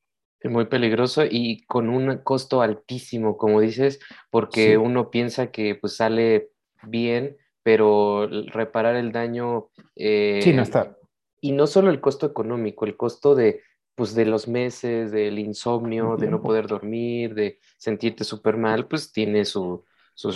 Muy 0.43 0.65
peligroso 0.65 1.23
y 1.29 1.65
con 1.65 1.89
un 1.89 2.19
costo 2.23 2.61
altísimo, 2.61 3.37
como 3.37 3.59
dices, 3.59 3.99
porque 4.31 4.77
uno 4.77 5.11
piensa 5.11 5.51
que 5.51 5.75
pues 5.75 5.97
sale 5.97 6.51
bien, 6.83 7.35
pero 7.63 8.27
reparar 8.27 8.95
el 8.95 9.11
daño... 9.11 9.69
Eh, 9.95 10.39
sí, 10.41 10.53
no 10.53 10.63
está. 10.63 10.97
Y 11.41 11.51
no 11.53 11.67
solo 11.67 11.89
el 11.89 12.01
costo 12.01 12.25
económico, 12.25 12.85
el 12.85 12.97
costo 12.97 13.35
de, 13.35 13.61
pues, 13.95 14.13
de 14.13 14.25
los 14.25 14.47
meses, 14.47 15.11
del 15.11 15.39
insomnio, 15.39 16.17
de 16.17 16.27
no 16.27 16.41
poder 16.41 16.67
dormir, 16.67 17.33
de 17.33 17.59
sentirte 17.77 18.23
súper 18.23 18.57
mal, 18.57 18.87
pues 18.87 19.11
tiene 19.11 19.45
sus 19.45 19.83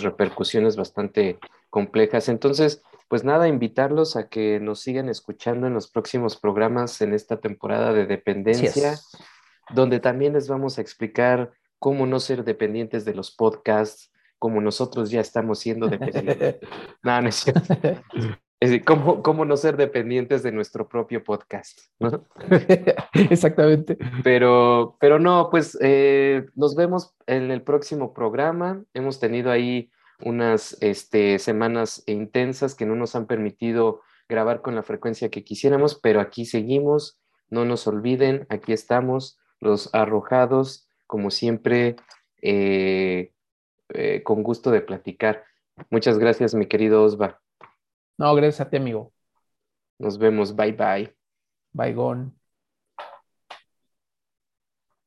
repercusiones 0.02 0.76
bastante 0.76 1.38
complejas. 1.68 2.28
Entonces, 2.28 2.82
pues 3.08 3.24
nada, 3.24 3.48
invitarlos 3.48 4.16
a 4.16 4.28
que 4.28 4.60
nos 4.60 4.80
sigan 4.80 5.08
escuchando 5.08 5.66
en 5.66 5.74
los 5.74 5.90
próximos 5.90 6.36
programas 6.36 7.00
en 7.02 7.12
esta 7.12 7.38
temporada 7.38 7.92
de 7.92 8.06
dependencia 8.06 8.98
donde 9.70 10.00
también 10.00 10.34
les 10.34 10.48
vamos 10.48 10.78
a 10.78 10.80
explicar 10.80 11.52
cómo 11.78 12.06
no 12.06 12.20
ser 12.20 12.44
dependientes 12.44 13.04
de 13.04 13.14
los 13.14 13.30
podcasts, 13.30 14.10
como 14.44 14.60
nosotros 14.60 15.10
ya 15.10 15.22
estamos 15.22 15.58
siendo 15.58 15.86
dependientes. 15.86 16.56
no, 17.02 17.22
no 17.22 17.28
es 17.30 17.34
cierto. 17.34 17.74
Es 18.60 18.68
decir, 18.68 18.84
¿cómo, 18.84 19.22
¿cómo, 19.22 19.46
no 19.46 19.56
ser 19.56 19.78
dependientes 19.78 20.42
de 20.42 20.52
nuestro 20.52 20.86
propio 20.86 21.24
podcast? 21.24 21.78
¿no? 21.98 22.26
Exactamente. 23.14 23.96
Pero, 24.22 24.98
pero 25.00 25.18
no, 25.18 25.48
pues 25.50 25.78
eh, 25.80 26.44
nos 26.56 26.76
vemos 26.76 27.14
en 27.26 27.50
el 27.50 27.62
próximo 27.62 28.12
programa. 28.12 28.84
Hemos 28.92 29.18
tenido 29.18 29.50
ahí 29.50 29.90
unas 30.20 30.76
este, 30.82 31.38
semanas 31.38 32.02
intensas 32.04 32.74
que 32.74 32.84
no 32.84 32.96
nos 32.96 33.16
han 33.16 33.26
permitido 33.26 34.02
grabar 34.28 34.60
con 34.60 34.74
la 34.74 34.82
frecuencia 34.82 35.30
que 35.30 35.42
quisiéramos, 35.42 35.98
pero 35.98 36.20
aquí 36.20 36.44
seguimos. 36.44 37.18
No 37.48 37.64
nos 37.64 37.86
olviden, 37.86 38.46
aquí 38.50 38.74
estamos, 38.74 39.38
los 39.58 39.88
arrojados, 39.94 40.86
como 41.06 41.30
siempre, 41.30 41.96
eh, 42.42 43.33
eh, 43.90 44.22
con 44.22 44.42
gusto 44.42 44.70
de 44.70 44.80
platicar. 44.80 45.44
Muchas 45.90 46.18
gracias, 46.18 46.54
mi 46.54 46.66
querido 46.66 47.02
Osva. 47.02 47.40
No, 48.18 48.34
gracias 48.34 48.60
a 48.66 48.70
ti, 48.70 48.76
amigo. 48.76 49.12
Nos 49.98 50.18
vemos. 50.18 50.54
Bye 50.54 50.72
bye. 50.72 51.16
Bye, 51.74 51.92
gone. 51.92 52.32